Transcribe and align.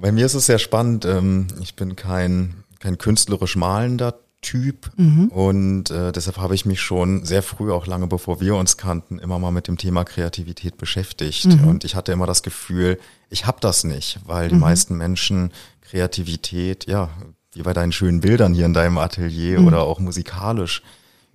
Bei 0.00 0.12
mir 0.12 0.26
ist 0.26 0.34
es 0.34 0.46
sehr 0.46 0.58
spannend. 0.58 1.04
Ähm, 1.04 1.46
ich 1.60 1.76
bin 1.76 1.96
kein, 1.96 2.64
kein 2.78 2.98
künstlerisch 2.98 3.56
malender 3.56 4.14
Typ 4.42 4.90
mhm. 4.96 5.28
und 5.28 5.90
äh, 5.90 6.12
deshalb 6.12 6.38
habe 6.38 6.54
ich 6.54 6.64
mich 6.64 6.80
schon 6.80 7.26
sehr 7.26 7.42
früh, 7.42 7.70
auch 7.70 7.86
lange 7.86 8.06
bevor 8.06 8.40
wir 8.40 8.54
uns 8.56 8.78
kannten, 8.78 9.18
immer 9.18 9.38
mal 9.38 9.50
mit 9.50 9.68
dem 9.68 9.76
Thema 9.76 10.04
Kreativität 10.04 10.78
beschäftigt. 10.78 11.44
Mhm. 11.44 11.68
Und 11.68 11.84
ich 11.84 11.94
hatte 11.94 12.12
immer 12.12 12.26
das 12.26 12.42
Gefühl, 12.42 12.98
ich 13.28 13.44
habe 13.44 13.58
das 13.60 13.84
nicht, 13.84 14.18
weil 14.24 14.48
die 14.48 14.54
mhm. 14.54 14.62
meisten 14.62 14.96
Menschen 14.96 15.52
Kreativität, 15.82 16.86
ja, 16.86 17.10
wie 17.52 17.60
bei 17.60 17.74
deinen 17.74 17.92
schönen 17.92 18.20
Bildern 18.20 18.54
hier 18.54 18.64
in 18.64 18.72
deinem 18.72 18.96
Atelier 18.96 19.60
mhm. 19.60 19.66
oder 19.66 19.82
auch 19.82 20.00
musikalisch 20.00 20.82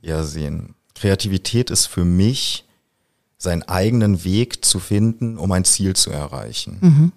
eher 0.01 0.23
sehen. 0.23 0.73
Kreativität 0.95 1.69
ist 1.69 1.85
für 1.85 2.05
mich, 2.05 2.65
seinen 3.37 3.61
eigenen 3.63 4.23
Weg 4.23 4.65
zu 4.65 4.79
finden, 4.79 5.37
um 5.37 5.51
ein 5.51 5.65
Ziel 5.65 5.95
zu 5.95 6.09
erreichen. 6.09 7.13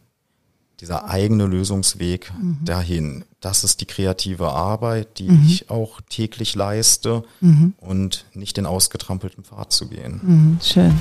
Dieser 0.80 1.10
eigene 1.10 1.46
Lösungsweg 1.46 2.32
mhm. 2.40 2.58
dahin. 2.64 3.24
Das 3.41 3.64
ist 3.64 3.80
die 3.80 3.84
kreative 3.84 4.52
Arbeit, 4.52 5.18
die 5.18 5.28
mhm. 5.28 5.45
ich 5.45 5.70
auch 5.70 6.01
täglich 6.09 6.54
leiste 6.54 7.24
mhm. 7.41 7.74
und 7.78 8.27
nicht 8.32 8.56
den 8.56 8.64
ausgetrampelten 8.64 9.42
Pfad 9.42 9.73
zu 9.73 9.88
gehen. 9.88 10.20
Mhm, 10.23 10.59
schön. 10.62 10.95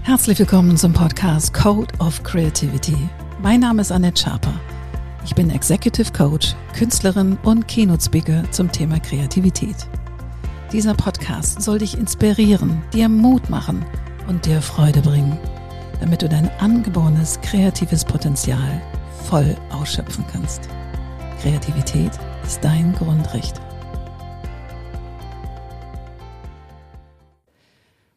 Herzlich 0.00 0.38
willkommen 0.38 0.78
zum 0.78 0.94
Podcast 0.94 1.52
Code 1.52 1.92
of 1.98 2.22
Creativity. 2.22 2.96
Mein 3.42 3.60
Name 3.60 3.82
ist 3.82 3.92
Annette 3.92 4.22
Schaper. 4.22 4.58
Ich 5.26 5.34
bin 5.34 5.50
Executive 5.50 6.10
Coach, 6.12 6.54
Künstlerin 6.74 7.36
und 7.42 7.68
Keynote 7.68 8.02
Speaker 8.02 8.50
zum 8.50 8.72
Thema 8.72 8.98
Kreativität. 8.98 9.76
Dieser 10.72 10.94
Podcast 10.94 11.60
soll 11.60 11.80
dich 11.80 11.98
inspirieren, 11.98 12.82
dir 12.94 13.10
Mut 13.10 13.50
machen 13.50 13.84
und 14.26 14.46
dir 14.46 14.62
Freude 14.62 15.02
bringen 15.02 15.38
damit 16.02 16.20
du 16.20 16.28
dein 16.28 16.50
angeborenes 16.58 17.40
kreatives 17.42 18.04
Potenzial 18.04 18.82
voll 19.28 19.56
ausschöpfen 19.70 20.24
kannst. 20.32 20.68
Kreativität 21.40 22.10
ist 22.44 22.58
dein 22.64 22.92
Grundrecht. 22.92 23.60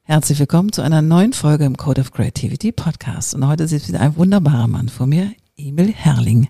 Herzlich 0.01 0.39
willkommen 0.39 0.71
zu 0.71 0.81
einer 0.81 1.03
neuen 1.03 1.33
Folge 1.33 1.65
im 1.65 1.77
Code 1.77 2.01
of 2.01 2.11
Creativity 2.11 2.71
Podcast. 2.71 3.35
Und 3.35 3.47
heute 3.47 3.67
sitzt 3.67 3.87
wieder 3.87 3.99
ein 3.99 4.17
wunderbarer 4.17 4.67
Mann 4.67 4.89
vor 4.89 5.05
mir, 5.05 5.33
Emil 5.55 5.93
Herrling. 5.93 6.49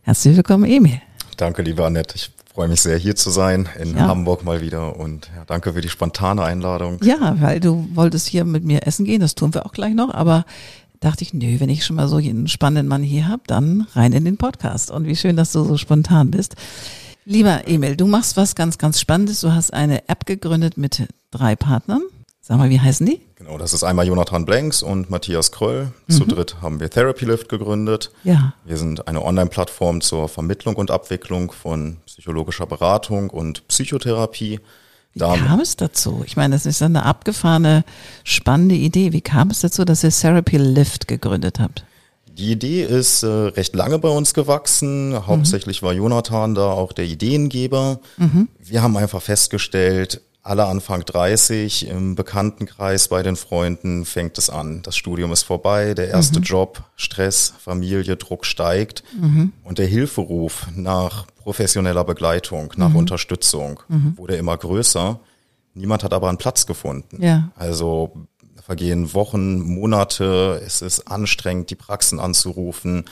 Herzlich 0.00 0.34
willkommen, 0.34 0.64
Emil. 0.64 1.02
Danke, 1.36 1.60
liebe 1.60 1.84
Annette. 1.84 2.14
Ich 2.16 2.30
freue 2.52 2.68
mich 2.68 2.80
sehr, 2.80 2.98
hier 2.98 3.16
zu 3.16 3.30
sein 3.30 3.68
in 3.78 3.96
ja. 3.96 4.08
Hamburg 4.08 4.44
mal 4.44 4.60
wieder 4.60 4.98
und 4.98 5.30
ja, 5.36 5.44
danke 5.46 5.72
für 5.72 5.80
die 5.80 5.88
spontane 5.88 6.42
Einladung. 6.42 6.98
Ja, 7.02 7.36
weil 7.40 7.60
du 7.60 7.88
wolltest 7.94 8.26
hier 8.26 8.44
mit 8.44 8.64
mir 8.64 8.86
essen 8.86 9.04
gehen, 9.04 9.20
das 9.20 9.34
tun 9.34 9.54
wir 9.54 9.66
auch 9.66 9.72
gleich 9.72 9.94
noch, 9.94 10.12
aber 10.12 10.44
dachte 11.00 11.22
ich, 11.22 11.32
nö, 11.32 11.60
wenn 11.60 11.70
ich 11.70 11.84
schon 11.84 11.96
mal 11.96 12.08
so 12.08 12.16
einen 12.16 12.48
spannenden 12.48 12.88
Mann 12.88 13.02
hier 13.02 13.28
habe, 13.28 13.42
dann 13.46 13.86
rein 13.94 14.12
in 14.12 14.24
den 14.24 14.36
Podcast. 14.36 14.90
Und 14.90 15.06
wie 15.06 15.16
schön, 15.16 15.36
dass 15.36 15.52
du 15.52 15.64
so 15.64 15.76
spontan 15.76 16.30
bist. 16.30 16.56
Lieber 17.24 17.66
Emil, 17.66 17.96
du 17.96 18.06
machst 18.06 18.36
was 18.36 18.54
ganz, 18.54 18.76
ganz 18.76 19.00
Spannendes. 19.00 19.40
Du 19.40 19.52
hast 19.52 19.72
eine 19.72 20.08
App 20.08 20.26
gegründet 20.26 20.76
mit 20.76 21.08
drei 21.30 21.56
Partnern. 21.56 22.02
Sag 22.42 22.56
mal, 22.56 22.70
wie 22.70 22.80
heißen 22.80 23.06
die? 23.06 23.20
Genau, 23.36 23.58
das 23.58 23.74
ist 23.74 23.84
einmal 23.84 24.06
Jonathan 24.06 24.46
Blanks 24.46 24.82
und 24.82 25.10
Matthias 25.10 25.52
Kröll. 25.52 25.92
Mhm. 26.06 26.12
Zu 26.12 26.24
dritt 26.24 26.56
haben 26.62 26.80
wir 26.80 26.88
Therapy 26.88 27.26
Lift 27.26 27.48
gegründet. 27.48 28.10
Ja. 28.24 28.54
Wir 28.64 28.78
sind 28.78 29.06
eine 29.08 29.22
Online-Plattform 29.22 30.00
zur 30.00 30.28
Vermittlung 30.28 30.76
und 30.76 30.90
Abwicklung 30.90 31.52
von 31.52 31.98
psychologischer 32.06 32.66
Beratung 32.66 33.28
und 33.28 33.68
Psychotherapie. 33.68 34.60
Wie 35.12 35.18
da 35.18 35.36
kam 35.36 35.60
es 35.60 35.76
dazu? 35.76 36.22
Ich 36.24 36.36
meine, 36.36 36.54
das 36.54 36.66
ist 36.66 36.80
eine 36.82 37.04
abgefahrene, 37.04 37.84
spannende 38.24 38.74
Idee. 38.76 39.12
Wie 39.12 39.20
kam 39.20 39.50
es 39.50 39.60
dazu, 39.60 39.84
dass 39.84 40.02
ihr 40.02 40.10
Therapy 40.10 40.56
Lift 40.56 41.08
gegründet 41.08 41.60
habt? 41.60 41.84
Die 42.26 42.52
Idee 42.52 42.84
ist 42.84 43.22
äh, 43.22 43.26
recht 43.26 43.74
lange 43.74 43.98
bei 43.98 44.08
uns 44.08 44.32
gewachsen. 44.32 45.26
Hauptsächlich 45.26 45.82
mhm. 45.82 45.86
war 45.86 45.92
Jonathan 45.92 46.54
da 46.54 46.70
auch 46.70 46.92
der 46.92 47.04
Ideengeber. 47.04 48.00
Mhm. 48.16 48.48
Wir 48.58 48.82
haben 48.82 48.96
einfach 48.96 49.20
festgestellt, 49.20 50.22
alle 50.42 50.66
Anfang 50.66 51.04
30 51.04 51.88
im 51.88 52.14
Bekanntenkreis 52.14 53.08
bei 53.08 53.22
den 53.22 53.36
Freunden 53.36 54.04
fängt 54.04 54.38
es 54.38 54.48
an. 54.48 54.80
Das 54.82 54.96
Studium 54.96 55.32
ist 55.32 55.42
vorbei, 55.42 55.94
der 55.94 56.08
erste 56.08 56.38
mhm. 56.38 56.44
Job, 56.44 56.82
Stress, 56.96 57.52
Familie, 57.58 58.16
Druck 58.16 58.46
steigt 58.46 59.02
mhm. 59.20 59.52
und 59.64 59.78
der 59.78 59.86
Hilferuf 59.86 60.66
nach 60.74 61.26
professioneller 61.36 62.04
Begleitung, 62.04 62.72
nach 62.76 62.90
mhm. 62.90 62.96
Unterstützung 62.96 63.80
mhm. 63.88 64.16
wurde 64.16 64.36
immer 64.36 64.56
größer. 64.56 65.20
Niemand 65.74 66.04
hat 66.04 66.14
aber 66.14 66.28
einen 66.28 66.38
Platz 66.38 66.66
gefunden. 66.66 67.22
Ja. 67.22 67.50
Also 67.56 68.12
vergehen 68.62 69.12
Wochen, 69.14 69.60
Monate, 69.60 70.60
es 70.64 70.80
ist 70.80 71.08
anstrengend, 71.08 71.70
die 71.70 71.74
Praxen 71.74 72.18
anzurufen. 72.18 73.04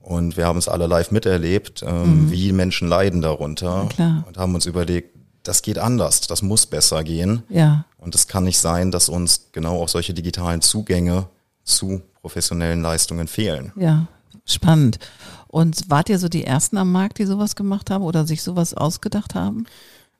Und 0.00 0.36
wir 0.36 0.46
haben 0.46 0.58
es 0.58 0.68
alle 0.68 0.86
live 0.86 1.12
miterlebt, 1.12 1.82
ähm, 1.86 2.26
mhm. 2.26 2.30
wie 2.30 2.52
Menschen 2.52 2.88
leiden 2.88 3.22
darunter 3.22 3.88
und 4.26 4.36
haben 4.36 4.54
uns 4.54 4.66
überlegt, 4.66 5.13
das 5.44 5.62
geht 5.62 5.78
anders, 5.78 6.22
das 6.22 6.42
muss 6.42 6.66
besser 6.66 7.04
gehen. 7.04 7.44
Ja. 7.48 7.84
Und 7.98 8.14
es 8.14 8.26
kann 8.26 8.44
nicht 8.44 8.58
sein, 8.58 8.90
dass 8.90 9.08
uns 9.08 9.48
genau 9.52 9.80
auch 9.80 9.88
solche 9.88 10.12
digitalen 10.12 10.60
Zugänge 10.60 11.28
zu 11.62 12.02
professionellen 12.20 12.82
Leistungen 12.82 13.28
fehlen. 13.28 13.72
Ja, 13.76 14.06
spannend. 14.44 14.98
Und 15.46 15.88
wart 15.88 16.08
ihr 16.08 16.18
so 16.18 16.28
die 16.28 16.44
Ersten 16.44 16.76
am 16.78 16.90
Markt, 16.90 17.18
die 17.18 17.26
sowas 17.26 17.54
gemacht 17.54 17.90
haben 17.90 18.02
oder 18.02 18.26
sich 18.26 18.42
sowas 18.42 18.74
ausgedacht 18.74 19.34
haben? 19.34 19.66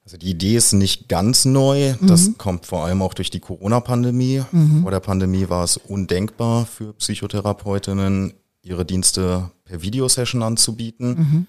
Also 0.04 0.18
die 0.18 0.30
Idee 0.30 0.56
ist 0.56 0.72
nicht 0.74 1.08
ganz 1.08 1.46
neu. 1.46 1.94
Das 2.02 2.28
mhm. 2.28 2.38
kommt 2.38 2.66
vor 2.66 2.84
allem 2.84 3.00
auch 3.00 3.14
durch 3.14 3.30
die 3.30 3.40
Corona-Pandemie. 3.40 4.42
Mhm. 4.52 4.82
Vor 4.82 4.90
der 4.90 5.00
Pandemie 5.00 5.48
war 5.48 5.64
es 5.64 5.78
undenkbar 5.78 6.66
für 6.66 6.92
Psychotherapeutinnen, 6.92 8.34
ihre 8.62 8.84
Dienste 8.84 9.50
per 9.64 9.80
Videosession 9.80 10.42
anzubieten. 10.42 11.08
Mhm. 11.08 11.46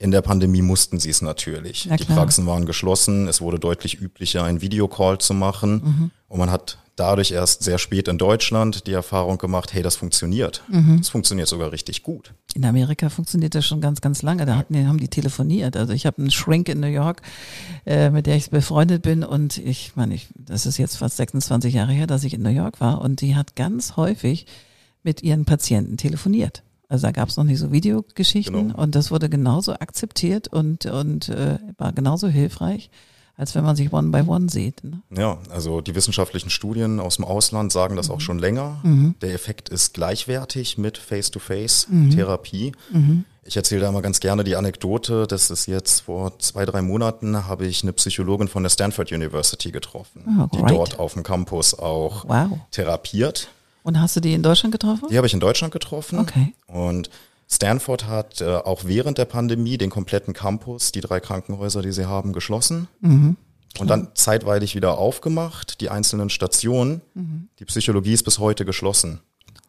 In 0.00 0.12
der 0.12 0.22
Pandemie 0.22 0.62
mussten 0.62 1.00
sie 1.00 1.10
es 1.10 1.22
natürlich. 1.22 1.88
Die 1.98 2.04
Praxen 2.04 2.46
waren 2.46 2.66
geschlossen. 2.66 3.26
Es 3.26 3.40
wurde 3.40 3.58
deutlich 3.58 4.00
üblicher, 4.00 4.44
einen 4.44 4.60
Videocall 4.60 5.18
zu 5.18 5.34
machen. 5.34 5.72
Mhm. 5.72 6.10
Und 6.28 6.38
man 6.38 6.52
hat 6.52 6.78
dadurch 6.94 7.32
erst 7.32 7.62
sehr 7.62 7.78
spät 7.78 8.08
in 8.08 8.18
Deutschland 8.18 8.86
die 8.86 8.92
Erfahrung 8.92 9.38
gemacht, 9.38 9.72
hey, 9.72 9.82
das 9.82 9.96
funktioniert. 9.96 10.62
Mhm. 10.68 10.98
Das 10.98 11.08
funktioniert 11.08 11.48
sogar 11.48 11.72
richtig 11.72 12.02
gut. 12.02 12.32
In 12.54 12.64
Amerika 12.64 13.08
funktioniert 13.08 13.54
das 13.54 13.66
schon 13.66 13.80
ganz, 13.80 14.00
ganz 14.00 14.22
lange. 14.22 14.46
Da 14.46 14.56
hatten, 14.56 14.86
haben 14.86 14.98
die 14.98 15.08
telefoniert. 15.08 15.76
Also 15.76 15.92
ich 15.92 16.06
habe 16.06 16.18
einen 16.18 16.30
Shrink 16.30 16.68
in 16.68 16.80
New 16.80 16.86
York, 16.86 17.22
äh, 17.86 18.10
mit 18.10 18.26
der 18.26 18.36
ich 18.36 18.50
befreundet 18.50 19.02
bin. 19.02 19.24
Und 19.24 19.58
ich 19.58 19.92
meine, 19.96 20.14
ich, 20.14 20.28
das 20.36 20.66
ist 20.66 20.78
jetzt 20.78 20.96
fast 20.96 21.16
26 21.16 21.74
Jahre 21.74 21.92
her, 21.92 22.06
dass 22.06 22.24
ich 22.24 22.34
in 22.34 22.42
New 22.42 22.50
York 22.50 22.80
war. 22.80 23.00
Und 23.00 23.20
die 23.20 23.34
hat 23.34 23.56
ganz 23.56 23.96
häufig 23.96 24.46
mit 25.02 25.22
ihren 25.22 25.44
Patienten 25.44 25.96
telefoniert. 25.96 26.62
Also 26.88 27.06
da 27.06 27.12
gab 27.12 27.28
es 27.28 27.36
noch 27.36 27.44
nicht 27.44 27.58
so 27.58 27.70
Videogeschichten 27.70 28.68
genau. 28.68 28.82
und 28.82 28.94
das 28.94 29.10
wurde 29.10 29.28
genauso 29.28 29.74
akzeptiert 29.74 30.48
und, 30.48 30.86
und 30.86 31.28
äh, 31.28 31.58
war 31.76 31.92
genauso 31.92 32.28
hilfreich, 32.28 32.90
als 33.36 33.54
wenn 33.54 33.62
man 33.62 33.76
sich 33.76 33.92
One 33.92 34.08
by 34.08 34.22
One 34.26 34.48
sieht. 34.48 34.82
Ne? 34.84 35.02
Ja, 35.14 35.38
also 35.50 35.82
die 35.82 35.94
wissenschaftlichen 35.94 36.48
Studien 36.48 36.98
aus 36.98 37.16
dem 37.16 37.26
Ausland 37.26 37.72
sagen 37.72 37.94
das 37.94 38.08
mhm. 38.08 38.14
auch 38.14 38.20
schon 38.20 38.38
länger. 38.38 38.80
Mhm. 38.84 39.16
Der 39.20 39.34
Effekt 39.34 39.68
ist 39.68 39.92
gleichwertig 39.92 40.78
mit 40.78 40.96
Face-to-Face-Therapie. 40.96 42.72
Mhm. 42.90 43.00
mhm. 43.00 43.24
Ich 43.44 43.56
erzähle 43.56 43.80
da 43.80 43.88
immer 43.88 44.02
ganz 44.02 44.20
gerne 44.20 44.44
die 44.44 44.56
Anekdote, 44.56 45.26
das 45.26 45.48
ist 45.48 45.64
jetzt 45.64 46.00
vor 46.00 46.38
zwei, 46.38 46.66
drei 46.66 46.82
Monaten 46.82 47.46
habe 47.46 47.66
ich 47.66 47.82
eine 47.82 47.94
Psychologin 47.94 48.46
von 48.46 48.62
der 48.62 48.68
Stanford 48.68 49.10
University 49.10 49.70
getroffen, 49.70 50.22
oh, 50.38 50.54
die 50.54 50.62
dort 50.66 50.98
auf 50.98 51.14
dem 51.14 51.22
Campus 51.22 51.72
auch 51.72 52.28
wow. 52.28 52.58
therapiert. 52.72 53.48
Und 53.88 53.98
hast 53.98 54.16
du 54.16 54.20
die 54.20 54.34
in 54.34 54.42
Deutschland 54.42 54.70
getroffen? 54.72 55.08
Die 55.10 55.16
habe 55.16 55.26
ich 55.26 55.32
in 55.32 55.40
Deutschland 55.40 55.72
getroffen. 55.72 56.18
Okay. 56.18 56.52
Und 56.66 57.08
Stanford 57.48 58.06
hat 58.06 58.42
äh, 58.42 58.56
auch 58.56 58.84
während 58.84 59.16
der 59.16 59.24
Pandemie 59.24 59.78
den 59.78 59.88
kompletten 59.88 60.34
Campus, 60.34 60.92
die 60.92 61.00
drei 61.00 61.20
Krankenhäuser, 61.20 61.80
die 61.80 61.92
sie 61.92 62.04
haben, 62.04 62.34
geschlossen. 62.34 62.88
Mhm. 63.00 63.38
Und 63.78 63.88
dann 63.88 64.08
zeitweilig 64.12 64.74
wieder 64.74 64.98
aufgemacht, 64.98 65.80
die 65.80 65.88
einzelnen 65.88 66.28
Stationen. 66.28 67.00
Mhm. 67.14 67.48
Die 67.60 67.64
Psychologie 67.64 68.12
ist 68.12 68.24
bis 68.24 68.38
heute 68.38 68.66
geschlossen. 68.66 69.20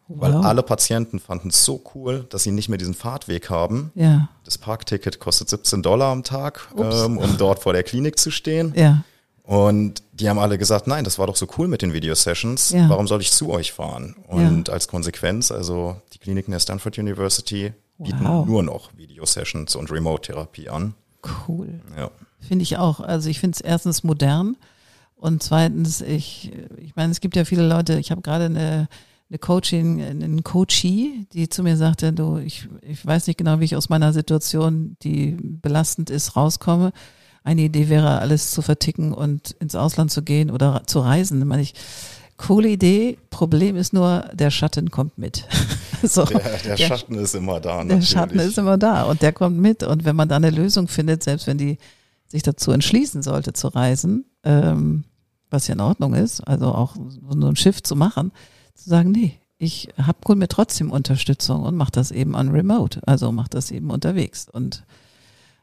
Wow. 0.08 0.20
Weil 0.20 0.34
alle 0.34 0.62
Patienten 0.64 1.18
fanden 1.18 1.48
es 1.48 1.64
so 1.64 1.82
cool, 1.94 2.26
dass 2.28 2.42
sie 2.42 2.50
nicht 2.50 2.68
mehr 2.68 2.76
diesen 2.76 2.92
Fahrtweg 2.92 3.48
haben. 3.48 3.90
Ja. 3.94 4.28
Das 4.44 4.58
Parkticket 4.58 5.18
kostet 5.18 5.48
17 5.48 5.82
Dollar 5.82 6.12
am 6.12 6.24
Tag, 6.24 6.68
ähm, 6.76 7.16
um 7.16 7.38
dort 7.38 7.62
vor 7.62 7.72
der 7.72 7.84
Klinik 7.84 8.18
zu 8.18 8.30
stehen. 8.30 8.74
Ja. 8.76 9.02
Und 9.42 10.02
die 10.12 10.28
haben 10.28 10.38
alle 10.38 10.58
gesagt, 10.58 10.86
nein, 10.86 11.04
das 11.04 11.18
war 11.18 11.26
doch 11.26 11.36
so 11.36 11.46
cool 11.58 11.66
mit 11.66 11.82
den 11.82 11.92
Video-Sessions. 11.92 12.70
Ja. 12.70 12.88
Warum 12.88 13.08
soll 13.08 13.20
ich 13.20 13.32
zu 13.32 13.50
euch 13.50 13.72
fahren? 13.72 14.14
Und 14.28 14.68
ja. 14.68 14.74
als 14.74 14.86
Konsequenz, 14.86 15.50
also 15.50 15.96
die 16.12 16.18
Kliniken 16.18 16.52
der 16.52 16.60
Stanford 16.60 16.98
University 16.98 17.72
bieten 17.98 18.24
wow. 18.24 18.46
nur 18.46 18.62
noch 18.62 18.96
Video-Sessions 18.96 19.76
und 19.76 19.90
Remote-Therapie 19.90 20.68
an. 20.68 20.94
Cool. 21.48 21.80
Ja. 21.96 22.10
Finde 22.40 22.62
ich 22.62 22.78
auch. 22.78 23.00
Also 23.00 23.28
ich 23.28 23.40
finde 23.40 23.56
es 23.56 23.60
erstens 23.60 24.04
modern 24.04 24.56
und 25.16 25.42
zweitens, 25.42 26.00
ich, 26.00 26.52
ich 26.78 26.96
meine, 26.96 27.12
es 27.12 27.20
gibt 27.20 27.36
ja 27.36 27.44
viele 27.44 27.66
Leute, 27.66 27.98
ich 27.98 28.10
habe 28.10 28.22
gerade 28.22 28.46
eine, 28.46 28.88
eine 29.28 29.38
Coaching, 29.38 30.02
einen 30.02 30.42
Coachie, 30.42 31.26
die 31.34 31.48
zu 31.48 31.62
mir 31.62 31.76
sagte, 31.76 32.12
du, 32.12 32.38
ich, 32.38 32.68
ich 32.80 33.04
weiß 33.04 33.26
nicht 33.26 33.36
genau, 33.36 33.60
wie 33.60 33.64
ich 33.64 33.76
aus 33.76 33.90
meiner 33.90 34.14
Situation, 34.14 34.96
die 35.02 35.36
belastend 35.40 36.08
ist, 36.08 36.36
rauskomme 36.36 36.92
eine 37.44 37.62
Idee 37.62 37.88
wäre, 37.88 38.18
alles 38.20 38.50
zu 38.50 38.62
verticken 38.62 39.12
und 39.12 39.52
ins 39.52 39.74
Ausland 39.74 40.10
zu 40.10 40.22
gehen 40.22 40.50
oder 40.50 40.82
zu 40.86 41.00
reisen. 41.00 41.40
Ich 41.40 41.46
meine 41.46 41.62
ich, 41.62 41.74
coole 42.36 42.68
Idee. 42.68 43.18
Problem 43.30 43.76
ist 43.76 43.92
nur, 43.92 44.24
der 44.32 44.50
Schatten 44.50 44.90
kommt 44.90 45.18
mit. 45.18 45.46
so, 46.02 46.24
Der, 46.24 46.58
der 46.58 46.76
Schatten 46.76 47.14
ist 47.16 47.34
immer 47.34 47.60
da. 47.60 47.76
der 47.76 47.84
natürlich. 47.84 48.08
Schatten 48.08 48.38
ist 48.38 48.58
immer 48.58 48.78
da 48.78 49.04
und 49.04 49.22
der 49.22 49.32
kommt 49.32 49.58
mit. 49.58 49.82
Und 49.82 50.04
wenn 50.04 50.16
man 50.16 50.28
da 50.28 50.36
eine 50.36 50.50
Lösung 50.50 50.88
findet, 50.88 51.22
selbst 51.22 51.46
wenn 51.46 51.58
die 51.58 51.78
sich 52.26 52.42
dazu 52.42 52.72
entschließen 52.72 53.22
sollte 53.22 53.52
zu 53.52 53.68
reisen, 53.68 54.24
ähm, 54.44 55.04
was 55.50 55.66
ja 55.66 55.74
in 55.74 55.80
Ordnung 55.80 56.14
ist, 56.14 56.40
also 56.40 56.66
auch 56.66 56.94
so 57.28 57.46
ein 57.48 57.56
Schiff 57.56 57.82
zu 57.82 57.96
machen, 57.96 58.32
zu 58.74 58.88
sagen, 58.88 59.10
nee, 59.10 59.34
ich 59.58 59.88
hab 59.98 60.26
hol 60.26 60.36
mir 60.36 60.48
trotzdem 60.48 60.90
Unterstützung 60.90 61.64
und 61.64 61.76
mach 61.76 61.90
das 61.90 62.12
eben 62.12 62.34
on 62.34 62.48
remote, 62.50 63.00
also 63.06 63.32
mach 63.32 63.48
das 63.48 63.70
eben 63.70 63.90
unterwegs. 63.90 64.46
Und 64.50 64.84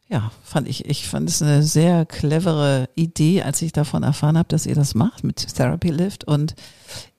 ja, 0.09 0.31
fand 0.43 0.67
ich, 0.69 0.85
ich 0.85 1.07
fand 1.07 1.29
es 1.29 1.41
eine 1.41 1.63
sehr 1.63 2.05
clevere 2.05 2.89
Idee, 2.95 3.41
als 3.43 3.61
ich 3.61 3.71
davon 3.73 4.03
erfahren 4.03 4.37
habe, 4.37 4.47
dass 4.49 4.65
ihr 4.65 4.75
das 4.75 4.95
macht 4.95 5.23
mit 5.23 5.55
Therapy 5.55 5.89
Lift. 5.89 6.23
Und 6.23 6.55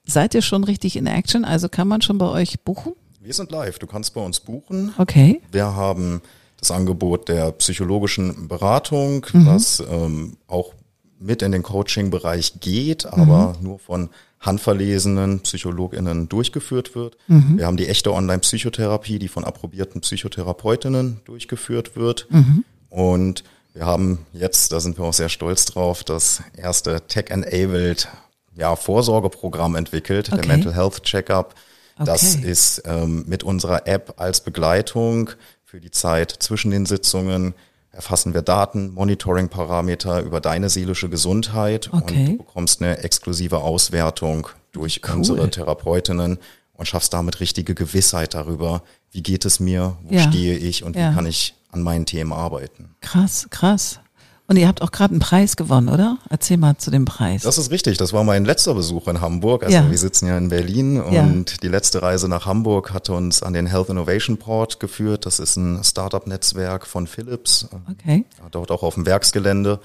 seid 0.05 0.33
ihr 0.33 0.41
schon 0.41 0.63
richtig 0.63 0.95
in 0.95 1.05
Action? 1.07 1.45
Also 1.45 1.69
kann 1.69 1.87
man 1.87 2.01
schon 2.01 2.17
bei 2.17 2.27
euch 2.27 2.61
buchen? 2.61 2.93
Wir 3.21 3.33
sind 3.33 3.51
live. 3.51 3.77
Du 3.79 3.85
kannst 3.87 4.13
bei 4.13 4.21
uns 4.21 4.39
buchen. 4.39 4.93
Okay. 4.97 5.41
Wir 5.51 5.65
haben 5.75 6.21
das 6.57 6.71
Angebot 6.71 7.29
der 7.29 7.51
psychologischen 7.53 8.47
Beratung, 8.47 9.25
Mhm. 9.33 9.45
das 9.45 9.83
ähm, 9.89 10.37
auch 10.47 10.73
mit 11.19 11.41
in 11.41 11.51
den 11.51 11.63
Coaching-Bereich 11.63 12.59
geht, 12.61 13.05
aber 13.05 13.55
Mhm. 13.59 13.63
nur 13.63 13.79
von 13.79 14.09
handverlesenen 14.39 15.41
PsychologInnen 15.41 16.29
durchgeführt 16.29 16.95
wird. 16.95 17.17
Mhm. 17.27 17.57
Wir 17.57 17.65
haben 17.67 17.77
die 17.77 17.87
echte 17.87 18.13
Online-Psychotherapie, 18.13 19.19
die 19.19 19.27
von 19.27 19.43
approbierten 19.43 20.01
Psychotherapeutinnen 20.01 21.19
durchgeführt 21.25 21.95
wird. 21.95 22.27
Mhm. 22.29 22.63
Und 22.89 23.43
wir 23.73 23.85
haben 23.85 24.25
jetzt, 24.33 24.71
da 24.71 24.79
sind 24.79 24.97
wir 24.97 25.05
auch 25.05 25.13
sehr 25.13 25.29
stolz 25.29 25.65
drauf, 25.65 26.03
das 26.03 26.41
erste 26.57 27.01
Tech-Enabled 27.07 28.07
ja, 28.55 28.75
Vorsorgeprogramm 28.75 29.75
entwickelt, 29.75 30.29
Okay. 30.31 30.41
der 30.41 30.47
Mental 30.47 30.73
Health 30.75 31.03
Checkup. 31.03 31.55
Das 32.03 32.35
Okay. 32.37 32.49
ist 32.49 32.81
ähm, 32.85 33.25
mit 33.27 33.43
unserer 33.43 33.87
App 33.87 34.13
als 34.17 34.41
Begleitung 34.41 35.29
für 35.65 35.79
die 35.79 35.91
Zeit 35.91 36.31
zwischen 36.39 36.71
den 36.71 36.85
Sitzungen 36.85 37.53
erfassen 37.91 38.33
wir 38.33 38.41
Daten, 38.41 38.93
Monitoring-Parameter 38.93 40.21
über 40.21 40.39
deine 40.39 40.69
seelische 40.69 41.09
Gesundheit 41.09 41.89
Okay. 41.91 42.27
und 42.27 42.27
du 42.29 42.37
bekommst 42.37 42.81
eine 42.81 42.99
exklusive 42.99 43.59
Auswertung 43.59 44.47
durch 44.71 45.01
Cool. 45.07 45.15
unsere 45.15 45.49
Therapeutinnen 45.49 46.37
und 46.73 46.85
schaffst 46.87 47.13
damit 47.13 47.39
richtige 47.39 47.75
Gewissheit 47.75 48.33
darüber, 48.33 48.83
wie 49.11 49.21
geht 49.23 49.43
es 49.45 49.59
mir, 49.59 49.97
wo 50.03 50.13
Ja. 50.15 50.21
stehe 50.29 50.55
ich 50.57 50.83
und 50.83 50.95
Ja. 50.95 51.11
wie 51.11 51.15
kann 51.15 51.25
ich 51.25 51.55
an 51.71 51.81
meinen 51.81 52.05
Themen 52.05 52.33
arbeiten. 52.33 52.95
Krass, 53.01 53.47
krass. 53.49 53.99
Und 54.47 54.57
ihr 54.57 54.67
habt 54.67 54.81
auch 54.81 54.89
gerade 54.91 55.11
einen 55.11 55.19
Preis 55.19 55.55
gewonnen, 55.57 55.89
oder? 55.89 56.17
Erzähl 56.27 56.57
mal 56.57 56.75
zu 56.77 56.89
dem 56.89 57.05
Preis. 57.05 57.43
Das 57.43 57.59
ist 57.59 57.69
richtig. 57.69 57.99
Das 57.99 58.13
war 58.13 58.23
mein 58.23 58.45
letzter 58.45 58.73
Besuch 58.73 59.07
in 59.07 59.21
Hamburg. 59.21 59.63
Also 59.63 59.75
Ja. 59.75 59.91
wir 59.91 59.97
sitzen 59.99 60.25
ja 60.25 60.39
in 60.39 60.49
Berlin 60.49 60.99
und 60.99 61.13
Ja. 61.13 61.27
die 61.61 61.67
letzte 61.67 62.01
Reise 62.01 62.27
nach 62.27 62.47
Hamburg 62.47 62.91
hat 62.91 63.11
uns 63.11 63.43
an 63.43 63.53
den 63.53 63.67
Health 63.67 63.89
Innovation 63.89 64.37
Port 64.37 64.79
geführt. 64.79 65.27
Das 65.27 65.39
ist 65.39 65.55
ein 65.55 65.83
Startup-Netzwerk 65.83 66.87
von 66.87 67.05
Philips, 67.05 67.67
okay. 67.91 68.25
dort 68.49 68.71
auch 68.71 68.81
auf 68.81 68.95
dem 68.95 69.05
Werksgelände. 69.05 69.79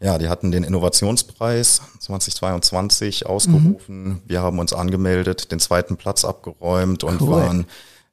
Ja, 0.00 0.18
die 0.18 0.28
hatten 0.28 0.50
den 0.50 0.64
Innovationspreis 0.64 1.80
2022 2.00 3.26
ausgerufen. 3.26 4.04
Mhm. 4.04 4.20
Wir 4.26 4.42
haben 4.42 4.58
uns 4.58 4.72
angemeldet, 4.72 5.52
den 5.52 5.60
zweiten 5.60 5.96
Platz 5.96 6.24
abgeräumt 6.24 7.04
und 7.04 7.20
Cool. 7.20 7.30
waren 7.30 7.66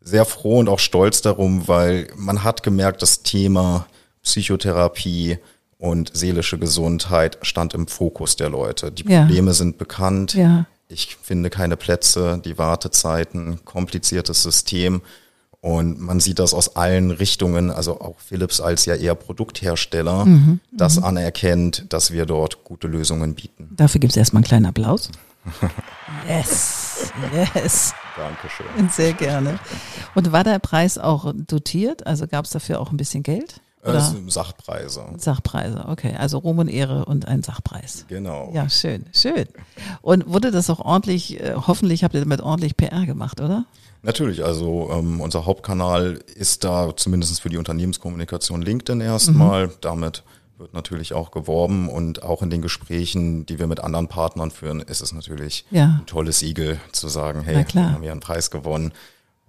sehr 0.07 0.25
froh 0.25 0.59
und 0.59 0.69
auch 0.69 0.79
stolz 0.79 1.21
darum, 1.21 1.67
weil 1.67 2.07
man 2.15 2.43
hat 2.43 2.63
gemerkt, 2.63 3.01
das 3.01 3.23
Thema 3.23 3.87
Psychotherapie 4.23 5.37
und 5.77 6.11
seelische 6.15 6.57
Gesundheit 6.57 7.37
stand 7.41 7.73
im 7.73 7.87
Fokus 7.87 8.35
der 8.35 8.49
Leute. 8.49 8.91
Die 8.91 9.03
Ja. 9.11 9.21
Probleme 9.25 9.53
sind 9.53 9.77
bekannt. 9.77 10.33
Ja. 10.33 10.65
Ich 10.89 11.17
finde 11.21 11.49
keine 11.49 11.75
Plätze, 11.75 12.41
die 12.43 12.57
Wartezeiten, 12.57 13.59
kompliziertes 13.65 14.41
System. 14.41 15.01
Und 15.59 15.99
man 15.99 16.19
sieht 16.19 16.39
das 16.39 16.53
aus 16.53 16.75
allen 16.77 17.11
Richtungen, 17.11 17.71
also 17.71 17.99
auch 17.99 18.19
Philips 18.19 18.61
als 18.61 18.85
ja 18.85 18.95
eher 18.95 19.15
Produkthersteller, 19.15 20.25
Mhm. 20.25 20.59
das 20.71 21.01
anerkennt, 21.01 21.85
dass 21.89 22.11
wir 22.11 22.25
dort 22.25 22.63
gute 22.63 22.87
Lösungen 22.87 23.33
bieten. 23.35 23.69
Dafür 23.75 23.99
gibt's 23.99 24.15
erstmal 24.15 24.39
einen 24.41 24.47
kleinen 24.47 24.65
Applaus. 24.67 25.09
Yes, 26.27 27.11
yes, 27.33 27.93
Dankeschön. 28.15 28.89
sehr 28.89 29.13
gerne. 29.13 29.59
Und 30.15 30.31
war 30.31 30.43
der 30.43 30.59
Preis 30.59 30.97
auch 30.97 31.33
dotiert? 31.35 32.05
Also 32.07 32.27
gab's 32.27 32.49
dafür 32.51 32.79
auch 32.79 32.91
ein 32.91 32.97
bisschen 32.97 33.23
Geld? 33.23 33.61
Das 33.81 33.89
Oder 33.89 34.01
sind 34.01 34.31
Sachpreise. 34.31 35.05
Sachpreise? 35.17 35.85
Okay, 35.87 36.13
also 36.17 36.39
Ruhm 36.39 36.59
und 36.59 36.67
Ehre 36.67 37.05
und 37.05 37.27
ein 37.27 37.43
Sachpreis. 37.43 38.05
Genau. 38.07 38.51
Ja, 38.53 38.69
schön, 38.69 39.05
schön. 39.13 39.45
Und 40.01 40.27
wurde 40.27 40.51
das 40.51 40.69
auch 40.69 40.79
ordentlich, 40.79 41.39
äh, 41.39 41.53
hoffentlich 41.55 42.03
habt 42.03 42.13
ihr 42.13 42.19
damit 42.21 42.41
ordentlich 42.41 42.75
PR 42.75 43.05
gemacht, 43.05 43.39
oder? 43.39 43.65
Natürlich, 44.03 44.43
also 44.43 44.89
ähm, 44.91 45.21
unser 45.21 45.45
Hauptkanal 45.45 46.19
ist 46.35 46.63
da 46.63 46.95
zumindest 46.95 47.41
für 47.41 47.49
die 47.49 47.57
Unternehmenskommunikation 47.57 48.61
LinkedIn 48.61 49.01
erstmal. 49.01 49.71
Damit 49.81 50.23
wird 50.57 50.73
natürlich 50.73 51.13
auch 51.13 51.31
geworben 51.31 51.87
und 51.89 52.23
auch 52.23 52.41
in 52.41 52.49
den 52.49 52.61
Gesprächen, 52.61 53.45
die 53.45 53.59
wir 53.59 53.67
mit 53.67 53.79
anderen 53.79 54.07
Partnern 54.07 54.51
führen, 54.51 54.79
ist 54.81 55.01
es 55.01 55.13
natürlich 55.13 55.65
Ja. 55.71 55.99
ein 56.01 56.05
tolles 56.07 56.39
Siegel 56.39 56.79
zu 56.91 57.07
sagen, 57.07 57.41
hey, 57.43 57.63
klar. 57.63 57.89
wir 57.89 57.93
haben 57.93 58.03
ja 58.03 58.11
einen 58.11 58.21
Preis 58.21 58.49
gewonnen. 58.49 58.91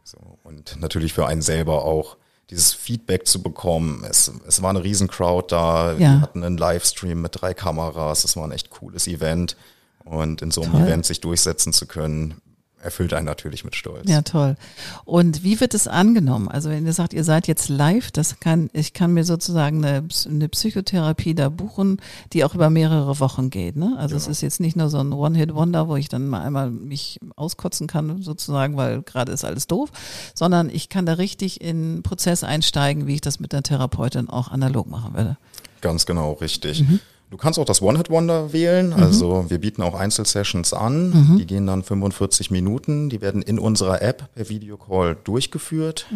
So, 0.05 0.19
und 0.44 0.76
natürlich 0.81 1.12
für 1.12 1.26
einen 1.26 1.43
selber 1.43 1.84
auch 1.84 2.16
dieses 2.50 2.72
Feedback 2.72 3.26
zu 3.26 3.43
bekommen. 3.43 4.05
Es, 4.08 4.32
es 4.46 4.62
war 4.62 4.70
eine 4.70 4.82
riesen 4.82 5.08
Crowd 5.08 5.46
da. 5.50 5.93
Ja. 5.93 5.99
Wir 5.99 6.20
hatten 6.22 6.44
einen 6.44 6.56
Livestream 6.56 7.20
mit 7.20 7.40
drei 7.40 7.52
Kameras. 7.52 8.25
Es 8.25 8.37
war 8.37 8.44
ein 8.44 8.52
echt 8.52 8.70
cooles 8.70 9.06
Event. 9.06 9.56
Und 10.04 10.40
in 10.40 10.50
so 10.50 10.62
einem 10.62 10.72
Toll. 10.72 10.82
Event 10.84 11.04
sich 11.04 11.20
durchsetzen 11.20 11.75
zu 11.75 11.87
können, 11.87 12.40
erfüllt 12.80 13.12
einen 13.12 13.26
natürlich 13.26 13.64
mit 13.64 13.75
Stolz. 13.75 14.08
Ja, 14.08 14.22
toll. 14.22 14.56
Und 15.04 15.42
wie 15.42 15.60
wird 15.60 15.75
es 15.75 15.88
angenommen? 15.88 16.48
Also 16.48 16.70
wenn 16.70 16.86
ihr 16.86 16.92
sagt, 16.92 17.12
ihr 17.12 17.25
seid 17.25 17.48
jetzt 17.48 17.69
live, 17.69 18.10
das 18.10 18.40
kann, 18.40 18.70
ich 18.72 18.92
kann 18.92 19.12
mir 19.12 19.25
sozusagen 19.25 19.84
eine, 19.84 20.06
eine 20.26 20.48
Psychotherapie 20.48 21.34
da 21.34 21.48
buchen, 21.48 22.00
die 22.32 22.44
auch 22.44 22.54
über 22.54 22.70
mehrere 22.70 23.19
Wochen 23.20 23.50
geht. 23.50 23.76
Ne? 23.76 23.96
Also 23.98 24.16
es 24.16 24.28
ist 24.28 24.40
jetzt 24.40 24.60
nicht 24.60 24.76
nur 24.76 24.88
so 24.88 24.98
ein 24.98 25.12
One-Hit-Wonder, 25.12 25.88
wo 25.88 25.96
ich 25.96 26.08
dann 26.08 26.28
mal 26.28 26.42
einmal 26.42 26.70
mich 26.70 27.19
auskotzen 27.36 27.86
kann, 27.86 28.22
sozusagen, 28.22 28.76
weil 28.76 29.02
gerade 29.02 29.32
ist 29.32 29.44
alles 29.44 29.66
doof, 29.66 29.90
sondern 30.34 30.70
ich 30.70 30.88
kann 30.88 31.06
da 31.06 31.14
richtig 31.14 31.60
in 31.60 31.78
einen 31.78 32.02
Prozess 32.02 32.44
einsteigen, 32.44 33.06
wie 33.06 33.14
ich 33.14 33.20
das 33.20 33.40
mit 33.40 33.52
der 33.52 33.62
Therapeutin 33.62 34.28
auch 34.28 34.48
analog 34.48 34.88
machen 34.88 35.14
würde. 35.14 35.36
Ganz 35.80 36.06
genau, 36.06 36.32
richtig. 36.32 36.84
Du 37.30 37.36
kannst 37.36 37.58
auch 37.58 37.64
das 37.66 37.82
One-Hit-Wonder 37.82 38.52
wählen. 38.52 38.92
Also 38.94 39.44
wir 39.48 39.58
bieten 39.58 39.82
auch 39.82 39.94
Einzelsessions 39.94 40.72
an. 40.72 41.36
Die 41.38 41.46
gehen 41.46 41.66
dann 41.66 41.82
45 41.82 42.50
Minuten. 42.50 43.10
Die 43.10 43.20
werden 43.20 43.42
in 43.42 43.58
unserer 43.58 44.00
App 44.00 44.32
per 44.34 44.48
Videocall 44.48 45.16
durchgeführt. 45.25 46.06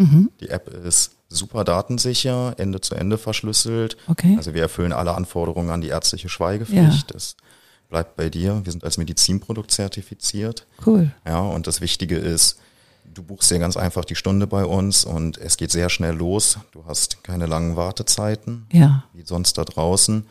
Die 0.40 0.48
App 0.48 0.68
ist 0.68 1.12
super 1.28 1.64
datensicher, 1.64 2.54
Ende 2.58 2.80
zu 2.80 2.94
Ende 2.94 3.18
verschlüsselt. 3.18 3.96
Okay. 4.08 4.34
Also 4.36 4.54
wir 4.54 4.62
erfüllen 4.62 4.92
alle 4.92 5.14
Anforderungen 5.14 5.70
an 5.70 5.80
die 5.82 5.88
ärztliche 5.88 6.28
Schweigepflicht. 6.28 7.14
Das 7.14 7.36
bleibt 7.90 8.16
bei 8.16 8.30
dir. 8.30 8.60
Wir 8.64 8.72
sind 8.72 8.84
als 8.84 8.96
Medizinprodukt 8.96 9.70
zertifiziert. 9.70 10.66
Cool. 10.86 11.10
Ja, 11.26 11.40
und 11.40 11.66
das 11.66 11.80
Wichtige 11.82 12.16
ist, 12.16 12.58
du 13.04 13.22
buchst 13.22 13.50
dir 13.50 13.58
ganz 13.58 13.76
einfach 13.76 14.06
die 14.06 14.14
Stunde 14.16 14.46
bei 14.46 14.64
uns 14.64 15.04
und 15.04 15.36
es 15.36 15.58
geht 15.58 15.70
sehr 15.70 15.90
schnell 15.90 16.14
los. 16.14 16.58
Du 16.72 16.84
hast 16.86 17.22
keine 17.22 17.44
langen 17.46 17.76
Wartezeiten 17.76 18.66
Ja. 18.72 19.04
wie 19.12 19.22
sonst 19.22 19.58
da 19.58 19.64
draußen. 19.64 20.26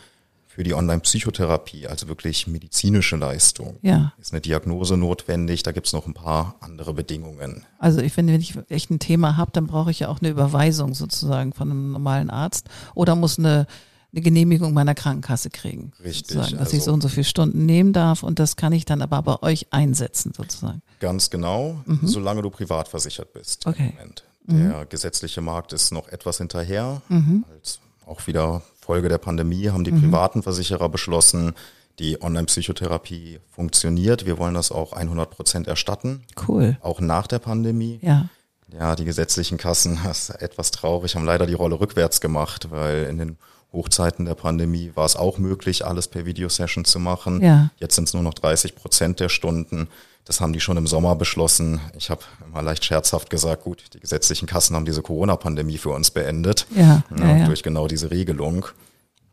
Für 0.53 0.63
die 0.63 0.73
Online-Psychotherapie, 0.73 1.87
also 1.87 2.07
wirklich 2.09 2.45
medizinische 2.47 3.15
Leistung, 3.15 3.77
Ja. 3.81 4.11
ist 4.19 4.33
eine 4.33 4.41
Diagnose 4.41 4.97
notwendig. 4.97 5.63
Da 5.63 5.71
gibt's 5.71 5.93
noch 5.93 6.07
ein 6.07 6.13
paar 6.13 6.55
andere 6.59 6.93
Bedingungen. 6.93 7.65
Also 7.79 8.01
ich 8.01 8.11
finde, 8.11 8.33
wenn 8.33 8.41
ich 8.41 8.57
echt 8.69 8.89
ein 8.91 8.99
Thema 8.99 9.37
habe, 9.37 9.51
dann 9.53 9.67
brauche 9.67 9.91
ich 9.91 9.99
ja 10.01 10.09
auch 10.09 10.19
eine 10.19 10.29
Überweisung 10.29 10.93
sozusagen 10.93 11.53
von 11.53 11.71
einem 11.71 11.91
normalen 11.93 12.29
Arzt 12.29 12.67
oder 12.95 13.15
muss 13.15 13.39
eine, 13.39 13.65
eine 14.11 14.21
Genehmigung 14.21 14.73
meiner 14.73 14.93
Krankenkasse 14.93 15.49
kriegen. 15.51 15.93
Richtig, 16.03 16.35
dass 16.35 16.51
ich 16.51 16.59
also- 16.59 16.79
so 16.79 16.91
und 16.93 17.01
so 17.01 17.07
viele 17.07 17.23
Stunden 17.23 17.65
nehmen 17.65 17.93
darf 17.93 18.21
und 18.23 18.37
das 18.39 18.57
kann 18.57 18.73
ich 18.73 18.83
dann 18.83 19.01
aber 19.01 19.21
bei 19.21 19.41
euch 19.43 19.67
einsetzen 19.71 20.33
sozusagen. 20.35 20.81
Ganz 20.99 21.29
genau, 21.29 21.79
solange 22.03 22.41
du 22.41 22.49
privat 22.49 22.89
versichert 22.89 23.31
bist. 23.31 23.65
im 23.65 23.71
Mhm. 23.71 23.75
Okay. 23.75 23.93
Moment. 23.97 24.23
Der 24.47 24.85
gesetzliche 24.85 25.39
Markt 25.39 25.71
ist 25.71 25.91
noch 25.93 26.09
etwas 26.09 26.39
hinterher. 26.39 27.01
Mhm. 27.07 27.45
Als 27.53 27.79
auch 28.05 28.27
wieder 28.27 28.61
Folge 28.81 29.09
der 29.09 29.19
Pandemie 29.19 29.69
haben 29.69 29.83
die 29.83 29.91
privaten 29.91 30.43
Versicherer 30.43 30.89
beschlossen, 30.89 31.53
die 31.99 32.21
Online-Psychotherapie 32.21 33.39
funktioniert. 33.51 34.25
Wir 34.25 34.37
wollen 34.37 34.55
das 34.55 34.71
auch 34.71 34.93
100 34.93 35.29
Prozent 35.29 35.67
erstatten, 35.67 36.23
Cool. 36.47 36.77
auch 36.81 36.99
nach 36.99 37.27
der 37.27 37.39
Pandemie. 37.39 37.99
Ja. 38.01 38.27
Ja, 38.73 38.95
die 38.95 39.05
gesetzlichen 39.05 39.57
Kassen, 39.57 39.99
das 40.05 40.29
ist 40.29 40.41
etwas 40.41 40.71
traurig, 40.71 41.15
haben 41.15 41.25
leider 41.25 41.45
die 41.45 41.53
Rolle 41.53 41.79
rückwärts 41.79 42.21
gemacht, 42.21 42.71
weil 42.71 43.03
in 43.03 43.17
den 43.17 43.37
Hochzeiten 43.73 44.25
der 44.25 44.35
Pandemie 44.35 44.91
war 44.95 45.05
es 45.05 45.15
auch 45.15 45.37
möglich, 45.37 45.85
alles 45.85 46.07
per 46.07 46.25
Videosession 46.25 46.83
zu 46.85 46.99
machen. 46.99 47.41
Ja. 47.41 47.69
Jetzt 47.77 47.95
sind 47.95 48.07
es 48.07 48.13
nur 48.13 48.23
noch 48.23 48.33
30 48.33 48.75
Prozent 48.75 49.19
der 49.19 49.29
Stunden. 49.29 49.87
Das 50.31 50.39
haben 50.39 50.53
die 50.53 50.61
schon 50.61 50.77
im 50.77 50.87
Sommer 50.87 51.17
beschlossen. 51.17 51.81
Ich 51.97 52.09
habe 52.09 52.21
immer 52.47 52.61
leicht 52.61 52.85
scherzhaft 52.85 53.29
gesagt, 53.29 53.63
gut, 53.65 53.83
die 53.93 53.99
gesetzlichen 53.99 54.45
Kassen 54.47 54.77
haben 54.77 54.85
diese 54.85 55.01
Corona-Pandemie 55.01 55.77
für 55.77 55.89
uns 55.89 56.09
beendet. 56.09 56.67
Ja, 56.73 57.03
ja, 57.17 57.35
ja. 57.39 57.45
Durch 57.47 57.63
genau 57.63 57.85
diese 57.89 58.11
Regelung. 58.11 58.65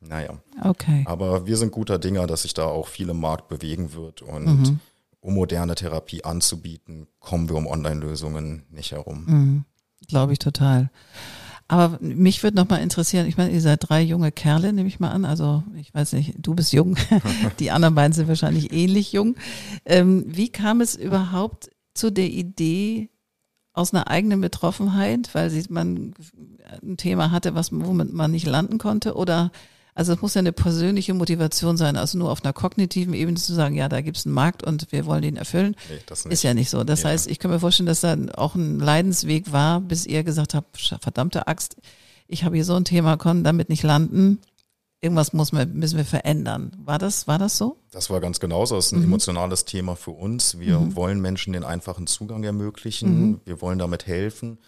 Naja, 0.01 0.31
Okay. 0.65 1.05
aber 1.07 1.47
wir 1.47 1.57
sind 1.57 1.71
guter 1.71 2.01
Dinger, 2.01 2.27
dass 2.27 2.43
sich 2.43 2.53
da 2.53 2.65
auch 2.65 2.89
viel 2.89 3.11
im 3.11 3.21
Markt 3.21 3.47
bewegen 3.47 3.93
wird 3.93 4.23
und 4.23 4.45
Mhm. 4.47 4.81
um 5.21 5.35
moderne 5.35 5.77
Therapie 5.77 6.25
anzubieten, 6.25 7.07
kommen 7.21 7.49
wir 7.49 7.55
um 7.55 7.69
Online-Lösungen 7.69 8.65
nicht 8.69 8.91
herum. 8.91 9.25
Mhm. 9.29 9.65
Glaube 10.09 10.33
ich 10.33 10.41
total. 10.41 10.91
Aber 11.71 11.99
mich 12.01 12.43
würde 12.43 12.57
noch 12.57 12.69
mal 12.69 12.79
interessieren, 12.79 13.27
ich 13.27 13.37
meine, 13.37 13.51
ihr 13.51 13.61
seid 13.61 13.89
drei 13.89 14.01
junge 14.01 14.33
Kerle, 14.33 14.73
nehme 14.73 14.89
ich 14.89 15.01
mal 15.01 15.11
an. 15.11 15.27
Also 15.27 15.63
ich 15.79 15.93
weiß 15.93 16.15
nicht, 16.15 16.35
du 16.39 16.55
bist 16.55 16.73
jung, 16.73 16.97
die 17.61 17.71
anderen 17.71 17.95
beiden 17.95 18.15
sind 18.15 18.27
wahrscheinlich 18.27 18.73
ähnlich 18.73 19.13
jung. 19.13 19.37
Ähm, 19.85 20.25
wie 20.27 20.49
kam 20.49 20.81
es 20.81 20.95
überhaupt 20.95 21.71
zu 21.93 22.11
der 22.11 22.29
Idee 22.29 23.11
aus 23.75 23.93
einer 23.93 24.09
eigenen 24.09 24.41
Betroffenheit, 24.41 25.35
weil 25.35 25.53
man 25.69 26.15
ein 26.83 26.97
Thema 26.97 27.31
hatte, 27.31 27.55
was 27.55 27.71
womit 27.71 28.15
man 28.15 28.31
nicht 28.31 28.47
landen 28.47 28.79
konnte? 28.79 29.15
Oder 29.15 29.53
also 29.99 30.13
es 30.13 30.23
muss 30.23 30.35
ja 30.35 30.39
eine 30.39 30.53
persönliche 30.53 31.13
Motivation 31.13 31.77
sein, 31.77 31.97
also 31.97 32.19
nur 32.19 32.31
auf 32.31 32.45
einer 32.45 32.53
kognitiven 32.53 33.15
Ebene 33.15 33.37
zu 33.37 33.53
sagen, 33.53 33.75
ja, 33.75 33.89
da 33.89 34.01
gibt 34.01 34.17
es 34.17 34.27
einen 34.27 34.35
Markt 34.35 34.63
und 34.63 34.93
wir 34.93 35.07
wollen 35.07 35.23
den 35.23 35.37
erfüllen, 35.37 35.75
nee, 35.91 35.99
das 36.07 36.25
ist 36.25 36.45
ja 36.45 36.55
nicht 36.55 36.71
so. 36.71 36.85
Das 36.85 37.03
ja. 37.03 37.09
heißt, 37.09 37.29
ich 37.29 37.41
kann 37.41 37.51
mir 37.51 37.59
vorstellen, 37.59 37.89
dass 37.89 38.03
da 38.03 38.17
auch 38.37 38.55
ein 38.55 38.79
Leidensweg 38.79 39.51
war, 39.51 39.81
bis 39.81 40.07
ihr 40.07 40.23
gesagt 40.23 40.55
habt, 40.55 40.79
verdammte 41.01 41.49
Axt, 41.49 41.77
ich 42.29 42.45
habe 42.45 42.55
hier 42.55 42.65
so 42.65 42.75
ein 42.75 42.85
Thema, 42.85 43.17
kann 43.17 43.43
damit 43.43 43.71
nicht 43.71 43.83
landen. 43.83 44.39
Irgendwas 45.01 45.33
muss 45.33 45.53
wir, 45.53 45.67
müssen 45.67 45.97
wir 45.97 46.05
verändern. 46.05 46.77
War 46.85 46.99
das, 46.99 47.27
war 47.27 47.39
das 47.39 47.59
so? 47.59 47.79
Das 47.91 48.09
war 48.09 48.21
ganz 48.21 48.39
genauso. 48.39 48.77
Das 48.77 48.87
ist 48.87 48.93
ein 48.93 49.01
mhm. 49.01 49.07
emotionales 49.07 49.65
Thema 49.65 49.97
für 49.97 50.13
uns. 50.13 50.61
Wir 50.61 50.79
mhm. 50.79 50.95
wollen 50.95 51.21
Menschen 51.21 51.55
den 51.55 51.65
einfachen 51.65 52.07
Zugang 52.07 52.45
ermöglichen. 52.45 53.21
Mhm. 53.21 53.41
Wir 53.45 53.61
wollen 53.61 53.81
damit 53.81 54.07
helfen. 54.07 54.59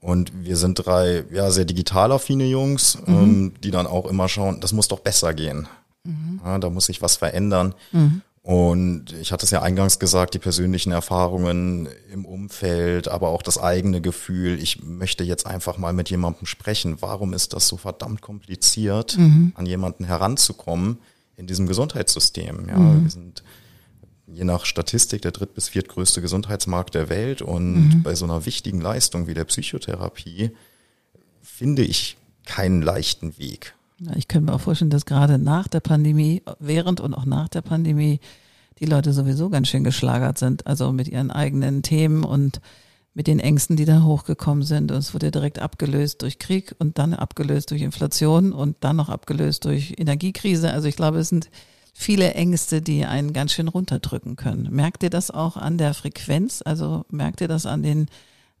Und 0.00 0.44
wir 0.44 0.56
sind 0.56 0.74
drei 0.74 1.24
ja, 1.32 1.50
sehr 1.50 1.64
digital 1.64 2.12
affine 2.12 2.46
Jungs, 2.46 2.98
mhm. 3.06 3.14
ähm, 3.14 3.52
die 3.62 3.70
dann 3.70 3.86
auch 3.86 4.06
immer 4.06 4.28
schauen, 4.28 4.60
das 4.60 4.72
muss 4.72 4.88
doch 4.88 5.00
besser 5.00 5.34
gehen. 5.34 5.68
Mhm. 6.04 6.40
Ja, 6.44 6.58
da 6.58 6.70
muss 6.70 6.86
sich 6.86 7.02
was 7.02 7.16
verändern. 7.16 7.74
Mhm. 7.92 8.22
Und 8.42 9.12
ich 9.20 9.30
hatte 9.30 9.44
es 9.44 9.50
ja 9.50 9.60
eingangs 9.60 9.98
gesagt, 9.98 10.32
die 10.32 10.38
persönlichen 10.38 10.90
Erfahrungen 10.90 11.86
im 12.10 12.24
Umfeld, 12.24 13.06
aber 13.08 13.28
auch 13.28 13.42
das 13.42 13.58
eigene 13.58 14.00
Gefühl, 14.00 14.58
ich 14.58 14.82
möchte 14.82 15.22
jetzt 15.22 15.46
einfach 15.46 15.76
mal 15.76 15.92
mit 15.92 16.08
jemandem 16.08 16.46
sprechen. 16.46 16.96
Warum 17.00 17.34
ist 17.34 17.52
das 17.52 17.68
so 17.68 17.76
verdammt 17.76 18.22
kompliziert, 18.22 19.18
mhm. 19.18 19.52
an 19.54 19.66
jemanden 19.66 20.04
heranzukommen 20.04 20.98
in 21.36 21.46
diesem 21.46 21.66
Gesundheitssystem? 21.66 22.68
Ja, 22.68 22.78
mhm. 22.78 23.02
wir 23.02 23.10
sind 23.10 23.42
je 24.32 24.44
nach 24.44 24.64
Statistik 24.64 25.22
der 25.22 25.32
dritt- 25.32 25.54
bis 25.54 25.68
viertgrößte 25.68 26.20
Gesundheitsmarkt 26.20 26.94
der 26.94 27.08
Welt. 27.08 27.42
Und 27.42 27.88
mhm. 27.88 28.02
bei 28.02 28.14
so 28.14 28.24
einer 28.24 28.46
wichtigen 28.46 28.80
Leistung 28.80 29.26
wie 29.26 29.34
der 29.34 29.44
Psychotherapie 29.44 30.50
finde 31.42 31.82
ich 31.82 32.16
keinen 32.44 32.82
leichten 32.82 33.38
Weg. 33.38 33.74
Ich 34.14 34.28
kann 34.28 34.44
mir 34.44 34.52
auch 34.52 34.60
vorstellen, 34.60 34.90
dass 34.90 35.06
gerade 35.06 35.38
nach 35.38 35.66
der 35.66 35.80
Pandemie, 35.80 36.42
während 36.60 37.00
und 37.00 37.14
auch 37.14 37.24
nach 37.24 37.48
der 37.48 37.62
Pandemie, 37.62 38.20
die 38.78 38.86
Leute 38.86 39.12
sowieso 39.12 39.50
ganz 39.50 39.68
schön 39.68 39.82
geschlagert 39.82 40.38
sind, 40.38 40.66
also 40.66 40.92
mit 40.92 41.08
ihren 41.08 41.32
eigenen 41.32 41.82
Themen 41.82 42.22
und 42.22 42.60
mit 43.12 43.26
den 43.26 43.40
Ängsten, 43.40 43.74
die 43.74 43.84
da 43.84 44.04
hochgekommen 44.04 44.62
sind. 44.62 44.92
Und 44.92 44.98
es 44.98 45.14
wurde 45.14 45.32
direkt 45.32 45.58
abgelöst 45.58 46.22
durch 46.22 46.38
Krieg 46.38 46.76
und 46.78 46.98
dann 46.98 47.12
abgelöst 47.12 47.72
durch 47.72 47.82
Inflation 47.82 48.52
und 48.52 48.76
dann 48.80 48.94
noch 48.94 49.08
abgelöst 49.08 49.64
durch 49.64 49.94
Energiekrise. 49.98 50.72
Also 50.72 50.86
ich 50.86 50.94
glaube, 50.94 51.18
es 51.18 51.28
sind 51.28 51.50
viele 51.98 52.34
Ängste, 52.34 52.80
die 52.80 53.04
einen 53.04 53.32
ganz 53.32 53.52
schön 53.52 53.66
runterdrücken 53.66 54.36
können. 54.36 54.68
Merkt 54.70 55.02
ihr 55.02 55.10
das 55.10 55.32
auch 55.32 55.56
an 55.56 55.78
der 55.78 55.94
Frequenz? 55.94 56.62
Also 56.64 57.04
merkt 57.10 57.40
ihr 57.40 57.48
das 57.48 57.66
an 57.66 57.82
den 57.82 58.06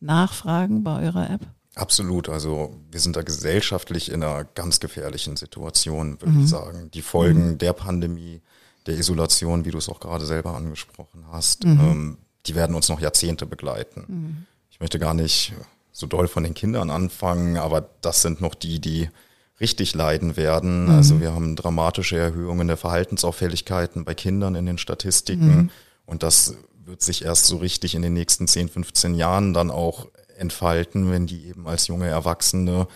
Nachfragen 0.00 0.82
bei 0.82 1.00
eurer 1.02 1.30
App? 1.30 1.42
Absolut. 1.76 2.28
Also 2.28 2.74
wir 2.90 2.98
sind 2.98 3.14
da 3.14 3.22
gesellschaftlich 3.22 4.10
in 4.10 4.24
einer 4.24 4.42
ganz 4.42 4.80
gefährlichen 4.80 5.36
Situation, 5.36 6.20
würde 6.20 6.34
mhm. 6.34 6.40
ich 6.42 6.50
sagen. 6.50 6.90
Die 6.90 7.00
Folgen 7.00 7.50
mhm. 7.50 7.58
der 7.58 7.74
Pandemie, 7.74 8.42
der 8.86 8.98
Isolation, 8.98 9.64
wie 9.64 9.70
du 9.70 9.78
es 9.78 9.88
auch 9.88 10.00
gerade 10.00 10.26
selber 10.26 10.56
angesprochen 10.56 11.24
hast, 11.30 11.64
mhm. 11.64 11.80
ähm, 11.80 12.18
die 12.46 12.56
werden 12.56 12.74
uns 12.74 12.88
noch 12.88 13.00
Jahrzehnte 13.00 13.46
begleiten. 13.46 14.04
Mhm. 14.08 14.46
Ich 14.72 14.80
möchte 14.80 14.98
gar 14.98 15.14
nicht 15.14 15.52
so 15.92 16.08
doll 16.08 16.26
von 16.26 16.42
den 16.42 16.54
Kindern 16.54 16.90
anfangen, 16.90 17.56
aber 17.56 17.88
das 18.00 18.22
sind 18.22 18.40
noch 18.40 18.56
die, 18.56 18.80
die 18.80 19.10
richtig 19.60 19.94
leiden 19.94 20.36
werden. 20.36 20.84
Mhm. 20.84 20.90
Also 20.90 21.20
wir 21.20 21.32
haben 21.32 21.56
dramatische 21.56 22.16
Erhöhungen 22.16 22.68
der 22.68 22.76
Verhaltensauffälligkeiten 22.76 24.04
bei 24.04 24.14
Kindern 24.14 24.54
in 24.54 24.66
den 24.66 24.78
Statistiken. 24.78 25.56
Mhm. 25.56 25.70
Und 26.06 26.22
das 26.22 26.54
wird 26.84 27.02
sich 27.02 27.24
erst 27.24 27.46
so 27.46 27.58
richtig 27.58 27.94
in 27.94 28.02
den 28.02 28.14
nächsten 28.14 28.48
10, 28.48 28.68
15 28.68 29.14
Jahren 29.14 29.52
dann 29.52 29.70
auch 29.70 30.06
entfalten, 30.38 31.10
wenn 31.10 31.26
die 31.26 31.46
eben 31.46 31.66
als 31.66 31.88
junge 31.88 32.06
Erwachsene 32.06 32.86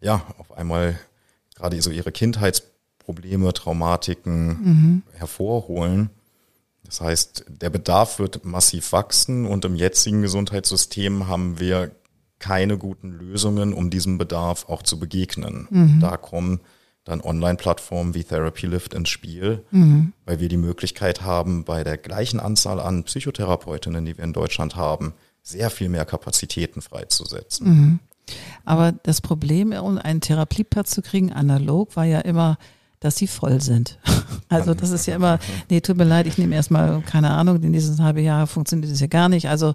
ja 0.00 0.22
auf 0.38 0.52
einmal 0.52 0.98
gerade 1.56 1.80
so 1.82 1.90
ihre 1.90 2.12
Kindheitsprobleme, 2.12 3.52
Traumatiken 3.52 4.46
mhm. 4.46 5.02
hervorholen. 5.12 6.10
Das 6.84 7.00
heißt, 7.00 7.44
der 7.48 7.70
Bedarf 7.70 8.18
wird 8.18 8.44
massiv 8.44 8.92
wachsen 8.92 9.46
und 9.46 9.64
im 9.64 9.74
jetzigen 9.74 10.22
Gesundheitssystem 10.22 11.28
haben 11.28 11.60
wir 11.60 11.90
keine 12.40 12.76
guten 12.78 13.12
Lösungen, 13.12 13.72
um 13.72 13.90
diesem 13.90 14.18
Bedarf 14.18 14.68
auch 14.68 14.82
zu 14.82 14.98
begegnen. 14.98 15.68
Mhm. 15.70 16.00
Da 16.00 16.16
kommen 16.16 16.60
dann 17.04 17.20
Online-Plattformen 17.20 18.14
wie 18.14 18.24
Therapy 18.24 18.66
Lift 18.66 18.94
ins 18.94 19.08
Spiel, 19.08 19.64
mhm. 19.70 20.12
weil 20.26 20.40
wir 20.40 20.48
die 20.48 20.56
Möglichkeit 20.56 21.22
haben, 21.22 21.64
bei 21.64 21.84
der 21.84 21.96
gleichen 21.96 22.40
Anzahl 22.40 22.80
an 22.80 23.04
Psychotherapeutinnen, 23.04 24.04
die 24.04 24.16
wir 24.16 24.24
in 24.24 24.32
Deutschland 24.32 24.76
haben, 24.76 25.14
sehr 25.42 25.70
viel 25.70 25.88
mehr 25.88 26.04
Kapazitäten 26.04 26.82
freizusetzen. 26.82 27.68
Mhm. 27.68 27.98
Aber 28.64 28.92
das 28.92 29.20
Problem, 29.20 29.72
um 29.72 29.98
einen 29.98 30.20
Therapieplatz 30.20 30.90
zu 30.90 31.02
kriegen, 31.02 31.32
analog, 31.32 31.96
war 31.96 32.04
ja 32.04 32.20
immer, 32.20 32.58
dass 33.00 33.16
sie 33.16 33.26
voll 33.26 33.60
sind. 33.60 33.98
Also 34.52 34.74
das 34.74 34.90
ist 34.90 35.06
ja 35.06 35.14
immer, 35.14 35.38
nee, 35.70 35.80
tut 35.80 35.96
mir 35.96 36.02
leid, 36.02 36.26
ich 36.26 36.36
nehme 36.36 36.56
erstmal, 36.56 37.02
keine 37.02 37.30
Ahnung, 37.30 37.62
in 37.62 37.72
diesen 37.72 38.02
halben 38.02 38.24
Jahr 38.24 38.48
funktioniert 38.48 38.90
das 38.90 38.98
ja 38.98 39.06
gar 39.06 39.28
nicht. 39.28 39.48
Also 39.48 39.74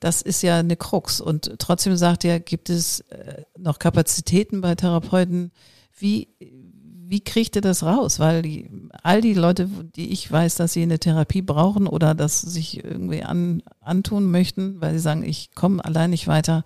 das 0.00 0.22
ist 0.22 0.42
ja 0.42 0.56
eine 0.56 0.76
Krux. 0.76 1.20
Und 1.20 1.56
trotzdem 1.58 1.94
sagt 1.98 2.24
er, 2.24 2.40
gibt 2.40 2.70
es 2.70 3.00
äh, 3.00 3.42
noch 3.58 3.78
Kapazitäten 3.78 4.62
bei 4.62 4.76
Therapeuten? 4.76 5.52
Wie, 5.98 6.28
wie 6.40 7.20
kriegt 7.20 7.54
ihr 7.56 7.60
das 7.60 7.82
raus? 7.82 8.18
Weil 8.18 8.40
die, 8.40 8.70
all 9.02 9.20
die 9.20 9.34
Leute, 9.34 9.68
die 9.94 10.10
ich 10.10 10.32
weiß, 10.32 10.54
dass 10.54 10.72
sie 10.72 10.82
eine 10.82 10.98
Therapie 10.98 11.42
brauchen 11.42 11.86
oder 11.86 12.14
das 12.14 12.40
sich 12.40 12.82
irgendwie 12.82 13.22
an, 13.22 13.62
antun 13.82 14.30
möchten, 14.30 14.80
weil 14.80 14.94
sie 14.94 15.00
sagen, 15.00 15.22
ich 15.22 15.54
komme 15.54 15.84
allein 15.84 16.08
nicht 16.08 16.28
weiter, 16.28 16.64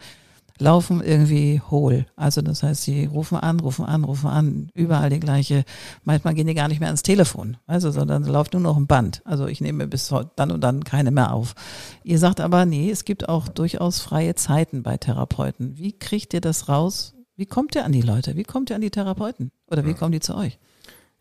laufen 0.59 1.03
irgendwie 1.03 1.61
hohl. 1.71 2.07
Also 2.17 2.43
das 2.43 2.63
heißt, 2.63 2.83
sie 2.83 3.07
rufen 3.07 3.39
an, 3.39 3.61
rufen 3.61 3.85
an, 3.85 4.05
rufen 4.05 4.29
an, 4.29 4.71
überall 4.75 5.11
die 5.11 5.21
gleiche. 5.21 5.65
Manchmal 6.05 6.35
gehen 6.35 6.47
die 6.47 6.55
gar 6.55 6.69
nicht 6.69 6.81
mehr 6.81 6.89
ans 6.89 7.03
Telefon, 7.03 7.57
also 7.67 7.91
sondern 7.91 8.25
läuft 8.25 8.53
nur 8.53 8.63
noch 8.63 8.77
ein 8.77 8.87
Band. 8.87 9.23
Also 9.25 9.47
ich 9.47 9.61
nehme 9.61 9.87
bis 9.87 10.13
dann 10.37 10.51
und 10.51 10.61
dann 10.61 10.85
keine 10.85 11.11
mehr 11.11 11.33
auf. 11.33 11.55
Ihr 12.03 12.19
sagt 12.19 12.41
aber, 12.41 12.65
nee, 12.67 12.91
es 12.91 13.05
gibt 13.05 13.29
auch 13.29 13.49
durchaus 13.49 14.01
freie 14.01 14.35
Zeiten 14.35 14.83
bei 14.83 14.97
Therapeuten. 14.97 15.79
Wie 15.79 15.93
kriegt 15.93 16.35
ihr 16.35 16.41
das 16.41 16.69
raus? 16.69 17.15
Wie 17.37 17.47
kommt 17.47 17.77
ihr 17.77 17.85
an 17.85 17.93
die 17.93 18.03
Leute? 18.03 18.37
Wie 18.37 18.45
kommt 18.45 18.71
ihr 18.71 18.77
an 18.77 18.83
die 18.83 18.91
Therapeuten? 18.91 19.53
Oder 19.71 19.87
wie 19.87 19.95
kommen 19.95 20.13
die 20.13 20.21
zu 20.21 20.35
euch? 20.35 20.59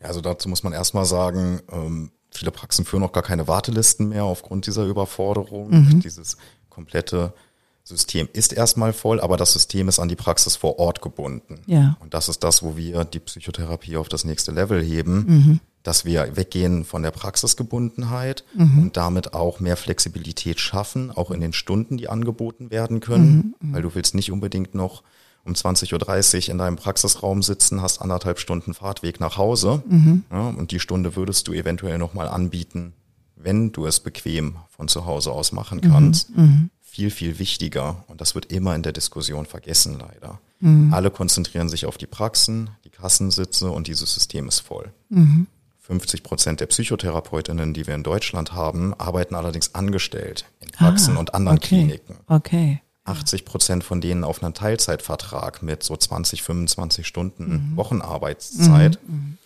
Ja, 0.01 0.07
also 0.07 0.21
dazu 0.21 0.49
muss 0.49 0.63
man 0.63 0.73
erstmal 0.73 1.05
sagen, 1.05 1.61
ähm, 1.71 2.11
viele 2.31 2.51
Praxen 2.51 2.85
führen 2.85 3.01
noch 3.01 3.11
gar 3.11 3.23
keine 3.23 3.47
Wartelisten 3.47 4.09
mehr 4.09 4.23
aufgrund 4.23 4.65
dieser 4.67 4.85
Überforderung. 4.85 5.69
Mhm. 5.69 5.99
Dieses 5.99 6.37
komplette 6.69 7.33
System 7.87 8.27
ist 8.33 8.51
erstmal 8.51 8.91
voll, 8.91 9.21
aber 9.21 9.37
das 9.37 9.53
System 9.53 9.87
ist 9.87 9.99
an 9.99 10.09
die 10.09 10.17
Praxis 10.17 10.57
vor 10.57 10.77
Ort 10.77 11.01
gebunden. 11.01 11.61
Ja. 11.67 11.95
Und 12.01 12.13
das 12.13 12.27
ist 12.27 12.43
das, 12.43 12.61
wo 12.61 12.75
wir 12.75 13.05
die 13.05 13.19
Psychotherapie 13.19 13.95
auf 13.95 14.09
das 14.09 14.25
nächste 14.25 14.51
Level 14.51 14.83
heben, 14.83 15.15
mhm. 15.15 15.59
dass 15.83 16.03
wir 16.03 16.35
weggehen 16.35 16.83
von 16.83 17.01
der 17.01 17.11
Praxisgebundenheit 17.11 18.43
mhm. 18.53 18.79
und 18.79 18.97
damit 18.97 19.33
auch 19.33 19.61
mehr 19.61 19.77
Flexibilität 19.77 20.59
schaffen, 20.59 21.11
auch 21.11 21.31
in 21.31 21.39
den 21.39 21.53
Stunden, 21.53 21.97
die 21.97 22.09
angeboten 22.09 22.71
werden 22.71 22.99
können, 22.99 23.55
mhm. 23.61 23.69
mhm. 23.69 23.73
weil 23.73 23.81
du 23.83 23.95
willst 23.95 24.15
nicht 24.15 24.33
unbedingt 24.33 24.75
noch 24.75 25.03
um 25.45 25.53
20.30 25.53 25.93
Uhr 25.93 26.51
in 26.51 26.57
deinem 26.57 26.75
Praxisraum 26.75 27.41
sitzen, 27.41 27.81
hast 27.81 28.01
anderthalb 28.01 28.39
Stunden 28.39 28.73
Fahrtweg 28.73 29.21
nach 29.21 29.37
Hause 29.37 29.81
mhm. 29.87 30.25
ja, 30.29 30.49
und 30.49 30.71
die 30.71 30.81
Stunde 30.81 31.15
würdest 31.15 31.47
du 31.47 31.53
eventuell 31.53 31.97
nochmal 31.97 32.27
anbieten, 32.27 32.91
wenn 33.37 33.71
du 33.71 33.85
es 33.85 34.01
bequem 34.01 34.57
von 34.75 34.89
zu 34.89 35.05
Hause 35.05 35.31
aus 35.31 35.53
machen 35.53 35.79
kannst. 35.79 36.35
Mhm. 36.35 36.43
mhm 36.43 36.69
viel, 36.97 37.11
viel 37.11 37.37
wichtiger 37.37 38.03
und 38.07 38.21
das 38.21 38.33
wird 38.33 38.51
immer 38.51 38.73
in 38.73 38.81
der 38.81 38.91
Diskussion 38.91 39.45
vergessen, 39.45 39.99
leider. 39.99 40.39
Mhm. 40.61 40.91
Alle 40.91 41.11
konzentrieren 41.11 41.69
sich 41.69 41.85
auf 41.85 41.95
die 41.95 42.07
Praxen, 42.07 42.71
die 42.85 42.89
Kassensitze 42.89 43.69
und 43.69 43.85
dieses 43.85 44.15
System 44.15 44.47
ist 44.47 44.61
voll. 44.61 44.91
Mhm. 45.09 45.45
50 45.81 46.23
Prozent 46.23 46.59
der 46.59 46.65
Psychotherapeutinnen, 46.65 47.75
die 47.75 47.85
wir 47.85 47.93
in 47.93 48.01
Deutschland 48.01 48.53
haben, 48.53 48.95
arbeiten 48.95 49.35
allerdings 49.35 49.75
angestellt 49.75 50.45
in 50.59 50.71
Praxen 50.71 51.17
ah, 51.17 51.19
und 51.19 51.35
anderen 51.35 51.59
okay. 51.59 51.67
Kliniken. 51.67 52.15
Okay. 52.25 52.81
80 53.03 53.45
Prozent 53.45 53.83
von 53.83 54.01
denen 54.01 54.23
auf 54.23 54.41
einen 54.41 54.55
Teilzeitvertrag 54.55 55.61
mit 55.61 55.83
so 55.83 55.95
20, 55.95 56.41
25 56.41 57.05
Stunden 57.05 57.69
mhm. 57.73 57.77
Wochenarbeitszeit. 57.77 58.99
Mhm. 59.07 59.37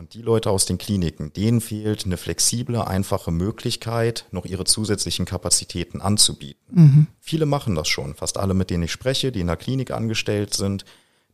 Mhm. 0.00 0.06
Und 0.06 0.14
die 0.14 0.22
Leute 0.22 0.50
aus 0.50 0.64
den 0.64 0.78
Kliniken, 0.78 1.32
denen 1.32 1.60
fehlt 1.60 2.06
eine 2.06 2.16
flexible, 2.16 2.80
einfache 2.86 3.30
Möglichkeit, 3.30 4.24
noch 4.30 4.46
ihre 4.46 4.64
zusätzlichen 4.64 5.26
Kapazitäten 5.26 6.00
anzubieten. 6.00 6.74
Mhm. 6.74 7.06
Viele 7.20 7.44
machen 7.44 7.74
das 7.74 7.88
schon. 7.88 8.14
Fast 8.14 8.38
alle, 8.38 8.54
mit 8.54 8.70
denen 8.70 8.84
ich 8.84 8.92
spreche, 8.92 9.30
die 9.30 9.40
in 9.40 9.46
der 9.46 9.56
Klinik 9.56 9.90
angestellt 9.90 10.54
sind, 10.54 10.84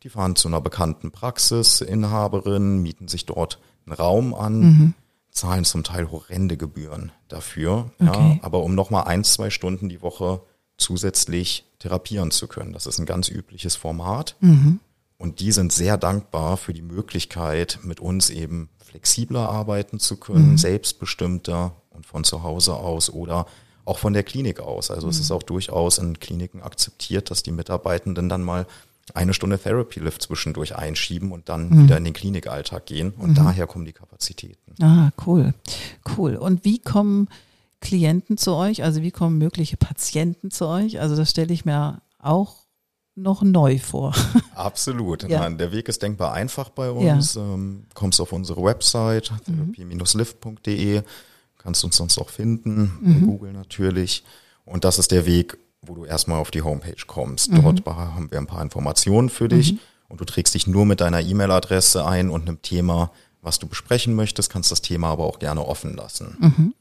die 0.02 0.08
fahren 0.08 0.36
zu 0.36 0.48
einer 0.48 0.60
bekannten 0.60 1.12
Praxisinhaberin, 1.12 2.82
mieten 2.82 3.08
sich 3.08 3.24
dort 3.24 3.60
einen 3.86 3.94
Raum 3.94 4.34
an, 4.34 4.60
mhm. 4.60 4.94
zahlen 5.30 5.64
zum 5.64 5.84
Teil 5.84 6.10
horrende 6.10 6.56
Gebühren 6.56 7.12
dafür. 7.28 7.90
Okay. 8.00 8.06
Ja, 8.06 8.38
aber 8.42 8.62
um 8.62 8.74
nochmal 8.74 9.04
ein, 9.04 9.24
zwei 9.24 9.50
Stunden 9.50 9.88
die 9.88 10.02
Woche 10.02 10.42
zusätzlich 10.76 11.64
therapieren 11.78 12.30
zu 12.30 12.48
können. 12.48 12.72
Das 12.72 12.86
ist 12.86 12.98
ein 12.98 13.06
ganz 13.06 13.28
übliches 13.28 13.76
Format. 13.76 14.36
Und 15.18 15.40
die 15.40 15.52
sind 15.52 15.72
sehr 15.72 15.96
dankbar 15.96 16.56
für 16.56 16.74
die 16.74 16.82
Möglichkeit, 16.82 17.78
mit 17.82 18.00
uns 18.00 18.30
eben 18.30 18.68
flexibler 18.84 19.48
arbeiten 19.48 19.98
zu 19.98 20.16
können, 20.16 20.58
selbstbestimmter 20.58 21.72
und 21.90 22.06
von 22.06 22.24
zu 22.24 22.42
Hause 22.42 22.74
aus 22.74 23.10
oder 23.10 23.46
auch 23.84 23.98
von 23.98 24.12
der 24.12 24.24
Klinik 24.24 24.60
aus. 24.60 24.90
Also 24.90 25.08
es 25.08 25.18
ist 25.18 25.30
auch 25.30 25.42
durchaus 25.42 25.98
in 25.98 26.18
Kliniken 26.18 26.60
akzeptiert, 26.60 27.30
dass 27.30 27.42
die 27.42 27.52
Mitarbeitenden 27.52 28.28
dann 28.28 28.42
mal 28.42 28.66
eine 29.14 29.32
Stunde 29.34 29.58
Therapy 29.58 30.00
Lift 30.00 30.22
zwischendurch 30.22 30.74
einschieben 30.74 31.30
und 31.30 31.48
dann 31.48 31.84
wieder 31.84 31.96
in 31.96 32.04
den 32.04 32.12
Klinikalltag 32.12 32.86
gehen. 32.86 33.12
Und 33.16 33.38
daher 33.38 33.66
kommen 33.66 33.84
die 33.84 33.92
Kapazitäten. 33.92 34.82
Ah, 34.82 35.10
cool. 35.24 35.54
Cool. 36.16 36.34
Und 36.36 36.64
wie 36.64 36.80
kommen 36.80 37.28
Klienten 37.80 38.36
zu 38.36 38.54
euch? 38.54 38.82
Also 38.82 39.02
wie 39.02 39.12
kommen 39.12 39.38
mögliche 39.38 39.76
Patienten 39.76 40.50
zu 40.50 40.66
euch? 40.66 41.00
Also 41.00 41.14
das 41.14 41.30
stelle 41.30 41.54
ich 41.54 41.64
mir 41.64 42.02
auch 42.18 42.65
noch 43.16 43.42
neu 43.42 43.78
vor. 43.78 44.14
Absolut. 44.54 45.28
Ja. 45.28 45.40
Nein, 45.40 45.58
der 45.58 45.72
Weg 45.72 45.88
ist 45.88 46.02
denkbar 46.02 46.32
einfach 46.32 46.68
bei 46.68 46.90
uns. 46.90 47.34
Ähm, 47.36 47.84
kommst 47.94 48.20
auf 48.20 48.32
unsere 48.32 48.62
Website, 48.62 49.32
therapie-lift.de, 49.46 51.02
kannst 51.58 51.84
uns 51.84 51.96
sonst 51.96 52.18
auch 52.18 52.28
finden, 52.28 52.98
bei 53.02 53.26
Google 53.26 53.52
natürlich. 53.52 54.22
Und 54.64 54.84
das 54.84 54.98
ist 54.98 55.10
der 55.10 55.26
Weg, 55.26 55.58
wo 55.80 55.94
du 55.94 56.04
erstmal 56.04 56.40
auf 56.40 56.50
die 56.50 56.62
Homepage 56.62 57.04
kommst. 57.06 57.50
Dort 57.52 57.84
haben 57.86 58.30
wir 58.30 58.38
ein 58.38 58.46
paar 58.46 58.62
Informationen 58.62 59.30
für 59.30 59.48
dich 59.48 59.78
und 60.08 60.20
du 60.20 60.24
trägst 60.24 60.54
dich 60.54 60.66
nur 60.66 60.84
mit 60.84 61.00
deiner 61.00 61.20
E-Mail-Adresse 61.20 62.04
ein 62.04 62.30
und 62.30 62.42
einem 62.48 62.62
Thema, 62.62 63.10
was 63.40 63.58
du 63.58 63.66
besprechen 63.66 64.14
möchtest, 64.14 64.50
kannst 64.50 64.70
das 64.70 64.82
Thema 64.82 65.08
aber 65.08 65.24
auch 65.24 65.38
gerne 65.38 65.64
offen 65.66 65.96
lassen. 65.96 66.74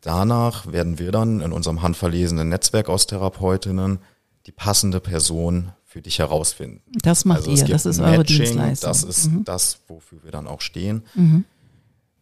Danach 0.00 0.70
werden 0.70 0.98
wir 0.98 1.12
dann 1.12 1.40
in 1.40 1.52
unserem 1.52 1.80
handverlesenen 1.82 2.48
Netzwerk 2.48 2.88
aus 2.88 3.06
Therapeutinnen 3.06 4.00
die 4.46 4.52
passende 4.52 5.00
Person 5.00 5.72
für 5.84 6.00
dich 6.02 6.18
herausfinden. 6.18 6.80
Das 7.02 7.24
macht 7.24 7.46
Also 7.46 7.50
ihr, 7.52 7.64
das 7.66 7.86
ist 7.86 7.98
ein 7.98 8.04
eure 8.06 8.18
Matching, 8.18 8.38
Dienstleistung. 8.44 8.88
Das 8.88 9.02
ist 9.04 9.30
das, 9.44 9.78
wofür 9.88 10.24
wir 10.24 10.30
dann 10.30 10.46
auch 10.46 10.60
stehen. 10.60 11.02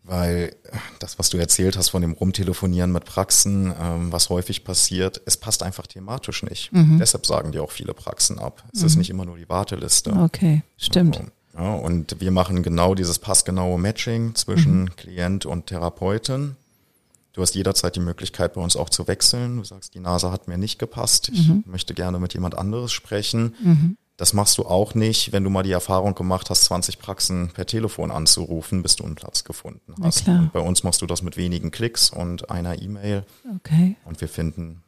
Weil 0.02 0.56
das, 0.98 1.18
was 1.18 1.28
du 1.28 1.36
erzählt 1.36 1.76
hast 1.76 1.90
von 1.90 2.00
dem 2.02 2.12
Rumtelefonieren 2.12 2.90
mit 2.90 3.04
Praxen, 3.04 3.72
ähm, 3.80 4.10
was 4.10 4.28
häufig 4.30 4.64
passiert, 4.64 5.20
es 5.26 5.36
passt 5.36 5.62
einfach 5.62 5.86
thematisch 5.86 6.42
nicht. 6.42 6.72
Mhm. 6.72 6.98
Deshalb 6.98 7.26
sagen 7.26 7.52
dir 7.52 7.62
auch 7.62 7.70
viele 7.70 7.92
Praxen 7.94 8.38
ab. 8.38 8.64
Es 8.72 8.82
ist 8.82 8.96
nicht 8.96 9.10
immer 9.10 9.24
nur 9.26 9.36
die 9.36 9.48
Warteliste. 9.48 10.12
Okay, 10.14 10.62
stimmt. 10.78 11.20
Ja, 11.54 11.74
und 11.74 12.16
wir 12.20 12.30
machen 12.30 12.62
genau 12.62 12.94
dieses 12.94 13.18
passgenaue 13.18 13.78
Matching 13.78 14.34
zwischen 14.34 14.82
Mhm. 14.84 14.96
Klient 14.96 15.46
und 15.46 15.66
Therapeutin. 15.66 16.56
Du 17.40 17.42
hast 17.42 17.54
jederzeit 17.54 17.96
die 17.96 18.00
Möglichkeit, 18.00 18.52
bei 18.52 18.60
uns 18.60 18.76
auch 18.76 18.90
zu 18.90 19.08
wechseln. 19.08 19.56
Du 19.56 19.64
sagst, 19.64 19.94
die 19.94 20.00
Nase 20.00 20.30
hat 20.30 20.46
mir 20.46 20.58
nicht 20.58 20.78
gepasst. 20.78 21.30
Ich 21.32 21.48
Mhm. 21.48 21.64
möchte 21.66 21.94
gerne 21.94 22.18
mit 22.18 22.34
jemand 22.34 22.54
anderes 22.54 22.92
sprechen. 22.92 23.96
Das 24.18 24.34
machst 24.34 24.58
du 24.58 24.66
auch 24.66 24.94
nicht, 24.94 25.32
wenn 25.32 25.42
du 25.42 25.48
mal 25.48 25.62
die 25.62 25.70
Erfahrung 25.72 26.14
gemacht 26.14 26.50
hast, 26.50 26.64
20 26.64 26.98
Praxen 26.98 27.48
per 27.54 27.64
Telefon 27.64 28.10
anzurufen, 28.10 28.82
bis 28.82 28.96
du 28.96 29.04
einen 29.04 29.14
Platz 29.14 29.44
gefunden 29.44 29.94
hast. 30.02 30.28
Und 30.28 30.52
bei 30.52 30.60
uns 30.60 30.82
machst 30.84 31.00
du 31.00 31.06
das 31.06 31.22
mit 31.22 31.38
wenigen 31.38 31.70
Klicks 31.70 32.10
und 32.10 32.50
einer 32.50 32.82
E-Mail 32.82 33.24
Okay. 33.56 33.96
und 34.04 34.20
wir 34.20 34.28
finden 34.28 34.82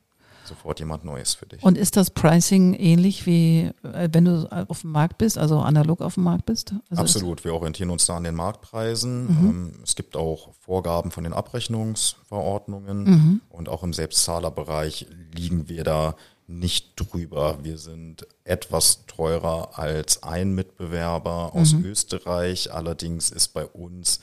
sofort 0.45 0.81
jemand 0.81 1.05
Neues 1.05 1.35
für 1.35 1.47
dich. 1.47 1.63
Und 1.63 1.79
ist 1.79 1.97
das 1.97 2.11
Pricing 2.11 2.75
ähnlich 2.75 3.27
wie 3.27 3.71
äh, 3.83 4.09
wenn 4.13 4.25
du 4.25 4.49
auf 4.69 4.81
dem 4.83 4.91
Markt 4.93 5.19
bist, 5.19 5.39
also 5.39 5.59
analog 5.61 6.01
auf 6.01 6.15
dem 6.15 6.25
Markt 6.25 6.47
bist? 6.47 6.75
Also 6.91 7.03
Absolut, 7.03 7.45
wir 7.45 7.55
orientieren 7.55 7.91
uns 7.91 8.07
da 8.07 8.17
an 8.17 8.25
den 8.25 8.35
Marktpreisen. 8.35 9.25
Mhm. 9.25 9.49
Ähm, 9.51 9.73
Es 9.83 9.95
gibt 9.95 10.17
auch 10.17 10.53
Vorgaben 10.61 11.11
von 11.11 11.25
den 11.25 11.33
Abrechnungsverordnungen 11.33 13.05
Mhm. 13.05 13.41
und 13.51 13.69
auch 13.69 13.83
im 13.83 13.93
Selbstzahlerbereich 13.93 15.07
liegen 15.35 15.69
wir 15.69 15.85
da 15.85 16.17
nicht 16.47 16.93
drüber. 16.97 17.59
Wir 17.63 17.79
sind 17.79 18.27
etwas 18.45 19.07
teurer 19.07 19.79
als 19.79 20.23
ein 20.23 20.55
Mitbewerber 20.55 21.55
aus 21.55 21.73
Mhm. 21.73 21.85
Österreich. 21.85 22.73
Allerdings 22.73 23.31
ist 23.31 23.49
bei 23.55 23.65
uns 23.65 24.21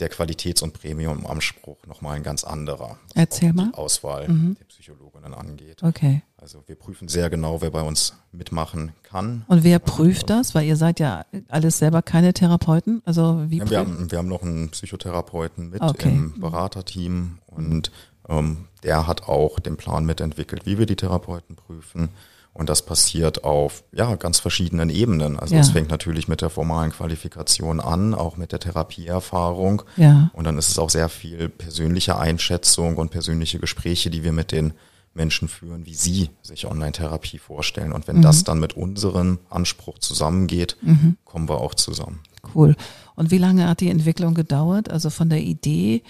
der 0.00 0.10
Qualitäts- 0.10 0.62
und 0.62 0.72
Premium-Anspruch 0.72 1.86
nochmal 1.86 2.16
ein 2.16 2.22
ganz 2.22 2.44
anderer. 2.44 2.98
Erzähl 3.14 3.52
mal. 3.52 3.66
Mhm. 3.66 3.72
Die 3.72 3.78
Auswahl 3.78 4.26
der 4.26 4.64
Psychologinnen 4.66 5.34
angeht. 5.34 5.82
Okay. 5.82 6.22
Also 6.36 6.62
wir 6.66 6.74
prüfen 6.76 7.08
sehr 7.08 7.28
genau, 7.28 7.60
wer 7.60 7.70
bei 7.70 7.82
uns 7.82 8.14
mitmachen 8.32 8.92
kann. 9.02 9.44
Und 9.48 9.62
wer 9.62 9.78
prüft 9.78 10.30
das? 10.30 10.54
Weil 10.54 10.64
ihr 10.66 10.76
seid 10.76 11.00
ja 11.00 11.26
alles 11.48 11.78
selber 11.78 12.00
keine 12.02 12.32
Therapeuten. 12.32 13.02
Also 13.04 13.44
wie 13.48 13.58
Ja, 13.58 13.70
wir, 13.70 13.78
haben, 13.80 14.10
wir 14.10 14.18
haben 14.18 14.28
noch 14.28 14.42
einen 14.42 14.70
Psychotherapeuten 14.70 15.70
mit 15.70 15.82
Okay. 15.82 16.08
im 16.08 16.40
Beraterteam 16.40 17.38
und 17.46 17.90
ähm, 18.28 18.68
der 18.82 19.06
hat 19.06 19.24
auch 19.28 19.58
den 19.60 19.76
Plan 19.76 20.06
mitentwickelt, 20.06 20.64
wie 20.64 20.78
wir 20.78 20.86
die 20.86 20.96
Therapeuten 20.96 21.56
prüfen. 21.56 22.08
Und 22.52 22.68
das 22.68 22.82
passiert 22.84 23.44
auf 23.44 23.84
ja, 23.92 24.16
ganz 24.16 24.38
verschiedenen 24.40 24.90
Ebenen. 24.90 25.38
Also 25.38 25.54
Ja. 25.54 25.60
es 25.60 25.70
fängt 25.70 25.88
natürlich 25.90 26.26
mit 26.28 26.40
der 26.42 26.50
formalen 26.50 26.90
Qualifikation 26.90 27.80
an, 27.80 28.12
auch 28.14 28.36
mit 28.36 28.52
der 28.52 28.58
Therapieerfahrung. 28.60 29.82
Ja. 29.96 30.30
Und 30.34 30.44
dann 30.44 30.58
ist 30.58 30.68
es 30.68 30.78
auch 30.78 30.90
sehr 30.90 31.08
viel 31.08 31.48
persönliche 31.48 32.18
Einschätzung 32.18 32.96
und 32.96 33.10
persönliche 33.10 33.58
Gespräche, 33.58 34.10
die 34.10 34.24
wir 34.24 34.32
mit 34.32 34.52
den 34.52 34.72
Menschen 35.14 35.48
führen, 35.48 35.86
wie 35.86 35.94
sie 35.94 36.30
sich 36.42 36.66
Online-Therapie 36.66 37.38
vorstellen. 37.38 37.92
Und 37.92 38.06
wenn 38.08 38.18
Mhm. 38.18 38.22
das 38.22 38.44
dann 38.44 38.60
mit 38.60 38.74
unserem 38.76 39.38
Anspruch 39.48 39.98
zusammengeht, 39.98 40.76
kommen 41.24 41.48
wir 41.48 41.58
auch 41.60 41.74
zusammen. 41.74 42.20
Cool. 42.54 42.76
Und 43.16 43.30
wie 43.30 43.38
lange 43.38 43.68
hat 43.68 43.80
die 43.80 43.90
Entwicklung 43.90 44.34
gedauert? 44.34 44.90
Also 44.90 45.10
von 45.10 45.28
der 45.28 45.40
Idee, 45.40 46.02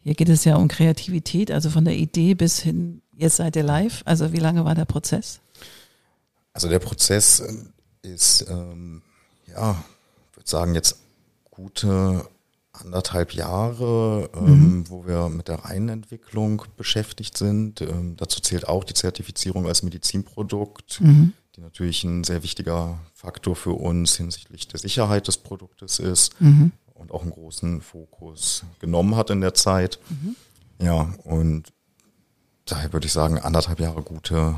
hier 0.00 0.14
geht 0.14 0.28
es 0.28 0.44
ja 0.44 0.56
um 0.56 0.68
Kreativität, 0.68 1.50
also 1.50 1.70
von 1.70 1.84
der 1.84 1.96
Idee 1.96 2.34
bis 2.34 2.60
hin, 2.60 3.02
jetzt 3.16 3.36
seid 3.36 3.56
ihr 3.56 3.62
live. 3.62 4.02
Also 4.04 4.32
wie 4.32 4.38
lange 4.38 4.64
war 4.64 4.74
der 4.74 4.84
Prozess? 4.84 5.40
Also 6.52 6.68
der 6.68 6.78
Prozess 6.78 7.40
äh, 7.40 7.52
ist, 8.02 8.46
ähm, 8.48 9.02
ja, 9.46 9.82
ich 10.30 10.36
würde 10.36 10.48
sagen, 10.50 10.74
jetzt 10.74 10.98
gute 11.50 12.26
anderthalb 12.72 13.34
Jahre, 13.34 14.30
ähm, 14.34 14.84
wo 14.88 15.06
wir 15.06 15.28
mit 15.28 15.48
der 15.48 15.64
reinen 15.66 15.90
Entwicklung 15.90 16.62
beschäftigt 16.76 17.36
sind. 17.36 17.82
Ähm, 17.82 18.16
dazu 18.16 18.40
zählt 18.40 18.66
auch 18.66 18.84
die 18.84 18.94
Zertifizierung 18.94 19.66
als 19.66 19.82
Medizinprodukt, 19.82 21.00
die 21.54 21.60
natürlich 21.60 22.02
ein 22.04 22.24
sehr 22.24 22.42
wichtiger 22.42 22.98
Faktor 23.12 23.56
für 23.56 23.72
uns 23.74 24.16
hinsichtlich 24.16 24.68
der 24.68 24.80
Sicherheit 24.80 25.28
des 25.28 25.36
Produktes 25.36 25.98
ist 25.98 26.34
und 26.94 27.12
auch 27.12 27.22
einen 27.22 27.32
großen 27.32 27.82
Fokus 27.82 28.64
genommen 28.80 29.16
hat 29.16 29.28
in 29.28 29.42
der 29.42 29.52
Zeit. 29.52 29.98
Ja, 30.80 31.12
und 31.24 31.64
daher 32.64 32.92
würde 32.94 33.06
ich 33.06 33.12
sagen, 33.12 33.38
anderthalb 33.38 33.80
Jahre 33.80 34.02
gute, 34.02 34.56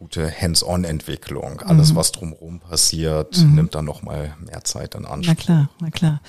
gute 0.00 0.28
Hands-on-Entwicklung. 0.32 1.60
Alles, 1.60 1.94
was 1.94 2.10
drumherum 2.10 2.58
passiert, 2.58 3.36
nimmt 3.38 3.74
dann 3.74 3.84
nochmal 3.84 4.34
mehr 4.40 4.64
Zeit 4.64 4.94
in 4.94 5.02
Na 5.02 5.10
Anspruch. 5.10 5.36
klar, 5.36 5.68
na 5.80 5.90
klar. 5.90 6.20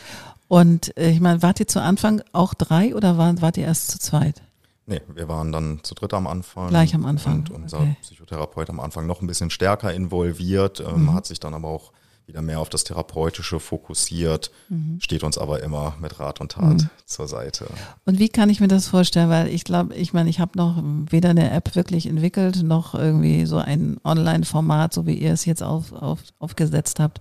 Und 0.50 0.96
äh, 0.98 1.10
ich 1.10 1.22
meine, 1.22 1.42
wart 1.42 1.60
ihr 1.62 1.68
zu 1.68 1.82
Anfang 1.82 2.22
auch 2.34 2.54
drei 2.54 2.94
oder 2.94 3.18
war, 3.18 3.42
wart 3.42 3.56
ihr 3.58 3.64
erst 3.66 3.90
zu 3.90 3.98
zweit? 4.00 4.42
Nee, 4.88 5.00
wir 5.14 5.30
waren 5.30 5.54
dann 5.54 5.80
zu 5.84 5.96
dritt 5.96 6.14
am 6.14 6.28
Anfang. 6.28 6.68
Gleich 6.68 6.94
am 6.94 7.06
Anfang, 7.06 7.40
Und 7.40 7.52
unser 7.52 7.80
okay. 7.80 7.96
Psychotherapeut 8.02 8.70
am 8.70 8.82
Anfang 8.82 9.08
noch 9.08 9.22
ein 9.22 9.28
bisschen 9.28 9.50
stärker 9.50 9.94
involviert, 9.94 10.82
ähm, 10.86 11.04
Mhm. 11.04 11.14
hat 11.14 11.26
sich 11.26 11.40
dann 11.40 11.54
aber 11.54 11.70
auch 11.70 11.94
wieder 12.28 12.42
mehr 12.42 12.60
auf 12.60 12.70
das 12.70 12.84
Therapeutische 12.84 13.60
fokussiert, 13.60 14.52
Mhm. 14.70 15.00
steht 15.02 15.24
uns 15.24 15.38
aber 15.38 15.64
immer 15.64 15.96
mit 16.00 16.20
Rat 16.20 16.40
und 16.40 16.54
Tat 16.54 16.88
zur 17.06 17.28
Seite. 17.28 17.68
Und 18.06 18.20
wie 18.20 18.30
kann 18.30 18.50
ich 18.50 18.60
mir 18.62 18.68
das 18.70 18.88
vorstellen? 18.88 19.30
Weil 19.30 19.48
ich 19.50 19.64
glaube, 19.64 19.96
ich 19.96 20.14
meine, 20.14 20.30
ich 20.30 20.40
habe 20.40 20.58
noch 20.58 20.82
weder 21.10 21.30
eine 21.32 21.52
App 21.52 21.76
wirklich 21.76 22.06
entwickelt, 22.08 22.64
noch 22.64 22.96
irgendwie 22.96 23.46
so 23.46 23.58
ein 23.58 23.98
Online-Format, 24.04 24.94
so 24.94 25.06
wie 25.06 25.16
ihr 25.16 25.34
es 25.34 25.46
jetzt 25.46 25.64
auf, 25.64 25.92
auf, 25.92 26.20
aufgesetzt 26.40 27.00
habt, 27.00 27.20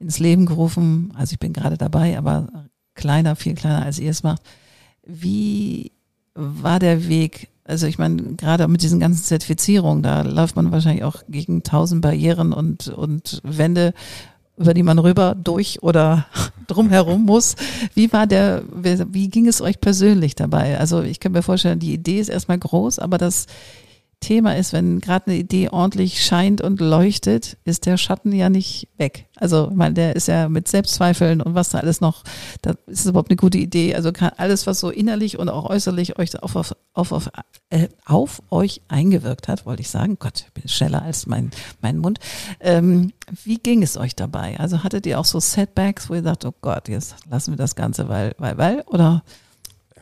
ins 0.00 0.18
Leben 0.18 0.46
gerufen. 0.46 1.12
Also 1.16 1.32
ich 1.34 1.38
bin 1.38 1.52
gerade 1.52 1.76
dabei, 1.78 2.18
aber 2.18 2.48
kleiner, 2.94 3.36
viel 3.36 3.54
kleiner, 3.54 3.84
als 3.84 3.98
ihr 3.98 4.10
es 4.10 4.22
macht. 4.24 4.42
Wie 5.04 5.92
war 6.34 6.78
der 6.78 7.08
Weg? 7.08 7.48
Also 7.64 7.86
ich 7.86 7.98
meine, 7.98 8.34
gerade 8.34 8.66
mit 8.68 8.82
diesen 8.82 8.98
ganzen 9.00 9.22
Zertifizierungen, 9.24 10.02
da 10.02 10.22
läuft 10.22 10.56
man 10.56 10.72
wahrscheinlich 10.72 11.04
auch 11.04 11.22
gegen 11.28 11.62
tausend 11.62 12.00
Barrieren 12.02 12.52
und, 12.52 12.88
und 12.88 13.40
Wände, 13.44 13.92
über 14.58 14.74
die 14.74 14.82
man 14.82 14.98
rüber, 14.98 15.34
durch 15.34 15.82
oder 15.82 16.26
drumherum 16.66 17.24
muss. 17.24 17.56
Wie 17.94 18.12
war 18.12 18.26
der, 18.26 18.62
wie 18.72 19.28
ging 19.28 19.46
es 19.46 19.60
euch 19.60 19.80
persönlich 19.80 20.34
dabei? 20.34 20.78
Also 20.78 21.02
ich 21.02 21.20
kann 21.20 21.32
mir 21.32 21.42
vorstellen, 21.42 21.78
die 21.78 21.94
Idee 21.94 22.20
ist 22.20 22.28
erstmal 22.28 22.58
groß, 22.58 22.98
aber 22.98 23.18
das 23.18 23.46
Thema 24.20 24.56
ist, 24.56 24.72
wenn 24.72 25.00
gerade 25.00 25.28
eine 25.28 25.36
Idee 25.36 25.68
ordentlich 25.70 26.24
scheint 26.24 26.60
und 26.60 26.80
leuchtet, 26.80 27.56
ist 27.64 27.86
der 27.86 27.96
Schatten 27.96 28.32
ja 28.32 28.50
nicht 28.50 28.88
weg. 28.96 29.26
Also, 29.36 29.68
ich 29.70 29.76
meine, 29.76 29.94
der 29.94 30.16
ist 30.16 30.28
ja 30.28 30.48
mit 30.48 30.66
Selbstzweifeln 30.66 31.40
und 31.40 31.54
was 31.54 31.70
da 31.70 31.78
alles 31.78 32.00
noch, 32.00 32.24
da 32.62 32.72
ist 32.86 33.00
es 33.00 33.06
überhaupt 33.06 33.30
eine 33.30 33.36
gute 33.36 33.58
Idee. 33.58 33.94
Also 33.94 34.12
kann 34.12 34.32
alles, 34.36 34.66
was 34.66 34.80
so 34.80 34.90
innerlich 34.90 35.38
und 35.38 35.48
auch 35.48 35.70
äußerlich 35.70 36.18
euch 36.18 36.42
auf, 36.42 36.56
auf, 36.56 36.74
auf, 36.94 37.12
auf, 37.12 37.30
äh, 37.70 37.88
auf 38.04 38.42
euch 38.50 38.82
eingewirkt 38.88 39.46
hat, 39.46 39.66
wollte 39.66 39.82
ich 39.82 39.90
sagen. 39.90 40.16
Gott, 40.18 40.46
ich 40.46 40.52
bin 40.52 40.68
schneller 40.68 41.02
als 41.02 41.26
mein, 41.26 41.50
mein 41.80 41.98
Mund. 41.98 42.18
Ähm, 42.60 43.12
wie 43.44 43.58
ging 43.58 43.82
es 43.82 43.96
euch 43.96 44.16
dabei? 44.16 44.58
Also 44.58 44.82
hattet 44.82 45.06
ihr 45.06 45.20
auch 45.20 45.24
so 45.24 45.38
Setbacks, 45.38 46.10
wo 46.10 46.14
ihr 46.14 46.22
sagt, 46.22 46.44
oh 46.44 46.54
Gott, 46.60 46.88
jetzt 46.88 47.14
lassen 47.30 47.52
wir 47.52 47.56
das 47.56 47.76
Ganze, 47.76 48.08
weil, 48.08 48.34
weil, 48.38 48.58
weil, 48.58 48.80
oder? 48.86 49.22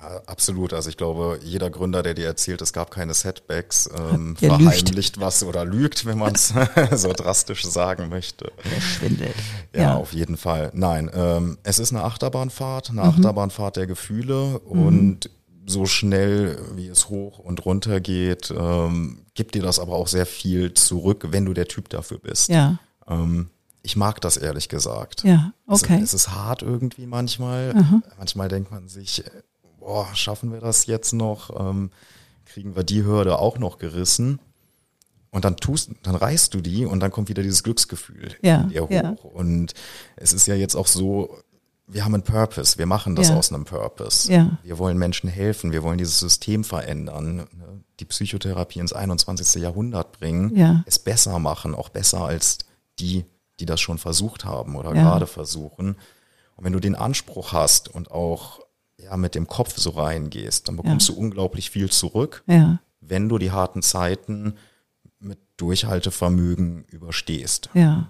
Ja, 0.00 0.20
absolut. 0.26 0.72
Also 0.72 0.88
ich 0.90 0.96
glaube, 0.96 1.38
jeder 1.42 1.70
Gründer, 1.70 2.02
der 2.02 2.14
dir 2.14 2.26
erzählt, 2.26 2.61
es 2.62 2.72
gab 2.72 2.90
keine 2.90 3.14
Setbacks, 3.14 3.88
ähm, 3.96 4.37
verheimlicht 4.38 4.94
lügt. 4.94 5.20
was 5.20 5.42
oder 5.42 5.64
lügt, 5.64 6.04
wenn 6.06 6.18
man 6.18 6.35
es 6.35 6.52
so 7.00 7.12
drastisch 7.12 7.64
sagen 7.64 8.09
möchte. 8.09 8.52
Der 8.64 8.80
schwindelt. 8.80 9.35
Ja, 9.74 9.94
auf 9.96 10.12
jeden 10.12 10.37
Fall. 10.37 10.70
Nein, 10.74 11.11
ähm, 11.14 11.59
es 11.62 11.78
ist 11.78 11.92
eine 11.92 12.04
Achterbahnfahrt, 12.04 12.92
Mhm. 12.92 12.98
eine 12.98 13.09
Achterbahnfahrt 13.09 13.76
der 13.76 13.87
Gefühle 13.87 14.59
und 14.61 15.30
so 15.68 15.85
schnell 15.87 16.59
wie 16.76 16.87
es 16.88 17.09
hoch 17.09 17.38
und 17.40 17.64
runter 17.64 18.00
geht, 18.00 18.52
ähm, 18.56 19.18
gibt 19.35 19.54
dir 19.56 19.62
das 19.62 19.80
aber 19.80 19.94
auch 19.94 20.06
sehr 20.06 20.26
viel 20.26 20.74
zurück, 20.74 21.26
wenn 21.30 21.44
du 21.44 21.54
der 21.54 21.66
Typ 21.66 21.88
dafür 21.88 22.18
bist. 22.18 22.48
Ja, 22.48 22.78
Ähm, 23.09 23.50
ich 23.82 23.94
mag 23.96 24.20
das 24.20 24.37
ehrlich 24.37 24.68
gesagt. 24.68 25.22
ja, 25.24 25.52
okay. 25.66 25.96
Es, 25.98 26.12
es 26.12 26.14
ist 26.14 26.30
hart 26.32 26.62
irgendwie 26.62 27.06
manchmal. 27.06 27.72
Manchmal 28.18 28.48
denkt 28.48 28.70
man 28.72 28.88
sich, 28.88 29.24
äh, 29.24 29.30
boah, 29.87 30.09
schaffen 30.14 30.53
wir 30.53 30.61
das 30.61 30.87
jetzt 30.87 31.12
noch? 31.12 31.51
Ähm, 31.59 31.90
kriegen 32.44 32.75
wir 32.75 32.83
die 32.83 33.05
Hürde 33.05 33.38
auch 33.38 33.59
noch 33.59 33.79
gerissen? 33.79 34.40
Und 35.31 35.44
dann 35.44 35.57
tust, 35.57 35.90
dann 36.03 36.14
reißt 36.16 36.55
du 36.55 36.61
die 36.61 36.87
und 36.87 37.01
dann 37.01 37.11
kommt 37.11 37.29
wieder 37.29 37.42
dieses 37.42 37.62
Glücksgefühl 37.62 38.35
Ja, 38.42 38.62
in 38.62 38.68
dir 38.70 38.83
hoch. 38.85 38.90
ja. 38.90 39.11
Und 39.22 39.75
es 40.16 40.33
ist 40.33 40.46
ja 40.46 40.55
jetzt 40.55 40.75
auch 40.75 40.87
so, 40.87 41.38
wir 41.87 42.05
haben 42.05 42.14
einen 42.14 42.22
Purpose, 42.25 42.79
wir 42.79 42.87
machen 42.87 43.14
das 43.14 43.29
Ja. 43.29 43.37
aus 43.37 43.53
einem 43.53 43.64
Purpose. 43.64 44.33
Ja. 44.33 44.59
Wir 44.64 44.79
wollen 44.79 44.96
Menschen 44.99 45.29
helfen, 45.29 45.72
wir 45.72 45.83
wollen 45.83 45.99
dieses 45.99 46.18
System 46.18 46.64
verändern, 46.64 47.37
ne? 47.37 47.46
die 48.01 48.07
Psychotherapie 48.07 48.81
ins 48.81 48.92
21. 48.92 49.62
Jahrhundert 49.62 50.12
bringen, 50.18 50.57
Ja. 50.57 50.83
es 50.87 50.99
besser 50.99 51.38
machen, 51.38 51.75
auch 51.75 51.90
besser 51.90 52.22
als 52.22 52.59
die, 52.99 53.25
die 53.61 53.66
das 53.66 53.81
schon 53.81 53.99
versucht 53.99 54.44
haben 54.44 54.75
oder 54.75 54.92
gerade 54.92 55.27
versuchen. 55.27 55.96
Und 56.57 56.64
wenn 56.64 56.72
du 56.72 56.81
den 56.81 56.94
Anspruch 56.94 57.53
hast 57.53 57.88
und 57.88 58.11
auch 58.11 58.61
ja, 59.09 59.16
mit 59.16 59.35
dem 59.35 59.47
Kopf 59.47 59.77
so 59.77 59.90
reingehst, 59.90 60.69
dann 60.69 60.77
bekommst 60.77 61.09
Ja. 61.09 61.14
du 61.14 61.21
unglaublich 61.21 61.71
viel 61.71 61.90
zurück, 61.90 62.42
Ja, 62.47 62.81
wenn 63.01 63.29
du 63.29 63.38
die 63.38 63.51
harten 63.53 63.83
Zeiten 63.83 64.55
mit 65.19 65.38
Durchhaltevermögen 65.57 66.85
überstehst. 66.90 67.71
ja. 67.75 68.09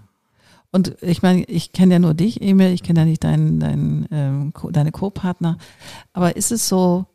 Und 0.72 1.00
ich 1.00 1.22
meine, 1.22 1.44
ich 1.44 1.72
kenne 1.72 1.94
ja 1.94 1.98
nur 1.98 2.12
dich, 2.12 2.42
Emil, 2.42 2.70
ich 2.72 2.82
kenne 2.82 3.00
ja 3.00 3.06
nicht 3.06 3.24
deinen, 3.24 3.60
deinen, 3.60 4.06
ähm, 4.10 4.52
deine 4.72 4.90
Co-Partner. 4.92 5.56
Aber 6.12 6.36
ist 6.36 6.52
es 6.52 6.68
so, 6.68 7.06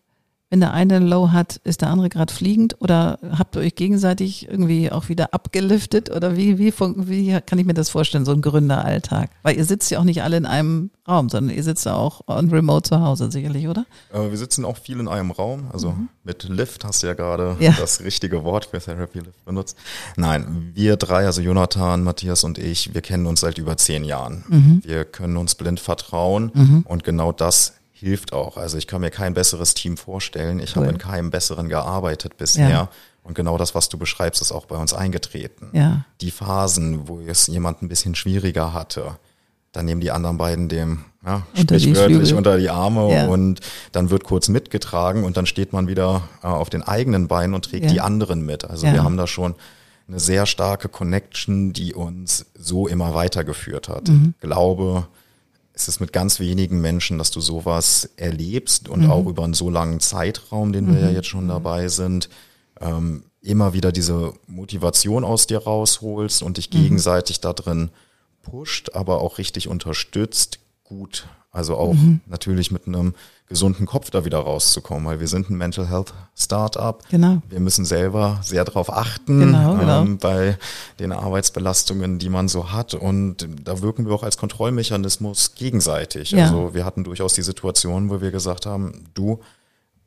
wenn 0.52 0.60
der 0.60 0.74
eine 0.74 1.00
Low 1.00 1.32
hat, 1.32 1.62
ist 1.64 1.82
der 1.82 1.90
andere 1.90 2.10
gerade 2.10 2.32
fliegend 2.32 2.76
oder 2.82 3.18
habt 3.38 3.56
ihr 3.56 3.62
euch 3.62 3.74
gegenseitig 3.74 4.50
irgendwie 4.50 4.92
auch 4.92 5.08
wieder 5.08 5.34
abgeliftet 5.34 6.12
oder 6.14 6.36
wie, 6.36 6.60
wie, 6.60 6.74
wie 6.78 7.40
kann 7.46 7.58
ich 7.58 7.66
mir 7.66 7.74
das 7.74 7.90
vorstellen, 7.90 8.26
so 8.26 8.34
ein 8.34 8.42
Gründeralltag? 8.42 9.30
Weil 9.44 9.56
ihr 9.56 9.64
sitzt 9.64 9.90
ja 9.92 10.00
auch 10.00 10.04
nicht 10.04 10.22
alle 10.24 10.36
in 10.36 10.46
einem 10.46 10.92
Raum, 11.08 11.30
sondern 11.30 11.56
ihr 11.56 11.64
sitzt 11.64 11.86
ja 11.86 11.96
auch 11.96 12.28
on 12.28 12.50
remote 12.50 12.90
zu 12.90 13.00
Hause 13.00 13.32
sicherlich, 13.32 13.68
oder? 13.70 13.86
Äh, 14.14 14.30
Wir 14.30 14.38
sitzen 14.38 14.66
auch 14.66 14.78
viel 14.78 15.00
in 15.00 15.08
einem 15.08 15.32
Raum, 15.32 15.68
also 15.72 15.96
mit 16.26 16.44
Lift 16.44 16.84
hast 16.84 17.02
du 17.02 17.08
ja 17.08 17.14
gerade 17.14 17.56
Ja. 17.60 17.72
das 17.80 18.02
richtige 18.02 18.44
Wort 18.44 18.66
für 18.66 18.80
Therapy 18.80 19.20
Lift 19.20 19.46
benutzt. 19.46 19.78
Nein, 20.18 20.72
wir 20.76 20.98
drei, 20.98 21.26
also 21.26 21.42
Jonathan, 21.42 22.04
Matthias 22.04 22.44
und 22.44 22.58
ich, 22.58 22.94
wir 22.94 23.02
kennen 23.02 23.26
uns 23.26 23.40
seit 23.40 23.58
über 23.58 23.78
zehn 23.78 24.04
Jahren. 24.04 24.82
Wir 24.86 25.06
können 25.06 25.38
uns 25.38 25.56
blind 25.56 25.80
vertrauen 25.80 26.84
und 26.86 27.04
genau 27.06 27.32
das 27.32 27.74
hilft 28.02 28.34
auch. 28.34 28.58
Also 28.58 28.78
ich 28.78 28.88
kann 28.88 29.02
mir 29.02 29.12
kein 29.12 29.34
besseres 29.34 29.74
Team 29.74 29.96
vorstellen. 29.96 30.60
Ich 30.60 30.76
Cool. 30.76 30.84
habe 30.84 30.92
in 30.92 30.98
keinem 30.98 31.30
besseren 31.30 31.70
gearbeitet 31.70 32.36
bisher. 32.38 32.70
Ja. 32.70 32.90
Und 33.24 33.36
genau 33.36 33.58
das, 33.58 33.76
was 33.76 33.88
du 33.90 33.98
beschreibst, 34.00 34.42
ist 34.42 34.52
auch 34.52 34.66
bei 34.66 34.76
uns 34.76 34.94
eingetreten. 34.94 35.70
Ja. 35.74 36.06
Die 36.22 36.32
Phasen, 36.32 37.08
wo 37.08 37.20
es 37.22 37.46
jemand 37.48 37.82
ein 37.84 37.88
bisschen 37.88 38.16
schwieriger 38.16 38.74
hatte, 38.74 39.18
dann 39.72 39.86
nehmen 39.86 40.02
die 40.02 40.12
anderen 40.12 40.38
beiden 40.38 40.68
dem 40.68 41.06
ja, 41.26 41.44
Unter 41.56 41.80
sprichwörtlich 41.80 42.34
unter 42.34 42.58
die 42.58 42.70
Arme 42.72 43.14
Ja. 43.14 43.28
und 43.28 43.60
dann 43.92 44.10
wird 44.10 44.24
kurz 44.24 44.50
mitgetragen 44.50 45.24
und 45.24 45.38
dann 45.38 45.46
steht 45.46 45.72
man 45.72 45.88
wieder 45.88 46.24
äh, 46.44 46.48
auf 46.48 46.70
den 46.72 46.82
eigenen 46.82 47.28
Beinen 47.28 47.54
und 47.54 47.66
trägt 47.66 47.86
Ja. 47.86 47.92
die 47.92 48.02
anderen 48.02 48.44
mit. 48.44 48.66
Also 48.66 48.88
wir 48.88 49.04
haben 49.04 49.16
da 49.18 49.28
schon 49.28 49.54
eine 50.08 50.20
sehr 50.20 50.46
starke 50.48 50.90
Connection, 50.90 51.72
die 51.74 51.94
uns 51.94 52.48
so 52.58 52.88
immer 52.88 53.14
weitergeführt 53.14 53.88
hat. 53.88 54.08
Mhm. 54.10 54.34
Ich 54.36 54.42
glaube, 54.42 55.08
es 55.82 55.88
ist 55.88 56.00
mit 56.00 56.14
ganz 56.14 56.40
wenigen 56.40 56.80
Menschen, 56.82 57.18
dass 57.18 57.32
du 57.32 57.42
sowas 57.42 58.10
erlebst 58.18 58.88
und 58.90 59.02
Mhm. 59.02 59.10
auch 59.12 59.26
über 59.28 59.44
einen 59.44 59.54
so 59.54 59.70
langen 59.70 60.00
Zeitraum, 60.00 60.74
den 60.74 60.92
wir 60.92 61.00
ja 61.00 61.10
jetzt 61.10 61.28
schon 61.28 61.48
dabei 61.48 61.88
sind, 61.88 62.30
ähm, 62.80 63.24
immer 63.42 63.74
wieder 63.74 63.92
diese 63.92 64.34
Motivation 64.48 65.24
aus 65.24 65.48
dir 65.48 65.58
rausholst 65.60 66.44
und 66.44 66.58
dich 66.58 66.70
Mhm. 66.70 66.78
gegenseitig 66.84 67.40
da 67.42 67.54
drin 67.54 67.90
pusht, 68.44 68.94
aber 68.94 69.22
auch 69.22 69.38
richtig 69.38 69.68
unterstützt, 69.68 70.60
gut. 70.84 71.28
Also 71.54 71.76
auch 71.76 71.94
Mhm. 71.94 72.22
natürlich 72.28 72.72
mit 72.72 72.88
einem 72.88 73.14
gesunden 73.50 73.86
Kopf 73.86 74.10
da 74.10 74.24
wieder 74.24 74.38
rauszukommen, 74.40 75.04
weil 75.06 75.20
wir 75.20 75.28
sind 75.28 75.50
ein 75.50 75.58
Mental 75.58 75.90
Health 75.90 76.14
Startup. 76.34 77.04
Genau. 77.10 77.42
Wir 77.50 77.60
müssen 77.60 77.84
selber 77.84 78.40
sehr 78.42 78.64
darauf 78.64 78.90
achten 78.92 79.40
Genau, 79.42 79.76
genau. 79.78 80.02
Ähm, 80.04 80.18
bei 80.18 80.58
den 81.00 81.12
Arbeitsbelastungen, 81.12 82.20
die 82.20 82.30
man 82.30 82.48
so 82.48 82.72
hat. 82.72 82.94
Und 82.94 83.46
da 83.66 83.82
wirken 83.82 84.06
wir 84.06 84.14
auch 84.14 84.24
als 84.24 84.38
Kontrollmechanismus 84.38 85.56
gegenseitig. 85.56 86.32
Ja. 86.32 86.46
Also 86.46 86.74
wir 86.74 86.86
hatten 86.86 87.04
durchaus 87.04 87.34
die 87.34 87.42
Situation, 87.42 88.10
wo 88.10 88.22
wir 88.22 88.32
gesagt 88.32 88.66
haben, 88.66 89.04
du 89.14 89.42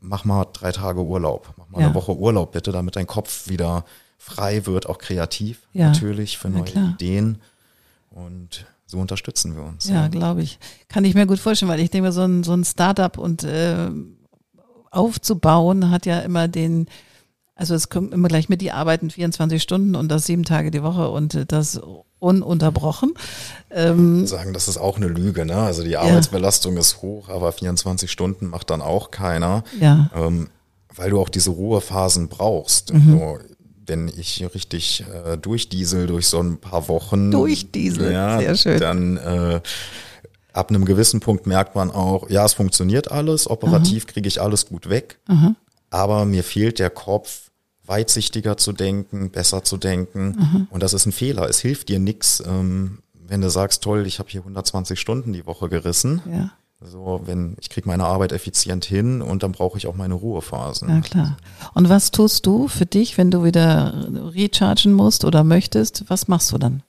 mach 0.00 0.24
mal 0.24 0.46
drei 0.54 0.72
Tage 0.72 1.02
Urlaub, 1.02 1.52
mach 1.58 1.68
mal 1.68 1.80
Ja. 1.80 1.86
eine 1.88 1.94
Woche 1.94 2.16
Urlaub 2.16 2.52
bitte, 2.52 2.72
damit 2.72 2.96
dein 2.96 3.06
Kopf 3.06 3.48
wieder 3.48 3.84
frei 4.16 4.64
wird, 4.64 4.86
auch 4.88 4.96
kreativ 4.96 5.60
Ja. 5.74 5.88
natürlich 5.88 6.38
für 6.38 6.48
neue. 6.48 6.70
Ideen. 6.94 7.42
Und 8.10 8.64
so 8.94 9.00
unterstützen 9.00 9.56
wir 9.56 9.64
uns. 9.64 9.88
Ja, 9.88 10.06
glaube 10.08 10.42
ich. 10.42 10.58
Kann 10.88 11.04
ich 11.04 11.14
mir 11.14 11.26
gut 11.26 11.40
vorstellen, 11.40 11.70
weil 11.70 11.80
ich 11.80 11.90
denke, 11.90 12.12
so 12.12 12.22
ein, 12.22 12.44
so 12.44 12.52
ein 12.52 12.64
Startup 12.64 13.18
und 13.18 13.42
äh, 13.42 13.88
aufzubauen 14.90 15.90
hat 15.90 16.06
ja 16.06 16.20
immer 16.20 16.46
den, 16.46 16.86
also 17.56 17.74
es 17.74 17.88
kommt 17.88 18.14
immer 18.14 18.28
gleich 18.28 18.48
mit, 18.48 18.60
die 18.60 18.70
arbeiten 18.70 19.10
24 19.10 19.60
Stunden 19.60 19.96
und 19.96 20.08
das 20.08 20.26
sieben 20.26 20.44
Tage 20.44 20.70
die 20.70 20.84
Woche 20.84 21.08
und 21.10 21.34
äh, 21.34 21.44
das 21.44 21.80
ununterbrochen. 22.20 23.14
Ähm, 23.70 24.26
sagen, 24.28 24.52
das 24.52 24.68
ist 24.68 24.78
auch 24.78 24.96
eine 24.96 25.08
Lüge. 25.08 25.44
Ne? 25.44 25.56
Also 25.56 25.82
die 25.82 25.96
Arbeitsbelastung 25.96 26.76
ist 26.76 27.02
hoch, 27.02 27.28
aber 27.28 27.50
24 27.50 28.10
Stunden 28.10 28.46
macht 28.46 28.70
dann 28.70 28.80
auch 28.80 29.10
keiner, 29.10 29.64
ja, 29.80 30.08
ähm, 30.14 30.50
weil 30.94 31.10
du 31.10 31.20
auch 31.20 31.28
diese 31.28 31.50
Ruhephasen 31.50 32.28
brauchst. 32.28 32.94
Mhm. 32.94 33.18
So, 33.18 33.38
wenn 33.86 34.08
ich 34.08 34.44
richtig 34.54 35.04
äh, 35.12 35.36
durchdiesel 35.36 36.06
durch 36.06 36.26
so 36.26 36.40
ein 36.40 36.58
paar 36.58 36.88
Wochen, 36.88 37.30
Durchdiesel, 37.30 38.12
ja, 38.12 38.38
sehr 38.38 38.56
schön. 38.56 38.80
dann 38.80 39.16
äh, 39.16 39.60
ab 40.52 40.70
einem 40.70 40.84
gewissen 40.84 41.20
Punkt 41.20 41.46
merkt 41.46 41.74
man 41.74 41.90
auch, 41.90 42.30
ja, 42.30 42.44
es 42.44 42.54
funktioniert 42.54 43.10
alles, 43.10 43.48
operativ 43.50 44.06
kriege 44.06 44.28
ich 44.28 44.40
alles 44.40 44.66
gut 44.66 44.88
weg, 44.88 45.18
aber 45.90 46.24
mir 46.24 46.44
fehlt 46.44 46.78
der 46.78 46.90
Kopf, 46.90 47.50
weitsichtiger 47.86 48.56
zu 48.56 48.72
denken, 48.72 49.30
besser 49.30 49.62
zu 49.62 49.76
denken. 49.76 50.66
Und 50.70 50.82
das 50.82 50.94
ist 50.94 51.04
ein 51.04 51.12
Fehler. 51.12 51.48
Es 51.50 51.60
hilft 51.60 51.90
dir 51.90 51.98
nix, 51.98 52.42
ähm, 52.46 53.00
wenn 53.12 53.42
du 53.42 53.50
sagst, 53.50 53.82
toll, 53.82 54.06
ich 54.06 54.18
habe 54.18 54.30
hier 54.30 54.40
120 54.40 54.98
Stunden 54.98 55.32
die 55.34 55.44
Woche 55.44 55.68
gerissen. 55.68 56.22
ja, 56.30 56.50
So, 56.86 57.22
wenn 57.24 57.56
ich 57.60 57.70
kriege 57.70 57.88
meine 57.88 58.04
Arbeit 58.04 58.32
effizient 58.32 58.84
hin 58.84 59.22
und 59.22 59.42
dann 59.42 59.52
brauche 59.52 59.78
ich 59.78 59.86
auch 59.86 59.94
meine 59.96 60.14
Ruhephasen. 60.14 60.88
ja 60.88 61.00
klar. 61.00 61.36
Und 61.74 61.88
was 61.88 62.10
tust 62.10 62.44
du 62.46 62.68
für 62.68 62.86
dich, 62.86 63.16
wenn 63.18 63.30
du 63.30 63.42
wieder 63.44 63.94
rechargen 64.34 64.92
musst 64.92 65.24
oder 65.24 65.44
möchtest? 65.44 66.04
Was 66.08 66.28
machst 66.28 66.52
du 66.52 66.58
dann? 66.58 66.82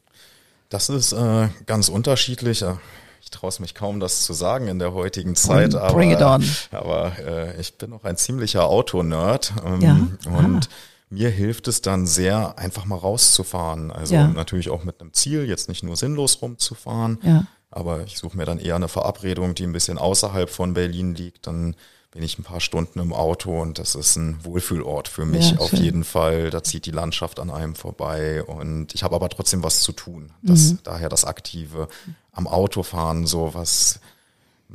Das 0.69 0.89
ist 0.89 1.13
äh, 1.13 1.47
ganz 1.65 1.89
unterschiedlich. 1.89 2.61
Äh, 2.61 2.73
Ich 3.21 3.31
traue 3.31 3.49
es 3.49 3.59
mich 3.59 3.73
kaum, 3.73 3.99
das 3.99 4.23
zu 4.23 4.33
sagen 4.33 4.67
in 4.67 4.77
der 4.79 4.93
heutigen 4.93 5.35
Zeit, 5.35 5.71
Bring- 5.71 5.79
aber, 5.81 5.93
bring 5.95 6.11
it 6.11 6.21
on. 6.21 6.43
aber 6.71 7.17
äh, 7.19 7.59
ich 7.59 7.75
bin 7.77 7.89
noch 7.89 8.03
ein 8.03 8.17
ziemlicher 8.17 8.65
Autonerd 8.65 9.53
ähm, 9.65 9.81
Ja? 9.81 9.97
und 10.37 10.69
mir 11.09 11.29
hilft 11.29 11.67
es 11.67 11.81
dann 11.81 12.05
sehr, 12.05 12.57
einfach 12.59 12.85
mal 12.85 12.97
rauszufahren. 12.97 13.91
Also 13.91 14.13
Ja. 14.15 14.27
natürlich 14.27 14.69
auch 14.69 14.83
mit 14.83 14.99
einem 15.01 15.13
Ziel, 15.13 15.45
jetzt 15.47 15.69
nicht 15.69 15.83
nur 15.83 15.95
sinnlos 15.95 16.39
rumzufahren, 16.41 17.17
Ja. 17.23 17.45
Aber 17.75 18.03
ich 18.05 18.17
suche 18.17 18.37
mir 18.37 18.45
dann 18.45 18.59
eher 18.59 18.75
eine 18.75 18.87
Verabredung, 18.87 19.53
die 19.53 19.63
ein 19.63 19.73
bisschen 19.73 19.97
außerhalb 19.97 20.49
von 20.49 20.73
Berlin 20.73 21.13
liegt. 21.13 21.45
Dann 21.45 21.75
bin 22.11 22.23
ich 22.23 22.39
ein 22.39 22.43
paar 22.43 22.61
Stunden 22.61 22.99
im 22.99 23.11
Auto 23.11 23.61
und 23.61 23.77
das 23.77 23.93
ist 23.93 24.15
ein 24.15 24.43
Wohlfühlort 24.45 25.09
für 25.09 25.25
mich 25.25 25.51
Ja, 25.51 25.57
auf 25.57 25.73
jeden 25.73 26.05
Fall. 26.05 26.49
Da 26.49 26.63
zieht 26.63 26.85
die 26.85 26.91
Landschaft 26.91 27.39
an 27.41 27.51
einem 27.51 27.75
vorbei 27.75 28.41
und 28.43 28.95
ich 28.95 29.03
habe 29.03 29.15
aber 29.15 29.27
trotzdem 29.27 29.63
was 29.63 29.81
zu 29.81 29.91
tun. 29.91 30.31
Das, 30.41 30.71
Mhm. 30.71 30.79
Daher 30.83 31.09
das 31.09 31.25
Aktive 31.25 31.89
am 32.31 32.47
Autofahren, 32.47 33.27
so 33.27 33.53
was, 33.53 33.99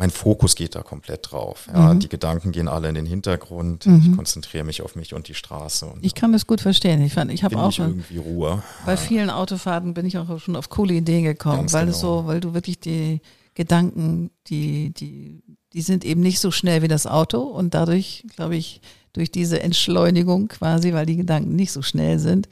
mein 0.00 0.10
Fokus 0.10 0.56
geht 0.56 0.74
da 0.74 0.82
komplett 0.82 1.30
drauf. 1.30 1.68
Ja, 1.72 1.92
Mhm. 1.94 2.00
Die 2.00 2.08
Gedanken 2.08 2.50
gehen 2.52 2.66
alle 2.68 2.88
in 2.88 2.94
den 2.94 3.06
Hintergrund. 3.06 3.86
Ich 3.86 4.16
konzentriere 4.16 4.64
mich 4.64 4.80
auf 4.82 4.96
mich 4.96 5.14
und 5.14 5.28
die 5.28 5.34
Straße 5.34 5.84
und 5.86 6.04
Ich 6.04 6.14
kann 6.14 6.32
das 6.32 6.46
gut 6.46 6.60
verstehen. 6.62 7.02
Ich 7.02 7.12
fand, 7.12 7.30
ich 7.30 7.44
habe 7.44 7.56
auch 7.58 7.68
ich 7.70 7.78
irgendwie 7.78 8.16
Ruhe. 8.16 8.62
bei 8.86 8.96
vielen 8.96 9.30
Autofahrten 9.30 9.92
bin 9.94 10.06
ich 10.06 10.16
auch 10.18 10.40
schon 10.40 10.56
auf 10.56 10.70
coole 10.70 10.94
Ideen 10.94 11.22
gekommen, 11.24 11.58
Ganz 11.58 11.72
weil 11.74 11.88
es 11.88 12.00
genau. 12.00 12.22
so, 12.22 12.26
weil 12.26 12.40
du 12.40 12.54
wirklich 12.54 12.80
die 12.80 13.20
Gedanken, 13.54 14.30
die, 14.46 14.90
die, 14.94 15.42
die 15.74 15.82
sind 15.82 16.04
eben 16.04 16.22
nicht 16.22 16.40
so 16.40 16.50
schnell 16.50 16.80
wie 16.82 16.88
das 16.88 17.06
Auto 17.06 17.42
und 17.42 17.74
dadurch, 17.74 18.24
glaube 18.34 18.56
ich, 18.56 18.80
durch 19.12 19.30
diese 19.30 19.60
Entschleunigung 19.62 20.48
quasi, 20.48 20.92
weil 20.94 21.04
die 21.04 21.16
Gedanken 21.16 21.56
nicht 21.56 21.72
so 21.72 21.82
schnell 21.82 22.18
sind, 22.18 22.48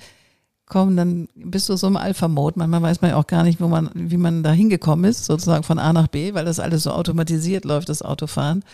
kommen, 0.68 0.96
dann 0.96 1.28
bist 1.34 1.68
du 1.68 1.76
so 1.76 1.86
im 1.86 1.96
Alpha-Mode. 1.96 2.58
Manchmal 2.58 2.82
weiß 2.82 3.00
man 3.00 3.10
ja 3.10 3.16
auch 3.16 3.26
gar 3.26 3.42
nicht, 3.42 3.60
wo 3.60 3.68
man, 3.68 3.90
wie 3.94 4.16
man 4.16 4.42
da 4.42 4.52
hingekommen 4.52 5.04
ist, 5.04 5.24
sozusagen 5.24 5.64
von 5.64 5.78
A 5.78 5.92
nach 5.92 6.08
B, 6.08 6.34
weil 6.34 6.44
das 6.44 6.60
alles 6.60 6.82
so 6.82 6.92
automatisiert 6.92 7.64
läuft, 7.64 7.88
das 7.88 8.02
Autofahren. 8.02 8.64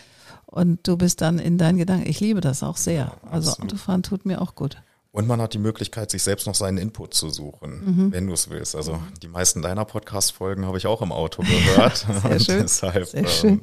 Und 0.45 0.87
du 0.87 0.97
bist 0.97 1.21
dann 1.21 1.39
in 1.39 1.57
deinen 1.57 1.77
Gedanken. 1.77 2.09
Ich 2.09 2.19
liebe 2.19 2.41
das 2.41 2.63
auch 2.63 2.77
sehr. 2.77 3.13
Also 3.29 3.51
absolut. 3.51 3.73
Autofahren 3.73 4.03
tut 4.03 4.25
mir 4.25 4.41
auch 4.41 4.55
gut. 4.55 4.77
Und 5.15 5.27
man 5.27 5.39
hat 5.41 5.53
die 5.53 5.59
Möglichkeit, 5.59 6.11
sich 6.11 6.23
selbst 6.23 6.45
noch 6.45 6.55
seinen 6.55 6.77
Input 6.77 7.13
zu 7.13 7.29
suchen, 7.29 7.83
Mhm. 7.85 8.11
wenn 8.11 8.27
du 8.27 8.33
es 8.33 8.49
willst. 8.49 8.75
Also 8.75 8.99
die 9.23 9.29
meisten 9.29 9.61
deiner 9.61 9.85
Podcast-Folgen 9.85 10.65
habe 10.65 10.77
ich 10.77 10.87
auch 10.87 11.01
im 11.01 11.13
Auto 11.13 11.41
gehört. 11.41 12.05
Sehr 12.21 12.39
schön. 12.41 12.61
Deshalb, 12.63 13.05
Sehr 13.07 13.25
schön. 13.27 13.61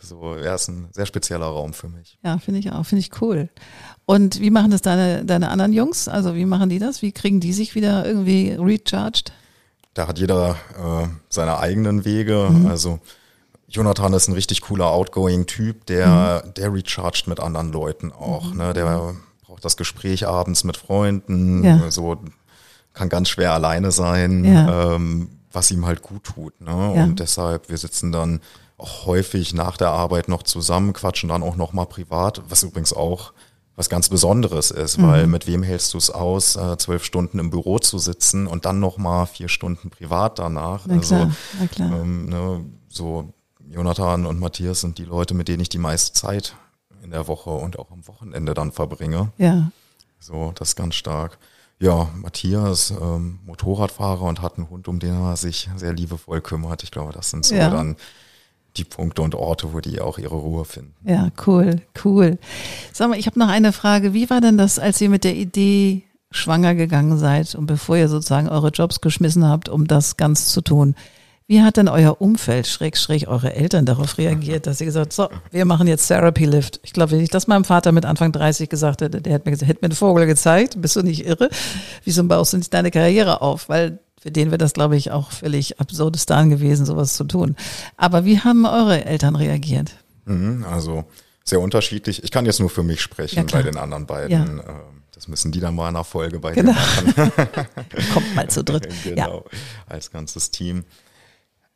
so, 0.00 0.36
ja, 0.36 0.54
ist 0.54 0.68
ein 0.68 0.86
sehr 0.92 1.06
spezieller 1.06 1.46
Raum 1.46 1.72
für 1.72 1.88
mich. 1.88 2.18
Ja, 2.24 2.38
finde 2.38 2.60
ich 2.60 2.70
auch, 2.70 2.86
finde 2.86 3.00
ich 3.00 3.20
cool. 3.20 3.48
Und 4.06 4.38
wie 4.40 4.50
machen 4.50 4.70
das 4.70 4.80
deine, 4.82 5.24
deine 5.24 5.48
anderen 5.50 5.72
Jungs? 5.72 6.06
Also 6.06 6.36
wie 6.36 6.44
machen 6.46 6.68
die 6.70 6.78
das? 6.78 7.02
Wie 7.02 7.10
kriegen 7.10 7.40
die 7.40 7.52
sich 7.52 7.74
wieder 7.74 8.06
irgendwie 8.06 8.56
recharged? 8.58 9.32
Da 9.94 10.06
hat 10.06 10.20
jeder 10.20 10.56
äh, 10.78 11.08
seine 11.28 11.58
eigenen 11.58 12.04
Wege. 12.04 12.48
Mhm. 12.48 12.66
Also 12.68 13.00
Jonathan 13.68 14.12
ist 14.12 14.28
ein 14.28 14.34
richtig 14.34 14.60
cooler 14.60 14.86
outgoing 14.92 15.46
Typ, 15.46 15.84
der, 15.86 16.44
Mhm. 16.46 16.54
der 16.54 16.72
rechargt 16.72 17.26
mit 17.26 17.40
anderen 17.40 17.72
Leuten 17.72 18.12
auch. 18.12 18.54
Ne? 18.54 18.72
Der 18.72 19.14
braucht 19.52 19.64
das 19.66 19.76
Gespräch 19.76 20.26
abends 20.26 20.64
mit 20.64 20.78
Freunden, 20.78 21.62
Ja. 21.62 21.90
so 21.90 22.16
kann 22.94 23.10
ganz 23.10 23.28
schwer 23.28 23.52
alleine 23.52 23.92
sein, 23.92 24.44
Ja. 24.46 24.94
ähm, 24.94 25.28
was 25.52 25.70
ihm 25.70 25.84
halt 25.84 26.00
gut 26.00 26.24
tut. 26.24 26.58
Ne? 26.62 26.70
Ja. 26.96 27.04
Und 27.04 27.20
deshalb, 27.20 27.68
wir 27.68 27.76
sitzen 27.76 28.12
dann 28.12 28.40
auch 28.78 29.04
häufig 29.04 29.52
nach 29.52 29.76
der 29.76 29.90
Arbeit 29.90 30.28
noch 30.28 30.42
zusammen, 30.42 30.94
quatschen 30.94 31.28
dann 31.28 31.42
auch 31.42 31.56
noch 31.56 31.74
mal 31.74 31.84
privat, 31.84 32.40
was 32.48 32.62
übrigens 32.62 32.94
auch 32.94 33.34
was 33.76 33.90
ganz 33.90 34.08
Besonderes 34.08 34.70
ist, 34.70 34.96
Mhm. 34.98 35.06
weil 35.06 35.26
mit 35.26 35.46
wem 35.46 35.62
hältst 35.62 35.92
du 35.92 35.98
es 35.98 36.10
aus, 36.10 36.56
äh, 36.56 36.76
zwölf 36.78 37.04
Stunden 37.04 37.38
im 37.38 37.50
Büro 37.50 37.78
zu 37.78 37.98
sitzen 37.98 38.46
und 38.46 38.64
dann 38.64 38.80
noch 38.80 38.96
mal 38.96 39.26
vier 39.26 39.48
Stunden 39.48 39.90
privat 39.90 40.38
danach? 40.38 40.84
Na 40.86 40.96
klar, 40.98 41.30
na 41.60 41.66
klar. 41.66 41.92
Ähm, 42.00 42.26
ne, 42.26 42.64
so 42.88 43.32
Jonathan 43.68 44.24
und 44.26 44.40
Matthias 44.40 44.80
sind 44.80 44.96
die 44.98 45.04
Leute, 45.04 45.34
mit 45.34 45.48
denen 45.48 45.60
ich 45.60 45.68
die 45.70 45.78
meiste 45.78 46.12
Zeit 46.14 46.54
in 47.02 47.10
der 47.10 47.26
Woche 47.28 47.50
und 47.50 47.78
auch 47.78 47.90
am 47.90 48.06
Wochenende 48.06 48.54
dann 48.54 48.72
verbringe. 48.72 49.32
Ja, 49.38 49.70
So, 50.20 50.52
das 50.54 50.68
ist 50.70 50.76
ganz 50.76 50.94
stark. 50.94 51.38
Ja, 51.80 52.08
Matthias, 52.14 52.92
ähm, 52.92 53.40
Motorradfahrer 53.44 54.22
und 54.22 54.40
hat 54.40 54.56
einen 54.56 54.70
Hund, 54.70 54.86
um 54.86 55.00
den 55.00 55.14
er 55.20 55.36
sich 55.36 55.68
sehr 55.76 55.92
liebevoll 55.92 56.40
kümmert. 56.40 56.84
Ich 56.84 56.92
glaube, 56.92 57.12
das 57.12 57.30
sind 57.30 57.44
so 57.44 57.56
Ja. 57.56 57.70
dann 57.70 57.96
die 58.76 58.84
Punkte 58.84 59.20
und 59.22 59.34
Orte, 59.34 59.72
wo 59.74 59.80
die 59.80 60.00
auch 60.00 60.16
ihre 60.18 60.36
Ruhe 60.36 60.64
finden. 60.64 60.94
ja, 61.04 61.28
cool, 61.46 61.82
cool. 62.04 62.38
Sag 62.92 63.10
mal, 63.10 63.18
ich 63.18 63.26
habe 63.26 63.38
noch 63.38 63.48
eine 63.48 63.72
Frage. 63.72 64.14
Wie 64.14 64.30
war 64.30 64.40
denn 64.40 64.56
das, 64.56 64.78
als 64.78 65.00
ihr 65.00 65.10
mit 65.10 65.24
der 65.24 65.34
Idee 65.34 66.04
schwanger 66.30 66.74
gegangen 66.74 67.18
seid 67.18 67.54
und 67.54 67.66
bevor 67.66 67.96
ihr 67.98 68.08
sozusagen 68.08 68.48
eure 68.48 68.68
Jobs 68.70 69.00
geschmissen 69.02 69.46
habt, 69.46 69.68
um 69.68 69.86
das 69.88 70.16
ganz 70.16 70.46
zu 70.48 70.60
tun? 70.62 70.94
Wie 71.52 71.60
hat 71.60 71.76
denn 71.76 71.88
euer 71.88 72.18
Umfeld, 72.22 72.66
schräg, 72.66 72.96
schräg, 72.96 73.28
eure 73.28 73.54
Eltern 73.54 73.84
darauf 73.84 74.16
reagiert, 74.16 74.66
dass 74.66 74.78
sie 74.78 74.86
gesagt 74.86 75.12
so, 75.12 75.28
wir 75.50 75.66
machen 75.66 75.86
jetzt 75.86 76.06
Therapy 76.08 76.46
Lift? 76.46 76.80
Ich 76.82 76.94
glaube, 76.94 77.12
wenn 77.12 77.20
ich 77.20 77.28
das 77.28 77.46
meinem 77.46 77.64
Vater 77.66 77.92
mit 77.92 78.06
Anfang 78.06 78.32
30 78.32 78.70
gesagt 78.70 79.02
hätte, 79.02 79.20
der 79.20 79.34
hätte 79.34 79.44
mir 79.44 79.50
gesagt, 79.50 79.68
hätte 79.68 79.80
mir 79.82 79.88
einen 79.90 79.94
Vogel 79.96 80.24
gezeigt, 80.24 80.80
bist 80.80 80.96
du 80.96 81.02
nicht 81.02 81.26
irre? 81.26 81.50
Wieso 82.04 82.24
baust 82.24 82.54
du 82.54 82.56
nicht 82.56 82.72
deine 82.72 82.90
Karriere 82.90 83.42
auf? 83.42 83.68
Weil 83.68 83.98
für 84.18 84.30
den 84.30 84.46
wäre 84.50 84.56
das, 84.56 84.72
glaube 84.72 84.96
ich, 84.96 85.10
auch 85.10 85.30
völlig 85.30 85.78
absurdistan 85.78 86.48
gewesen, 86.48 86.86
sowas 86.86 87.12
zu 87.12 87.24
tun. 87.24 87.54
Aber 87.98 88.24
wie 88.24 88.40
haben 88.40 88.64
eure 88.64 89.04
Eltern 89.04 89.36
reagiert? 89.36 89.90
Mhm, 90.24 90.64
also 90.64 91.04
sehr 91.44 91.60
unterschiedlich. 91.60 92.24
Ich 92.24 92.30
kann 92.30 92.46
jetzt 92.46 92.60
nur 92.60 92.70
für 92.70 92.82
mich 92.82 93.02
sprechen, 93.02 93.36
Ja, 93.36 93.44
bei 93.58 93.62
den 93.62 93.76
anderen 93.76 94.06
beiden. 94.06 94.30
Ja. 94.30 94.44
ähm, 94.44 94.80
Das 95.14 95.28
müssen 95.28 95.52
die 95.52 95.60
dann 95.60 95.74
mal 95.74 95.88
in 95.88 95.94
der 95.96 96.04
Folge 96.04 96.40
bei 96.40 96.52
Genau. 96.52 96.72
dir 96.72 97.12
machen. 97.26 97.32
Kommt 98.14 98.34
mal 98.36 98.48
zu 98.48 98.64
dritt. 98.64 98.88
Ja. 99.04 99.26
genau, 99.26 99.44
als 99.86 100.10
ganzes 100.10 100.50
Team. 100.50 100.84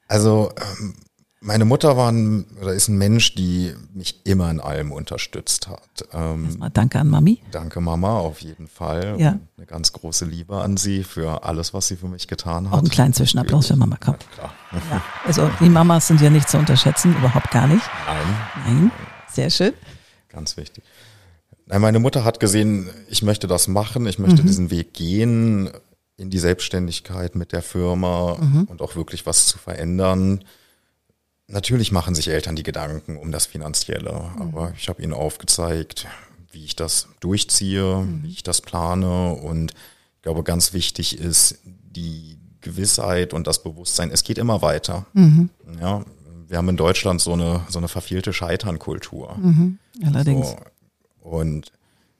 Also 0.08 0.50
ähm, 0.80 0.94
meine 1.40 1.64
Mutter 1.64 1.96
war 1.96 2.10
ein, 2.10 2.44
oder 2.60 2.72
ist 2.72 2.88
ein 2.88 2.96
Mensch, 2.98 3.34
die 3.34 3.72
mich 3.94 4.24
immer 4.26 4.50
in 4.50 4.58
allem 4.60 4.90
unterstützt 4.90 5.68
hat. 5.68 6.08
Ähm, 6.12 6.56
Mal 6.58 6.70
danke 6.70 6.98
an 6.98 7.08
Mami. 7.08 7.40
danke 7.52 7.80
Mama 7.80 8.18
auf 8.18 8.40
jeden 8.40 8.66
Fall. 8.68 9.16
Ja. 9.18 9.32
Und 9.32 9.40
Eine 9.56 9.66
ganz 9.66 9.92
große 9.92 10.24
Liebe 10.24 10.56
an 10.60 10.76
sie 10.76 11.04
für 11.04 11.44
alles, 11.44 11.72
was 11.74 11.88
sie 11.88 11.96
für 11.96 12.08
mich 12.08 12.26
getan 12.26 12.66
Auch 12.66 12.72
hat. 12.72 12.78
einen 12.80 12.88
kleinen 12.88 13.14
Zwischenapplaus 13.14 13.66
für 13.68 13.76
Mama, 13.76 13.96
komm. 14.02 14.16
Klar. 14.34 14.52
Ja. 14.90 15.02
Also 15.24 15.50
die 15.60 15.68
Mamas 15.68 16.08
sind 16.08 16.20
ja 16.20 16.30
nicht 16.30 16.48
zu 16.48 16.58
unterschätzen, 16.58 17.14
überhaupt 17.16 17.50
gar 17.50 17.66
nicht. 17.66 17.84
Nein, 18.06 18.40
Nein, 18.66 18.90
sehr 19.30 19.50
schön. 19.50 19.72
ganz 20.28 20.56
wichtig. 20.56 20.82
Nein, 21.68 21.80
meine 21.80 21.98
Mutter 21.98 22.24
hat 22.24 22.38
gesehen, 22.40 22.88
ich 23.08 23.22
möchte 23.22 23.46
das 23.48 23.66
machen, 23.66 24.06
ich 24.06 24.18
möchte 24.20 24.42
diesen 24.44 24.70
Weg 24.70 24.94
gehen 24.94 25.70
in 26.16 26.30
die 26.30 26.38
Selbstständigkeit 26.38 27.34
mit 27.34 27.52
der 27.52 27.62
Firma 27.62 28.32
und 28.66 28.80
auch 28.80 28.96
wirklich 28.96 29.26
was 29.26 29.46
zu 29.46 29.58
verändern. 29.58 30.44
Natürlich 31.48 31.92
machen 31.92 32.14
sich 32.14 32.28
Eltern 32.28 32.56
die 32.56 32.62
Gedanken 32.62 33.16
um 33.16 33.30
das 33.32 33.46
Finanzielle, 33.46 34.12
aber 34.38 34.72
ich 34.76 34.88
habe 34.88 35.02
ihnen 35.02 35.12
aufgezeigt, 35.12 36.06
wie 36.50 36.64
ich 36.64 36.74
das 36.74 37.08
durchziehe, 37.20 38.06
wie 38.22 38.30
ich 38.30 38.42
das 38.42 38.60
plane 38.60 39.32
und 39.32 39.72
ich 40.16 40.22
glaube, 40.22 40.42
ganz 40.42 40.72
wichtig 40.72 41.18
ist 41.18 41.58
die 41.64 42.38
Gewissheit 42.62 43.32
und 43.32 43.46
das 43.46 43.62
Bewusstsein, 43.62 44.10
es 44.10 44.24
geht 44.24 44.38
immer 44.38 44.60
weiter. 44.62 45.06
Ja, 45.80 46.04
wir 46.48 46.58
haben 46.58 46.68
in 46.68 46.76
Deutschland 46.76 47.20
so 47.20 47.34
eine, 47.34 47.64
so 47.68 47.78
eine 47.78 47.88
verfehlte 47.88 48.32
Scheiternkultur. 48.32 49.36
Allerdings. 50.04 50.48
So. 50.48 50.56
Und 51.28 51.72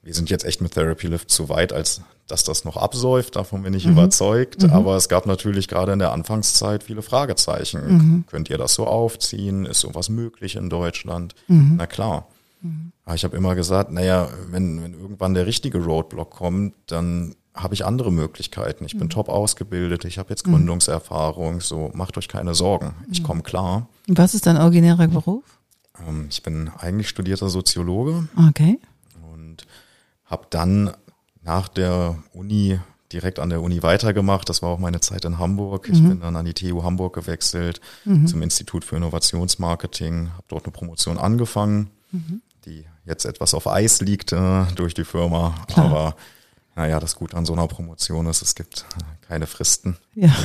wir 0.06 0.14
sind 0.14 0.30
jetzt 0.30 0.44
echt 0.44 0.60
mit 0.60 0.72
Therapy 0.72 1.08
Lift 1.08 1.30
zu 1.30 1.48
weit, 1.48 1.72
als 1.72 2.00
dass 2.28 2.44
das 2.44 2.64
noch 2.64 2.76
absäuft. 2.76 3.34
Davon 3.36 3.62
bin 3.64 3.74
ich 3.74 3.86
überzeugt. 3.86 4.64
Aber 4.70 4.96
es 4.96 5.08
gab 5.08 5.26
natürlich 5.26 5.66
gerade 5.68 5.92
in 5.92 5.98
der 5.98 6.12
Anfangszeit 6.12 6.84
viele 6.84 7.02
Fragezeichen. 7.02 8.24
Könnt 8.28 8.48
ihr 8.48 8.56
das 8.56 8.74
so 8.74 8.86
aufziehen? 8.86 9.66
Ist 9.66 9.80
sowas 9.80 10.08
möglich 10.08 10.54
in 10.56 10.70
Deutschland? 10.70 11.34
Na 11.48 11.86
klar. 11.86 12.28
Aber 13.04 13.14
ich 13.14 13.24
habe 13.24 13.36
immer 13.36 13.54
gesagt, 13.54 13.90
naja, 13.92 14.28
wenn, 14.50 14.82
wenn 14.82 14.94
irgendwann 14.94 15.34
der 15.34 15.46
richtige 15.46 15.78
Roadblock 15.84 16.30
kommt, 16.30 16.74
dann 16.86 17.34
habe 17.54 17.74
ich 17.74 17.84
andere 17.84 18.12
Möglichkeiten. 18.12 18.84
Ich 18.84 18.96
bin 18.98 19.08
top 19.08 19.28
ausgebildet, 19.28 20.04
ich 20.04 20.18
habe 20.18 20.30
jetzt 20.30 20.44
Gründungserfahrung, 20.44 21.60
so 21.60 21.90
macht 21.94 22.16
euch 22.18 22.28
keine 22.28 22.54
Sorgen. 22.54 22.94
Ich 23.10 23.22
komme 23.22 23.42
klar. 23.42 23.88
Was 24.08 24.34
ist 24.34 24.46
dein 24.46 24.56
originärer 24.56 25.08
Beruf? 25.08 25.44
Ähm, 26.06 26.26
ich 26.30 26.42
bin 26.42 26.70
eigentlich 26.78 27.08
studierter 27.08 27.48
Soziologe, 27.48 28.28
Okay. 28.48 28.78
Habe 30.26 30.46
dann 30.50 30.92
nach 31.42 31.68
der 31.68 32.18
Uni 32.32 32.78
direkt 33.12 33.38
an 33.38 33.50
der 33.50 33.62
Uni 33.62 33.82
weitergemacht. 33.82 34.48
Das 34.48 34.62
war 34.62 34.70
auch 34.70 34.78
meine 34.78 35.00
Zeit 35.00 35.24
in 35.24 35.38
Hamburg. 35.38 35.88
Ich 35.88 36.02
bin 36.02 36.20
dann 36.20 36.34
an 36.36 36.44
die 36.44 36.54
TU 36.54 36.82
Hamburg 36.82 37.14
gewechselt 37.14 37.80
zum 38.26 38.42
Institut 38.42 38.84
für 38.84 38.96
Innovationsmarketing, 38.96 40.30
habe 40.32 40.44
dort 40.48 40.64
eine 40.64 40.72
Promotion 40.72 41.16
angefangen, 41.18 41.90
die 42.64 42.84
jetzt 43.04 43.24
etwas 43.24 43.54
auf 43.54 43.68
Eis 43.68 44.00
liegt 44.00 44.32
äh, 44.32 44.64
durch 44.74 44.94
die 44.94 45.04
Firma. 45.04 45.54
Klar. 45.68 45.86
Aber 45.86 46.16
naja, 46.76 47.00
das 47.00 47.16
Gute 47.16 47.36
an 47.36 47.46
so 47.46 47.54
einer 47.54 47.66
Promotion 47.66 48.26
ist, 48.26 48.42
es 48.42 48.54
gibt 48.54 48.84
keine 49.22 49.46
Fristen. 49.46 49.96
Ja. 50.14 50.34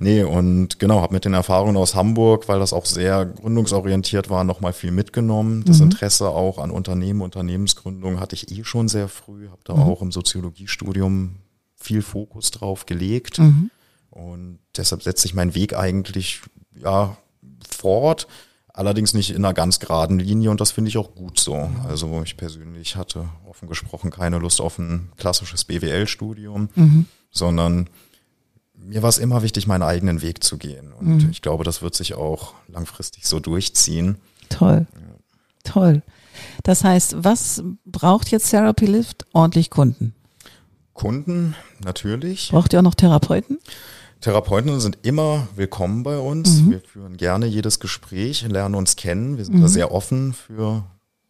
Nee, 0.00 0.24
und 0.24 0.80
genau, 0.80 1.00
habe 1.00 1.14
mit 1.14 1.24
den 1.24 1.34
Erfahrungen 1.34 1.76
aus 1.76 1.94
Hamburg, 1.94 2.48
weil 2.48 2.58
das 2.58 2.72
auch 2.72 2.84
sehr 2.84 3.24
gründungsorientiert 3.24 4.28
war, 4.28 4.42
nochmal 4.42 4.72
viel 4.72 4.90
mitgenommen. 4.90 5.64
Das 5.64 5.80
Interesse 5.80 6.28
auch 6.30 6.58
an 6.58 6.70
Unternehmen, 6.70 7.20
Unternehmensgründung 7.20 8.18
hatte 8.18 8.34
ich 8.34 8.50
eh 8.50 8.64
schon 8.64 8.88
sehr 8.88 9.08
früh, 9.08 9.48
habe 9.48 9.60
da 9.64 9.74
auch 9.74 10.02
im 10.02 10.10
Soziologiestudium 10.10 11.36
viel 11.76 12.02
Fokus 12.02 12.50
drauf 12.50 12.86
gelegt. 12.86 13.40
Und 14.10 14.58
deshalb 14.76 15.02
setzt 15.02 15.22
sich 15.22 15.34
mein 15.34 15.54
Weg 15.54 15.76
eigentlich 15.76 16.42
ja 16.74 17.16
fort, 17.68 18.26
allerdings 18.74 19.14
nicht 19.14 19.30
in 19.30 19.36
einer 19.36 19.54
ganz 19.54 19.80
geraden 19.80 20.18
Linie 20.18 20.50
und 20.50 20.60
das 20.60 20.72
finde 20.72 20.90
ich 20.90 20.98
auch 20.98 21.14
gut 21.14 21.38
so. 21.38 21.70
Also 21.88 22.22
ich 22.22 22.36
persönlich 22.36 22.96
hatte 22.96 23.28
offen 23.48 23.68
gesprochen 23.68 24.10
keine 24.10 24.38
Lust 24.38 24.60
auf 24.60 24.78
ein 24.78 25.10
klassisches 25.16 25.64
BWL-Studium, 25.64 26.68
sondern 27.30 27.88
mir 28.74 29.02
war 29.02 29.08
es 29.08 29.18
immer 29.18 29.42
wichtig, 29.42 29.66
meinen 29.66 29.82
eigenen 29.82 30.20
Weg 30.20 30.44
zu 30.44 30.58
gehen. 30.58 30.92
Und 30.92 31.30
ich 31.30 31.40
glaube, 31.40 31.64
das 31.64 31.80
wird 31.80 31.94
sich 31.94 32.14
auch 32.14 32.52
langfristig 32.68 33.26
so 33.26 33.40
durchziehen. 33.40 34.18
Toll. 34.50 34.86
Toll. 35.62 36.02
Das 36.64 36.84
heißt, 36.84 37.24
was 37.24 37.62
braucht 37.86 38.30
jetzt 38.30 38.50
Therapy 38.50 38.86
Lift? 38.86 39.24
Ordentlich 39.32 39.70
Kunden. 39.70 40.14
Kunden 40.92 41.54
natürlich. 41.82 42.50
Braucht 42.50 42.72
ihr 42.72 42.80
auch 42.80 42.84
noch 42.84 42.94
Therapeuten? 42.94 43.58
Therapeuten 44.24 44.80
sind 44.80 44.96
immer 45.02 45.48
willkommen 45.54 46.02
bei 46.02 46.16
uns. 46.18 46.62
Wir 46.70 46.80
führen 46.80 47.18
gerne 47.18 47.44
jedes 47.44 47.78
Gespräch, 47.78 48.40
lernen 48.48 48.74
uns 48.74 48.96
kennen. 48.96 49.36
Wir 49.36 49.44
sind 49.44 49.60
da 49.60 49.68
sehr 49.68 49.92
offen 49.92 50.32
für 50.32 50.82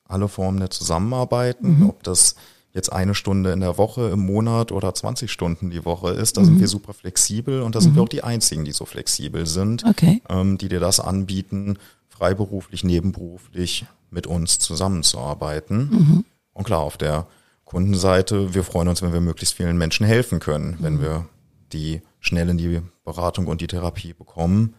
alle 0.06 0.28
Formen 0.28 0.60
der 0.60 0.70
Zusammenarbeit. 0.70 1.56
Ob 1.88 2.04
das 2.04 2.36
jetzt 2.72 2.92
eine 2.92 3.16
Stunde 3.16 3.50
in 3.50 3.58
der 3.58 3.78
Woche, 3.78 4.10
im 4.10 4.24
Monat 4.24 4.70
oder 4.70 4.94
20 4.94 5.32
Stunden 5.32 5.70
die 5.70 5.84
Woche 5.84 6.10
ist, 6.10 6.36
da 6.36 6.44
sind 6.44 6.60
wir 6.60 6.68
super 6.68 6.94
flexibel 6.94 7.62
und 7.62 7.74
da 7.74 7.80
sind 7.80 7.96
wir 7.96 8.02
auch 8.02 8.08
die 8.08 8.22
Einzigen, 8.22 8.64
die 8.64 8.70
so 8.70 8.84
flexibel 8.84 9.44
sind, 9.44 9.84
Okay. 9.84 10.22
ähm, 10.28 10.56
die 10.56 10.68
dir 10.68 10.78
das 10.78 11.00
anbieten, 11.00 11.78
freiberuflich, 12.08 12.84
nebenberuflich 12.84 13.86
mit 14.10 14.28
uns 14.28 14.60
zusammenzuarbeiten. 14.60 16.24
Und 16.52 16.64
klar, 16.64 16.82
auf 16.82 16.96
der 16.96 17.26
Kundenseite, 17.64 18.54
wir 18.54 18.62
freuen 18.62 18.86
uns, 18.86 19.02
wenn 19.02 19.12
wir 19.12 19.20
möglichst 19.20 19.56
vielen 19.56 19.78
Menschen 19.78 20.06
helfen 20.06 20.38
können, 20.38 20.76
wenn 20.78 21.00
wir 21.00 21.26
die 21.72 22.00
schnell 22.24 22.48
in 22.48 22.58
die 22.58 22.80
Beratung 23.04 23.46
und 23.46 23.60
die 23.60 23.66
Therapie 23.66 24.14
bekommen. 24.14 24.74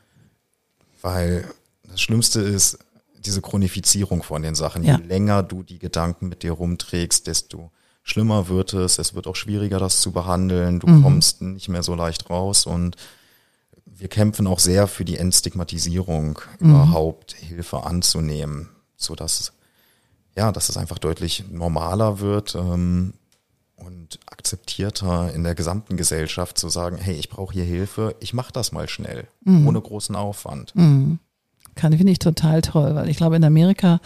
Weil 1.02 1.46
das 1.84 2.02
Schlimmste 2.02 2.42
ist, 2.42 2.80
diese 3.20 3.42
Chronifizierung 3.42 4.24
von 4.24 4.42
den 4.42 4.56
Sachen. 4.56 4.84
Ja. 4.84 4.98
Je 4.98 5.04
länger 5.06 5.44
du 5.44 5.64
die 5.64 5.80
Gedanken 5.80 6.28
mit 6.30 6.44
dir 6.44 6.52
rumträgst, 6.54 7.28
desto 7.28 7.72
schlimmer 8.04 8.50
wird 8.50 8.74
es. 8.74 8.98
Es 9.00 9.14
wird 9.16 9.28
auch 9.28 9.36
schwieriger, 9.36 9.80
das 9.80 10.02
zu 10.02 10.12
behandeln. 10.12 10.80
Du 10.80 10.88
Mhm. 10.88 11.04
kommst 11.04 11.42
nicht 11.42 11.70
mehr 11.70 11.84
so 11.84 11.96
leicht 11.96 12.30
raus 12.30 12.66
und 12.66 12.96
wir 13.86 14.08
kämpfen 14.10 14.46
auch 14.48 14.60
sehr 14.60 14.88
für 14.88 15.06
die 15.06 15.18
Entstigmatisierung, 15.18 16.40
Mhm. 16.60 16.70
überhaupt 16.70 17.34
Hilfe 17.34 17.84
anzunehmen, 17.84 18.70
so 18.98 19.16
dass 19.16 19.54
ja, 20.38 20.52
dass 20.52 20.68
es 20.68 20.76
einfach 20.76 21.00
deutlich 21.00 21.46
normaler 21.50 22.20
wird 22.20 22.56
ähm, 22.56 23.14
und 23.78 24.20
akzeptierter 24.28 25.34
in 25.34 25.44
der 25.44 25.56
gesamten 25.56 25.98
Gesellschaft 25.98 26.58
zu 26.58 26.70
sagen, 26.70 26.98
hey, 26.98 27.16
ich 27.16 27.30
brauche 27.30 27.54
hier 27.54 27.64
Hilfe, 27.66 28.16
ich 28.20 28.34
mache 28.34 28.54
das 28.54 28.72
mal 28.72 28.88
schnell, 28.88 29.28
Mhm. 29.44 29.68
ohne 29.68 29.82
großen 29.82 30.16
Aufwand. 30.16 30.74
Kann 30.76 31.98
finde 31.98 32.12
ich 32.12 32.20
total 32.20 32.62
toll, 32.62 32.96
weil 32.96 33.10
ich 33.10 33.18
glaube, 33.18 33.36
in 33.36 33.44
Amerika 33.44 34.00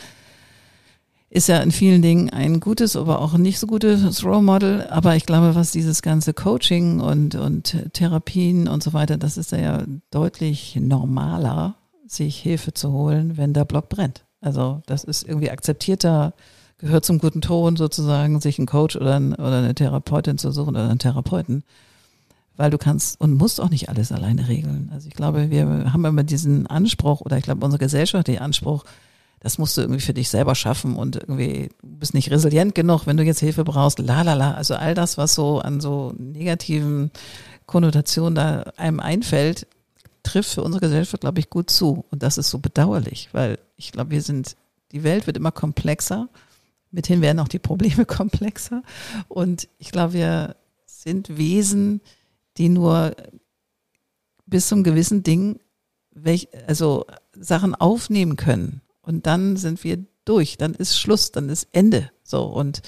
ist 1.31 1.47
ja 1.47 1.59
in 1.59 1.71
vielen 1.71 2.01
Dingen 2.01 2.31
ein 2.31 2.59
gutes, 2.59 2.95
aber 2.95 3.19
auch 3.21 3.35
ein 3.35 3.43
nicht 3.43 3.59
so 3.59 3.67
gutes 3.67 4.23
Role 4.25 4.41
Model. 4.41 4.87
Aber 4.89 5.15
ich 5.15 5.27
glaube, 5.27 5.53
was 5.53 5.71
dieses 5.71 6.01
ganze 6.01 6.33
Coaching 6.33 6.99
und, 6.99 7.35
und 7.35 7.77
Therapien 7.93 8.67
und 8.67 8.81
so 8.81 8.93
weiter, 8.93 9.17
das 9.17 9.37
ist 9.37 9.51
ja 9.51 9.83
deutlich 10.09 10.75
normaler, 10.77 11.75
sich 12.07 12.39
Hilfe 12.39 12.73
zu 12.73 12.91
holen, 12.91 13.37
wenn 13.37 13.53
der 13.53 13.65
Block 13.65 13.89
brennt. 13.89 14.25
Also 14.41 14.81
das 14.87 15.03
ist 15.03 15.21
irgendwie 15.27 15.51
akzeptierter, 15.51 16.33
gehört 16.79 17.05
zum 17.05 17.19
guten 17.19 17.41
Ton 17.41 17.75
sozusagen, 17.75 18.41
sich 18.41 18.57
einen 18.57 18.67
Coach 18.67 18.95
oder, 18.95 19.15
ein, 19.15 19.33
oder 19.35 19.59
eine 19.59 19.75
Therapeutin 19.75 20.37
zu 20.37 20.51
suchen 20.51 20.75
oder 20.75 20.89
einen 20.89 20.99
Therapeuten. 20.99 21.63
Weil 22.57 22.71
du 22.71 22.77
kannst 22.77 23.21
und 23.21 23.35
musst 23.35 23.61
auch 23.61 23.69
nicht 23.69 23.87
alles 23.87 24.11
alleine 24.11 24.49
regeln. 24.49 24.89
Also 24.93 25.07
ich 25.07 25.13
glaube, 25.13 25.49
wir 25.49 25.93
haben 25.93 26.05
immer 26.05 26.23
diesen 26.23 26.67
Anspruch 26.67 27.21
oder 27.21 27.37
ich 27.37 27.43
glaube, 27.43 27.63
unsere 27.63 27.79
Gesellschaft 27.79 28.27
den 28.27 28.39
Anspruch, 28.39 28.83
das 29.39 29.57
musst 29.57 29.77
du 29.77 29.81
irgendwie 29.81 30.01
für 30.01 30.13
dich 30.13 30.27
selber 30.29 30.55
schaffen 30.55 30.97
und 30.97 31.15
irgendwie 31.15 31.69
du 31.81 31.97
bist 31.99 32.13
nicht 32.13 32.31
resilient 32.31 32.75
genug, 32.75 33.07
wenn 33.07 33.15
du 33.15 33.23
jetzt 33.23 33.39
Hilfe 33.39 33.63
brauchst, 33.63 33.99
la 33.99 34.23
la 34.23 34.33
la. 34.33 34.53
Also 34.55 34.75
all 34.75 34.93
das, 34.93 35.17
was 35.17 35.35
so 35.35 35.59
an 35.59 35.79
so 35.79 36.13
negativen 36.17 37.11
Konnotationen 37.65 38.35
da 38.35 38.63
einem 38.75 38.99
einfällt, 38.99 39.67
trifft 40.23 40.51
für 40.53 40.63
unsere 40.63 40.81
Gesellschaft, 40.81 41.21
glaube 41.21 41.39
ich, 41.39 41.49
gut 41.49 41.69
zu. 41.69 42.05
Und 42.11 42.23
das 42.23 42.37
ist 42.37 42.49
so 42.49 42.59
bedauerlich, 42.59 43.29
weil 43.31 43.59
ich 43.77 43.91
glaube, 43.91 44.11
wir 44.11 44.21
sind, 44.21 44.55
die 44.91 45.03
Welt 45.03 45.27
wird 45.27 45.37
immer 45.37 45.51
komplexer. 45.51 46.27
Mithin 46.91 47.21
werden 47.21 47.39
auch 47.39 47.47
die 47.47 47.59
Probleme 47.59 48.05
komplexer. 48.07 48.83
Und 49.27 49.67
ich 49.77 49.91
glaube, 49.91 50.13
wir 50.13 50.55
sind 50.85 51.37
Wesen, 51.37 52.01
die 52.57 52.69
nur 52.69 53.15
bis 54.45 54.67
zum 54.67 54.83
gewissen 54.83 55.23
Ding 55.23 55.59
welch, 56.11 56.49
also 56.67 57.05
Sachen 57.33 57.75
aufnehmen 57.75 58.35
können. 58.35 58.81
Und 59.01 59.25
dann 59.25 59.57
sind 59.57 59.83
wir 59.83 60.03
durch, 60.25 60.57
dann 60.57 60.73
ist 60.73 60.99
Schluss, 60.99 61.31
dann 61.31 61.49
ist 61.49 61.67
Ende. 61.71 62.11
So. 62.23 62.45
Und 62.45 62.81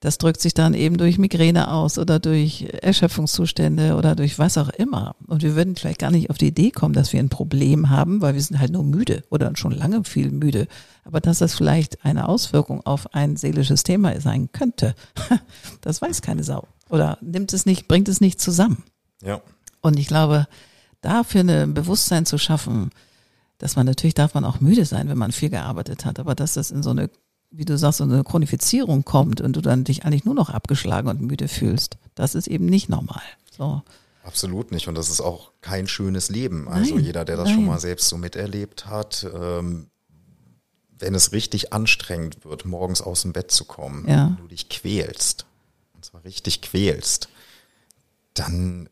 das 0.00 0.16
drückt 0.16 0.40
sich 0.40 0.54
dann 0.54 0.72
eben 0.72 0.96
durch 0.96 1.18
Migräne 1.18 1.70
aus 1.70 1.98
oder 1.98 2.18
durch 2.18 2.66
Erschöpfungszustände 2.80 3.96
oder 3.96 4.16
durch 4.16 4.38
was 4.38 4.56
auch 4.56 4.70
immer. 4.70 5.14
Und 5.26 5.42
wir 5.42 5.54
würden 5.54 5.76
vielleicht 5.76 5.98
gar 5.98 6.10
nicht 6.10 6.30
auf 6.30 6.38
die 6.38 6.48
Idee 6.48 6.70
kommen, 6.70 6.94
dass 6.94 7.12
wir 7.12 7.20
ein 7.20 7.28
Problem 7.28 7.90
haben, 7.90 8.22
weil 8.22 8.32
wir 8.32 8.40
sind 8.40 8.58
halt 8.58 8.72
nur 8.72 8.82
müde 8.82 9.24
oder 9.28 9.54
schon 9.56 9.72
lange 9.72 10.04
viel 10.04 10.30
müde. 10.30 10.68
Aber 11.04 11.20
dass 11.20 11.38
das 11.38 11.54
vielleicht 11.54 12.02
eine 12.04 12.28
Auswirkung 12.28 12.84
auf 12.86 13.14
ein 13.14 13.36
seelisches 13.36 13.82
Thema 13.82 14.18
sein 14.22 14.50
könnte, 14.52 14.94
das 15.82 16.00
weiß 16.00 16.22
keine 16.22 16.44
Sau. 16.44 16.66
Oder 16.88 17.18
nimmt 17.20 17.52
es 17.52 17.66
nicht, 17.66 17.86
bringt 17.86 18.08
es 18.08 18.22
nicht 18.22 18.40
zusammen. 18.40 18.82
Ja. 19.22 19.42
Und 19.82 19.98
ich 19.98 20.06
glaube, 20.06 20.46
dafür 21.02 21.42
ein 21.42 21.74
Bewusstsein 21.74 22.24
zu 22.24 22.38
schaffen, 22.38 22.90
dass 23.58 23.76
man 23.76 23.84
natürlich 23.84 24.14
darf 24.14 24.32
man 24.32 24.46
auch 24.46 24.60
müde 24.60 24.86
sein, 24.86 25.08
wenn 25.08 25.18
man 25.18 25.32
viel 25.32 25.50
gearbeitet 25.50 26.06
hat, 26.06 26.18
aber 26.18 26.34
dass 26.34 26.54
das 26.54 26.70
in 26.70 26.82
so 26.82 26.90
eine, 26.90 27.10
wie 27.50 27.64
du 27.64 27.76
sagst, 27.76 27.98
so 27.98 28.04
eine 28.04 28.22
Chronifizierung 28.24 29.04
kommt 29.04 29.40
und 29.40 29.54
du 29.54 29.60
dann 29.60 29.84
dich 29.84 30.04
eigentlich 30.04 30.24
nur 30.24 30.34
noch 30.34 30.50
abgeschlagen 30.50 31.08
und 31.08 31.20
müde 31.20 31.48
fühlst, 31.48 31.96
das 32.14 32.34
ist 32.34 32.46
eben 32.46 32.66
nicht 32.66 32.88
normal. 32.88 33.22
So. 33.56 33.82
Absolut 34.22 34.70
nicht. 34.70 34.86
Und 34.86 34.94
das 34.94 35.08
ist 35.10 35.20
auch 35.20 35.50
kein 35.60 35.88
schönes 35.88 36.28
Leben. 36.28 36.68
Also 36.68 36.94
Nein, 36.94 37.04
jeder, 37.04 37.24
der 37.24 37.36
das 37.36 37.46
nein. 37.46 37.54
schon 37.56 37.66
mal 37.66 37.80
selbst 37.80 38.08
so 38.08 38.16
miterlebt 38.18 38.86
hat, 38.86 39.26
ähm, 39.34 39.88
wenn 40.98 41.14
es 41.14 41.32
richtig 41.32 41.72
anstrengend 41.72 42.44
wird, 42.44 42.66
morgens 42.66 43.00
aus 43.00 43.22
dem 43.22 43.32
Bett 43.32 43.50
zu 43.50 43.64
kommen, 43.64 44.06
Ja. 44.08 44.26
wenn 44.26 44.36
du 44.36 44.48
dich 44.48 44.68
quälst, 44.68 45.46
und 45.94 46.04
zwar 46.04 46.22
richtig 46.24 46.60
quälst, 46.60 47.28
dann 48.34 48.88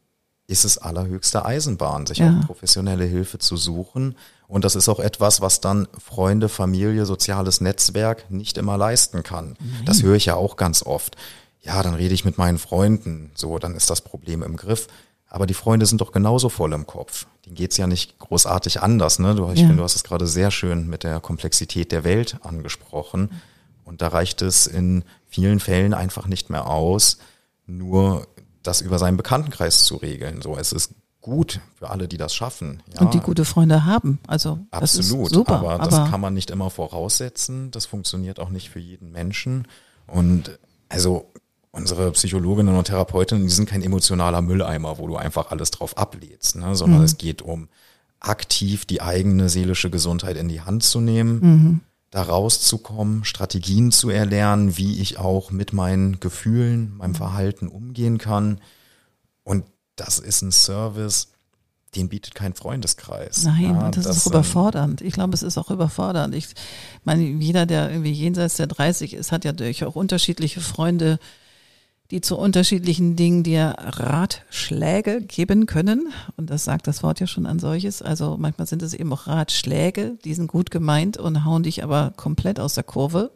ist 0.47 0.65
es 0.65 0.79
allerhöchste 0.79 1.45
Eisenbahn, 1.45 2.07
sich 2.07 2.19
Ja. 2.19 2.41
auch 2.41 2.47
professionelle 2.47 3.05
Hilfe 3.05 3.39
zu 3.39 3.57
suchen. 3.57 4.17
Und 4.49 4.65
das 4.65 4.75
ist 4.75 4.89
auch 4.89 4.99
etwas, 4.99 5.41
was 5.43 5.61
dann 5.61 5.87
Freunde, 6.03 6.49
Familie, 6.49 7.05
soziales 7.07 7.61
Netzwerk 7.61 8.31
nicht 8.31 8.57
immer 8.59 8.77
leisten 8.79 9.23
kann. 9.23 9.57
Das 9.85 10.03
höre 10.03 10.17
ich 10.17 10.25
ja 10.27 10.35
auch 10.37 10.57
ganz 10.57 10.83
oft. 10.83 11.17
Ja, 11.61 11.83
dann 11.83 11.95
rede 11.95 12.15
ich 12.15 12.25
mit 12.25 12.39
meinen 12.39 12.59
Freunden, 12.59 13.31
so, 13.35 13.59
dann 13.59 13.75
ist 13.75 13.91
das 13.91 14.01
Problem 14.01 14.43
im 14.43 14.57
Griff. 14.57 14.87
Aber 15.29 15.45
die 15.47 15.53
Freunde 15.55 15.85
sind 15.85 16.01
doch 16.01 16.13
genauso 16.13 16.49
voll 16.49 16.73
im 16.73 16.87
Kopf. 16.87 17.27
Denen 17.45 17.57
geht's 17.57 17.77
ja 17.77 17.87
nicht 17.87 18.19
großartig 18.19 18.81
anders. 18.81 19.19
Ne? 19.19 19.35
Du, 19.35 19.45
ich 19.51 19.61
Ja. 19.61 19.67
finde, 19.67 19.77
du 19.77 19.83
hast 19.83 19.97
es 19.97 20.03
gerade 20.05 20.27
sehr 20.27 20.51
schön 20.51 20.89
mit 20.89 21.05
der 21.05 21.21
Komplexität 21.21 21.93
der 21.93 22.03
Welt 22.05 22.39
angesprochen. 22.43 23.31
Und 23.85 24.01
da 24.01 24.09
reicht 24.09 24.41
es 24.41 24.67
in 24.67 25.05
vielen 25.27 25.61
Fällen 25.61 25.93
einfach 25.93 26.27
nicht 26.27 26.49
mehr 26.49 26.67
aus, 26.69 27.19
nur 27.67 28.27
das 28.63 28.81
über 28.81 28.99
seinen 28.99 29.19
Bekanntenkreis 29.19 29.85
zu 29.85 29.97
regeln. 29.97 30.41
So, 30.41 30.57
es 30.57 30.73
ist 30.73 30.93
gut 31.29 31.61
für 31.77 31.91
alle, 31.91 32.09
die 32.09 32.17
das 32.17 32.35
schaffen. 32.35 32.83
Ja, 32.95 33.03
Und 33.03 33.15
die 33.15 33.21
gute 33.21 33.45
Freunde 33.45 33.85
haben. 33.85 34.19
Also 34.27 34.59
das 34.71 34.99
absolut. 34.99 35.27
ist 35.27 35.35
super. 35.35 35.57
aber 35.57 35.79
das 35.79 36.11
kann 36.11 36.21
man 36.21 36.35
nicht 36.35 36.51
immer 36.51 36.71
voraussetzen. 36.71 37.71
Das 37.71 37.87
funktioniert 37.87 38.41
auch 38.41 38.51
nicht 38.51 38.71
für 38.71 38.81
jeden 38.81 39.13
Menschen. 39.13 39.69
Und 40.07 40.59
also 40.89 41.31
unsere 41.71 42.11
Psychologinnen 42.13 42.75
und 42.75 42.85
Therapeutinnen, 42.85 43.45
die 43.45 43.53
sind 43.53 43.69
kein 43.69 43.83
emotionaler 43.83 44.43
Mülleimer, 44.43 44.99
wo 44.99 45.07
du 45.07 45.17
einfach 45.17 45.51
alles 45.51 45.71
drauf 45.71 45.97
ablädst, 45.97 46.57
ne? 46.57 46.75
sondern 46.75 47.03
es 47.03 47.19
geht 47.19 47.43
um 47.43 47.69
aktiv 48.21 48.85
die 48.85 49.01
eigene 49.01 49.49
seelische 49.49 49.91
Gesundheit 49.91 50.37
in 50.37 50.49
die 50.49 50.63
Hand 50.63 50.83
zu 50.83 51.01
nehmen, 51.01 51.83
da 52.11 52.23
rauszukommen, 52.23 53.25
Strategien 53.25 53.93
zu 53.93 54.11
erlernen, 54.11 54.77
wie 54.77 55.01
ich 55.01 55.19
auch 55.19 55.51
mit 55.51 55.73
meinen 55.73 56.21
Gefühlen, 56.21 56.97
meinem 56.97 57.15
Verhalten 57.15 57.69
umgehen 57.69 58.19
kann. 58.19 58.61
Und 59.45 59.65
das 60.01 60.19
ist 60.19 60.43
ein 60.43 60.53
Service, 60.53 61.29
den 61.95 62.09
bietet 62.09 62.35
kein 62.35 62.55
Freundeskreis. 62.55 63.45
Nein, 63.45 63.63
Ja, 63.63 63.87
und 63.87 63.97
das, 63.97 64.07
ist 64.07 64.27
ähm, 64.27 64.33
überfordernd. 64.33 65.01
Ich 65.01 65.15
glaube, 65.15 65.35
es 65.35 65.43
ist 65.43 65.59
auch 65.59 65.71
überfordernd. 65.71 66.35
Ich 66.35 66.49
meine, 67.05 67.23
jeder, 67.23 67.67
der 67.67 67.91
irgendwie 67.91 68.13
jenseits 68.13 68.57
der 68.57 68.67
30 68.67 69.15
ist, 69.15 69.33
hat 69.33 69.45
ja 69.45 69.53
durch 69.53 69.85
auch 69.85 69.97
unterschiedliche 69.97 70.61
Freunde, 70.61 71.19
die 72.11 72.21
zu 72.21 72.39
unterschiedlichen 72.39 73.17
Dingen 73.17 73.43
dir 73.43 73.75
Ratschläge 73.79 75.21
geben 75.23 75.67
können. 75.67 76.13
Und 76.37 76.51
das 76.51 76.65
sagt 76.65 76.87
das 76.87 77.03
Wort 77.03 77.21
ja 77.21 77.27
schon 77.27 77.47
an 77.47 77.59
solches. 77.59 78.03
Also 78.03 78.37
manchmal 78.39 78.67
sind 78.67 78.83
es 78.83 78.95
eben 78.95 79.13
auch 79.13 79.27
Ratschläge, 79.27 80.17
die 80.25 80.35
sind 80.35 80.47
gut 80.47 80.71
gemeint 80.71 81.17
und 81.17 81.45
hauen 81.45 81.63
dich 81.63 81.83
aber 81.83 82.13
komplett 82.17 82.61
aus 82.61 82.75
der 82.75 82.85
Kurve, 82.85 83.33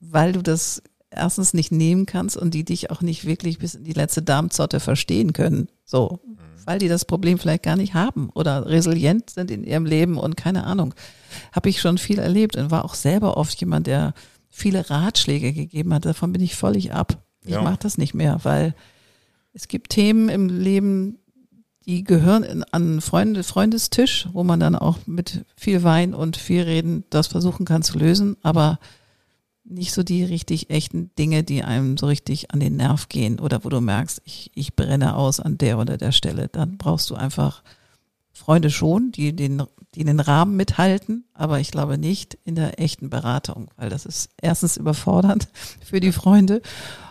weil 0.00 0.32
du 0.32 0.42
das 0.42 0.82
erstens 1.10 1.54
nicht 1.54 1.72
nehmen 1.72 2.06
kannst 2.06 2.36
und 2.36 2.54
die 2.54 2.64
dich 2.64 2.90
auch 2.90 3.00
nicht 3.00 3.24
wirklich 3.26 3.58
bis 3.58 3.74
in 3.74 3.84
die 3.84 3.92
letzte 3.92 4.22
Darmzotte 4.22 4.80
verstehen 4.80 5.32
können. 5.32 5.68
So, 5.84 6.20
weil 6.66 6.78
die 6.78 6.88
das 6.88 7.04
Problem 7.04 7.38
vielleicht 7.38 7.62
gar 7.64 7.76
nicht 7.76 7.94
haben 7.94 8.30
oder 8.34 8.66
resilient 8.66 9.30
sind 9.30 9.50
in 9.50 9.64
ihrem 9.64 9.86
Leben 9.86 10.18
und 10.18 10.36
keine 10.36 10.64
Ahnung. 10.64 10.94
Habe 11.52 11.68
ich 11.68 11.80
schon 11.80 11.98
viel 11.98 12.18
erlebt 12.18 12.56
und 12.56 12.70
war 12.70 12.84
auch 12.84 12.94
selber 12.94 13.36
oft 13.36 13.58
jemand, 13.60 13.86
der 13.86 14.14
viele 14.48 14.88
Ratschläge 14.90 15.52
gegeben 15.52 15.92
hat. 15.94 16.04
Davon 16.04 16.32
bin 16.32 16.42
ich 16.42 16.54
völlig 16.54 16.92
ab. 16.92 17.18
Ich 17.44 17.52
Ja. 17.52 17.62
mache 17.62 17.78
das 17.80 17.98
nicht 17.98 18.14
mehr, 18.14 18.38
weil 18.42 18.74
es 19.52 19.66
gibt 19.68 19.90
Themen 19.90 20.28
im 20.28 20.48
Leben, 20.48 21.18
die 21.86 22.04
gehören 22.04 22.42
in, 22.44 22.62
an 22.64 22.82
einen 22.82 23.00
Freunde, 23.00 23.42
Freundestisch, 23.42 24.28
wo 24.32 24.44
man 24.44 24.60
dann 24.60 24.76
auch 24.76 24.98
mit 25.06 25.44
viel 25.56 25.82
Wein 25.82 26.14
und 26.14 26.36
viel 26.36 26.62
Reden 26.62 27.04
das 27.10 27.26
versuchen 27.26 27.64
kann 27.64 27.82
zu 27.82 27.98
lösen, 27.98 28.36
aber 28.42 28.78
nicht 29.70 29.92
so 29.92 30.02
die 30.02 30.24
richtig 30.24 30.70
echten 30.70 31.10
Dinge, 31.18 31.42
die 31.42 31.62
einem 31.62 31.96
so 31.96 32.06
richtig 32.06 32.50
an 32.50 32.60
den 32.60 32.76
Nerv 32.76 33.08
gehen 33.08 33.38
oder 33.40 33.64
wo 33.64 33.68
du 33.68 33.80
merkst, 33.80 34.20
ich, 34.24 34.50
ich 34.54 34.74
brenne 34.76 35.16
aus 35.16 35.40
an 35.40 35.58
der 35.58 35.78
oder 35.78 35.96
der 35.96 36.12
Stelle. 36.12 36.48
Dann 36.48 36.76
brauchst 36.76 37.08
du 37.10 37.14
einfach 37.14 37.62
Freunde 38.32 38.70
schon, 38.70 39.12
die 39.12 39.34
den, 39.34 39.62
die 39.94 40.04
den 40.04 40.20
Rahmen 40.20 40.56
mithalten, 40.56 41.24
aber 41.34 41.60
ich 41.60 41.70
glaube 41.70 41.98
nicht 41.98 42.38
in 42.44 42.54
der 42.54 42.80
echten 42.80 43.10
Beratung, 43.10 43.68
weil 43.76 43.90
das 43.90 44.06
ist 44.06 44.30
erstens 44.40 44.76
überfordernd 44.76 45.48
für 45.84 46.00
die 46.00 46.12
Freunde 46.12 46.62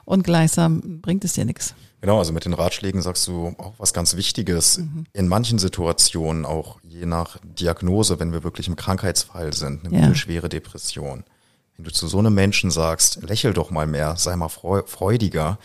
und 0.05 0.23
gleichsam 0.23 1.01
bringt 1.01 1.23
es 1.23 1.33
dir 1.33 1.45
nichts. 1.45 1.75
Genau, 2.01 2.17
also 2.17 2.31
mit 2.31 2.45
den 2.45 2.53
Ratschlägen 2.53 3.01
sagst 3.01 3.27
du 3.27 3.53
auch 3.57 3.73
was 3.77 3.93
ganz 3.93 4.15
Wichtiges. 4.15 4.81
In 5.11 5.27
manchen 5.27 5.59
Situationen, 5.59 6.45
auch 6.45 6.79
je 6.81 7.05
nach 7.05 7.37
Diagnose, 7.43 8.21
wenn 8.21 8.31
wir 8.31 8.43
wirklich 8.45 8.69
im 8.69 8.77
Krankheitsfall 8.77 9.53
sind, 9.53 9.83
eine 9.85 9.93
Ja. 9.93 10.01
mittelschwere 10.01 10.47
Depression, 10.47 11.25
wenn 11.79 11.85
du 11.85 11.93
zu 11.93 12.09
so 12.09 12.19
einem 12.19 12.33
Menschen 12.33 12.71
sagst, 12.71 13.21
lächel 13.23 13.53
doch 13.53 13.71
mal 13.71 13.87
mehr, 13.87 14.17
sei 14.17 14.35
mal 14.35 14.49
freu 14.49 14.81
freudiger, 14.85 15.57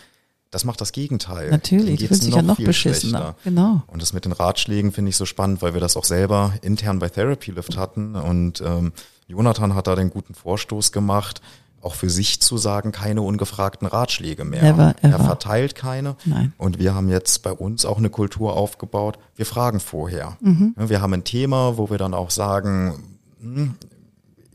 das 0.49 0.63
macht 0.63 0.79
das 0.79 0.93
Gegenteil. 0.93 1.49
Natürlich, 1.49 2.07
fühlt 2.07 2.23
sich 2.23 2.33
ja 2.33 2.41
noch 2.41 2.55
beschissener. 2.55 3.19
schlechter. 3.19 3.35
Genau. 3.43 3.83
Und 3.87 4.01
das 4.01 4.13
mit 4.13 4.23
den 4.23 4.31
Ratschlägen 4.31 4.93
finde 4.93 5.09
ich 5.09 5.17
so 5.17 5.25
spannend, 5.25 5.61
weil 5.61 5.73
wir 5.73 5.81
das 5.81 5.97
auch 5.97 6.05
selber 6.05 6.53
intern 6.61 6.99
bei 6.99 7.09
Therapy 7.09 7.51
Lift 7.51 7.75
hatten. 7.75 8.15
Und 8.15 8.61
ähm, 8.61 8.93
Jonathan 9.27 9.75
hat 9.75 9.87
da 9.87 9.95
den 9.95 10.09
guten 10.09 10.35
Vorstoß 10.35 10.93
gemacht, 10.93 11.41
auch 11.81 11.95
für 11.95 12.09
sich 12.09 12.39
zu 12.39 12.57
sagen, 12.57 12.93
keine 12.93 13.21
ungefragten 13.21 13.85
Ratschläge 13.85 14.45
mehr. 14.45 14.63
Never, 14.63 14.95
er 15.01 15.15
ever. 15.15 15.23
verteilt 15.25 15.75
keine. 15.75 16.15
Nein. 16.23 16.53
Und 16.57 16.79
wir 16.79 16.95
haben 16.95 17.09
jetzt 17.09 17.43
bei 17.43 17.51
uns 17.51 17.83
auch 17.83 17.97
eine 17.97 18.09
Kultur 18.09 18.55
aufgebaut. 18.55 19.19
Wir 19.35 19.45
fragen 19.45 19.81
vorher. 19.81 20.37
Mhm. 20.39 20.75
Wir 20.77 21.01
haben 21.01 21.13
ein 21.13 21.25
Thema, 21.25 21.77
wo 21.77 21.89
wir 21.89 21.97
dann 21.97 22.13
auch 22.13 22.29
sagen, 22.29 23.17
hm, 23.41 23.75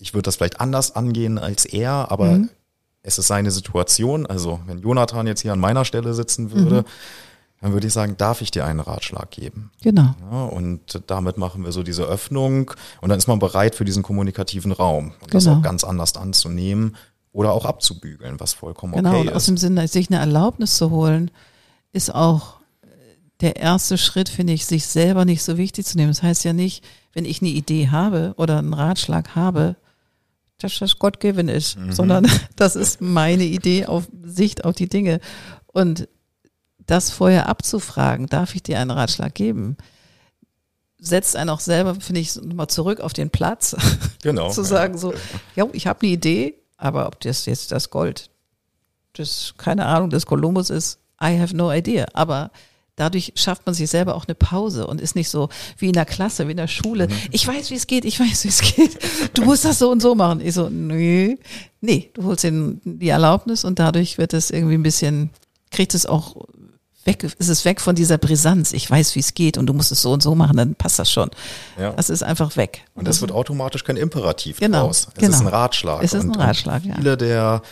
ich 0.00 0.14
würde 0.14 0.22
das 0.24 0.36
vielleicht 0.36 0.60
anders 0.60 0.96
angehen 0.96 1.38
als 1.38 1.64
er, 1.64 2.10
aber 2.10 2.26
Mhm. 2.32 2.50
es 3.02 3.18
ist 3.18 3.26
seine 3.28 3.50
Situation. 3.50 4.26
Also 4.26 4.60
wenn 4.66 4.80
Jonathan 4.80 5.26
jetzt 5.26 5.40
hier 5.42 5.52
an 5.52 5.60
meiner 5.60 5.84
Stelle 5.84 6.14
sitzen 6.14 6.50
würde, 6.50 6.82
Mhm. 6.82 6.84
dann 7.60 7.72
würde 7.72 7.86
ich 7.86 7.92
sagen, 7.92 8.16
darf 8.16 8.40
ich 8.40 8.50
dir 8.50 8.64
einen 8.64 8.80
Ratschlag 8.80 9.30
geben? 9.30 9.70
Genau. 9.82 10.14
Ja, 10.30 10.44
und 10.44 11.02
damit 11.06 11.36
machen 11.36 11.64
wir 11.64 11.72
so 11.72 11.82
diese 11.82 12.04
Öffnung 12.04 12.72
und 13.02 13.08
dann 13.10 13.18
ist 13.18 13.26
man 13.28 13.38
bereit 13.38 13.74
für 13.74 13.84
diesen 13.84 14.02
kommunikativen 14.02 14.72
Raum 14.72 15.12
und 15.22 15.34
das 15.34 15.44
Genau. 15.44 15.58
auch 15.58 15.62
ganz 15.62 15.84
anders 15.84 16.16
anzunehmen 16.16 16.96
oder 17.32 17.52
auch 17.52 17.64
abzubügeln, 17.66 18.40
was 18.40 18.54
vollkommen 18.54 18.94
Genau, 18.94 19.10
okay 19.10 19.20
und 19.20 19.28
aus 19.30 19.42
ist. 19.42 19.48
dem 19.48 19.56
Sinne, 19.58 19.86
sich 19.88 20.10
eine 20.10 20.18
Erlaubnis 20.18 20.76
zu 20.76 20.90
holen, 20.90 21.30
ist 21.92 22.14
auch 22.14 22.54
der 23.40 23.56
erste 23.56 23.96
Schritt, 23.98 24.28
finde 24.28 24.52
ich, 24.52 24.66
sich 24.66 24.86
selber 24.86 25.24
nicht 25.24 25.42
so 25.42 25.56
wichtig 25.56 25.86
zu 25.86 25.96
nehmen. 25.96 26.10
Das 26.10 26.22
heißt 26.22 26.44
ja 26.44 26.52
nicht, 26.52 26.84
wenn 27.12 27.24
ich 27.24 27.40
eine 27.40 27.50
Idee 27.50 27.88
habe 27.88 28.34
oder 28.36 28.58
einen 28.58 28.74
Ratschlag 28.74 29.34
habe, 29.34 29.76
dass 30.60 30.78
das 30.78 30.98
Gott 30.98 31.20
given 31.20 31.48
ist, 31.48 31.76
Mhm. 31.78 31.92
sondern 31.92 32.26
das 32.56 32.76
ist 32.76 33.00
meine 33.00 33.44
Idee 33.44 33.86
auf 33.86 34.08
Sicht 34.22 34.64
auf 34.64 34.74
die 34.76 34.88
Dinge. 34.88 35.20
Und 35.66 36.08
das 36.86 37.10
vorher 37.10 37.48
abzufragen, 37.48 38.26
darf 38.26 38.54
ich 38.54 38.62
dir 38.62 38.78
einen 38.80 38.90
Ratschlag 38.90 39.34
geben, 39.34 39.76
setzt 40.98 41.36
einen 41.36 41.50
auch 41.50 41.60
selber, 41.60 41.94
finde 41.94 42.20
ich, 42.20 42.34
mal 42.42 42.68
zurück 42.68 43.00
auf 43.00 43.12
den 43.12 43.30
Platz 43.30 43.76
Genau. 44.22 44.50
zu 44.50 44.62
sagen 44.62 44.98
so, 44.98 45.14
ja, 45.56 45.66
ich 45.72 45.86
habe 45.86 46.00
eine 46.02 46.12
Idee, 46.12 46.54
aber 46.76 47.06
ob 47.06 47.20
das 47.20 47.46
jetzt 47.46 47.72
das 47.72 47.90
Gold, 47.90 48.30
das 49.14 49.54
keine 49.56 49.86
Ahnung 49.86 50.10
des 50.10 50.26
Kolumbus 50.26 50.70
ist, 50.70 50.98
I 51.22 51.38
have 51.40 51.54
no 51.56 51.72
idea. 51.72 52.06
Aber 52.14 52.50
dadurch 52.96 53.32
schafft 53.36 53.66
man 53.66 53.74
sich 53.74 53.90
selber 53.90 54.14
auch 54.14 54.26
eine 54.26 54.34
Pause 54.34 54.86
und 54.86 55.00
ist 55.00 55.16
nicht 55.16 55.28
so 55.28 55.48
wie 55.78 55.86
in 55.86 55.92
der 55.92 56.04
Klasse, 56.04 56.46
wie 56.46 56.52
in 56.52 56.56
der 56.56 56.68
Schule. 56.68 57.08
Ich 57.30 57.46
weiß, 57.46 57.70
wie 57.70 57.76
es 57.76 57.86
geht, 57.86 58.04
ich 58.04 58.20
weiß, 58.20 58.44
wie 58.44 58.48
es 58.48 58.60
geht. 58.60 58.98
Du 59.34 59.44
musst 59.44 59.64
das 59.64 59.78
so 59.78 59.90
und 59.90 60.00
so 60.00 60.14
machen. 60.14 60.40
Ich 60.40 60.54
so, 60.54 60.68
nö, 60.68 61.36
nee, 61.80 62.10
du 62.14 62.24
holst 62.24 62.44
den, 62.44 62.80
die 62.84 63.08
Erlaubnis 63.08 63.64
und 63.64 63.78
dadurch 63.78 64.18
wird 64.18 64.34
es 64.34 64.50
irgendwie 64.50 64.74
ein 64.74 64.82
bisschen, 64.82 65.30
kriegt 65.70 65.94
es 65.94 66.06
auch 66.06 66.36
weg, 67.04 67.24
ist 67.38 67.48
es 67.48 67.64
weg 67.64 67.80
von 67.80 67.94
dieser 67.94 68.18
Brisanz. 68.18 68.72
Ich 68.72 68.90
weiß, 68.90 69.14
wie 69.14 69.20
es 69.20 69.34
geht 69.34 69.56
und 69.58 69.66
du 69.66 69.72
musst 69.72 69.92
es 69.92 70.02
so 70.02 70.12
und 70.12 70.22
so 70.22 70.34
machen, 70.34 70.56
dann 70.56 70.74
passt 70.74 70.98
das 70.98 71.10
schon. 71.10 71.30
Ja. 71.78 71.92
Das 71.92 72.10
ist 72.10 72.22
einfach 72.22 72.56
weg. 72.56 72.84
Und 72.94 73.08
das 73.08 73.20
wird 73.20 73.32
automatisch 73.32 73.84
kein 73.84 73.96
Imperativ 73.96 74.58
Genau, 74.58 74.86
draus. 74.86 75.08
Es 75.08 75.14
genau. 75.14 75.36
ist 75.36 75.40
ein 75.40 75.46
Ratschlag. 75.46 76.02
Es 76.02 76.12
ist 76.12 76.24
ein 76.24 76.30
und, 76.30 76.38
Ratschlag, 76.38 76.82
und 76.82 76.88
ja. 76.90 76.96
Viele 76.96 77.16
der, 77.16 77.62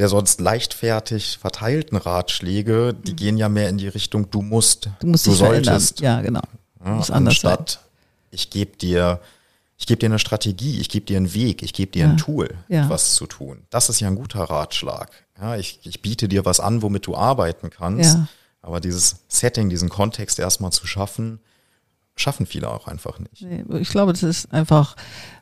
der 0.00 0.08
sonst 0.08 0.40
leichtfertig 0.40 1.38
verteilten 1.38 1.96
Ratschläge, 1.96 2.94
die 2.94 3.14
gehen 3.14 3.36
ja 3.36 3.48
mehr 3.48 3.68
in 3.68 3.78
die 3.78 3.86
Richtung, 3.88 4.30
du 4.30 4.42
musst, 4.42 4.88
Du 5.00 5.06
musst 5.06 5.26
dich 5.26 5.34
solltest. 5.36 5.98
verändern. 5.98 6.18
Ja, 6.18 6.22
genau. 6.22 6.40
Ja, 6.84 6.94
Muss 6.96 7.10
anders 7.10 7.40
sein. 7.40 7.52
anstatt 7.52 7.80
ich 8.32 8.48
gebe 8.50 8.76
dir, 8.76 9.20
ich 9.76 9.86
gebe 9.86 9.98
dir 9.98 10.06
eine 10.06 10.18
Strategie, 10.18 10.80
ich 10.80 10.88
gebe 10.88 11.04
dir 11.06 11.16
einen 11.18 11.34
Weg, 11.34 11.62
ich 11.62 11.72
gebe 11.74 11.92
dir 11.92 12.06
ein 12.08 12.16
Tool, 12.16 12.54
Ja. 12.68 12.84
etwas 12.84 13.14
zu 13.14 13.26
tun. 13.26 13.62
Das 13.70 13.88
ist 13.88 14.00
ja 14.00 14.08
ein 14.08 14.14
guter 14.16 14.40
Ratschlag. 14.44 15.10
Ja, 15.40 15.56
ich, 15.56 15.80
ich 15.82 16.00
biete 16.02 16.28
dir 16.28 16.44
was 16.44 16.60
an, 16.60 16.80
womit 16.82 17.06
du 17.06 17.16
arbeiten 17.16 17.70
kannst. 17.70 18.14
Ja. 18.16 18.28
Aber 18.62 18.80
dieses 18.80 19.16
Setting, 19.28 19.68
diesen 19.68 19.88
Kontext 19.88 20.38
erstmal 20.38 20.70
zu 20.72 20.86
schaffen, 20.86 21.40
schaffen 22.20 22.46
viele 22.46 22.70
auch 22.70 22.86
einfach 22.86 23.18
nicht. 23.18 23.42
Nee, 23.42 23.64
Ich 23.78 23.90
glaube, 23.90 24.12
das 24.12 24.22
ist 24.22 24.52
einfach, 24.52 24.96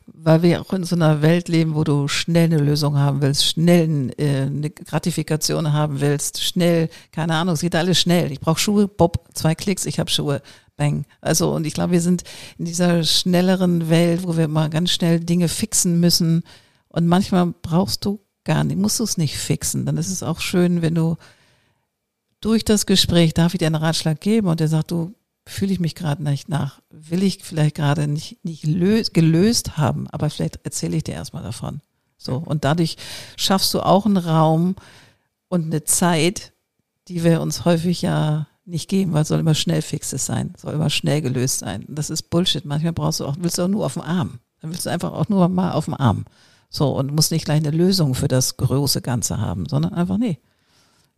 weil 0.07 0.43
wir 0.43 0.61
auch 0.61 0.72
in 0.72 0.85
so 0.85 0.97
einer 0.97 1.22
Welt 1.22 1.49
leben, 1.49 1.74
wo 1.74 1.85
du 1.85 2.09
schnell 2.09 2.45
eine 2.45 2.59
Lösung 2.59 2.97
haben 2.97 3.20
willst, 3.20 3.45
schnell 3.45 4.11
äh, 4.16 4.43
eine 4.43 4.70
Gratifikation 4.70 5.72
haben 5.72 6.01
willst, 6.01 6.43
schnell, 6.43 6.89
keine 7.12 7.35
Ahnung, 7.35 7.55
es 7.55 7.61
geht 7.61 7.74
alles 7.74 7.99
schnell. 8.01 8.33
Ich 8.33 8.41
brauche 8.41 8.59
Schuhe, 8.59 8.89
Bob, 8.89 9.29
zwei 9.35 9.55
Klicks, 9.55 9.87
ich 9.87 9.99
habe 9.99 10.11
Schuhe, 10.11 10.41
bang. 10.76 11.05
Also 11.20 11.53
und 11.55 11.66
ich 11.66 11.74
glaube, 11.74 11.93
wir 11.93 12.01
sind 12.01 12.22
in 12.57 12.64
dieser 12.64 13.05
schnelleren 13.05 13.91
Welt, 13.91 14.22
wo 14.24 14.37
wir 14.37 14.49
mal 14.49 14.70
ganz 14.70 14.91
schnell 14.91 15.20
Dinge 15.20 15.49
fixen 15.49 16.01
müssen 16.01 16.43
und 16.89 17.07
manchmal 17.07 17.53
brauchst 17.62 18.05
du 18.05 18.20
gar 18.45 18.64
nicht, 18.64 18.79
musst 18.79 18.99
du 18.99 19.05
es 19.05 19.18
nicht 19.18 19.37
fixen. 19.37 19.85
Dann 19.85 19.99
ist 19.99 20.09
es 20.09 20.22
auch 20.22 20.41
schön, 20.41 20.81
wenn 20.81 20.95
du 20.95 21.16
durch 22.41 22.64
das 22.64 22.87
Gespräch, 22.87 23.35
darf 23.35 23.55
ich 23.55 23.59
dir 23.59 23.66
einen 23.66 23.74
Ratschlag 23.74 24.20
geben 24.20 24.49
und 24.49 24.61
der 24.61 24.68
sagt, 24.68 24.91
du, 24.91 25.14
fühle 25.49 25.72
ich 25.72 25.80
mich 25.80 25.94
gerade 25.94 26.22
nicht 26.22 26.49
nach, 26.49 26.80
will 26.90 27.22
ich 27.22 27.42
vielleicht 27.42 27.74
gerade 27.74 28.07
nicht, 28.07 28.44
nicht 28.44 28.64
lös, 28.66 29.12
gelöst 29.12 29.76
haben, 29.76 30.09
aber 30.09 30.30
vielleicht 30.30 30.61
erzähle 30.64 30.96
ich 30.96 31.05
dir 31.05 31.14
erstmal 31.14 31.42
davon. 31.42 31.80
So, 32.18 32.36
und 32.36 32.64
dadurch 32.64 32.96
schaffst 33.36 33.72
du 33.74 33.80
auch 33.80 34.05
einen 34.05 34.16
Raum 34.16 34.76
und 35.49 35.66
eine 35.66 35.84
Zeit, 35.84 36.53
die 37.09 37.24
wir 37.24 37.40
uns 37.40 37.64
häufig 37.64 38.03
ja 38.03 38.46
nicht 38.66 38.90
geben, 38.90 39.14
weil 39.14 39.22
es 39.22 39.28
soll 39.28 39.40
immer 39.40 39.55
schnell 39.55 39.80
fixes 39.80 40.26
sein, 40.26 40.53
soll 40.59 40.74
immer 40.74 40.90
schnell 40.90 41.22
gelöst 41.22 41.61
sein. 41.61 41.86
Das 41.88 42.11
ist 42.11 42.24
Bullshit. 42.24 42.66
Manchmal 42.66 42.92
brauchst 42.92 43.20
du 43.20 43.24
auch, 43.24 43.36
willst 43.38 43.57
du 43.57 43.62
auch 43.62 43.68
nur 43.68 43.86
auf 43.86 43.94
dem 43.94 44.03
Arm. 44.03 44.40
Dann 44.61 44.70
willst 44.70 44.84
du 44.84 44.90
einfach 44.90 45.12
auch 45.12 45.28
nur 45.28 45.49
mal 45.49 45.72
auf 45.72 45.86
dem 45.86 45.94
Arm. 45.94 46.26
So, 46.68 46.90
und 46.90 47.14
musst 47.14 47.32
nicht 47.32 47.46
gleich 47.46 47.64
eine 47.64 47.70
Lösung 47.70 48.14
für 48.14 48.28
das 48.28 48.59
große 48.59 49.01
Ganze 49.01 49.38
haben, 49.38 49.66
sondern 49.66 49.94
einfach, 49.94 50.18
nee, 50.18 50.38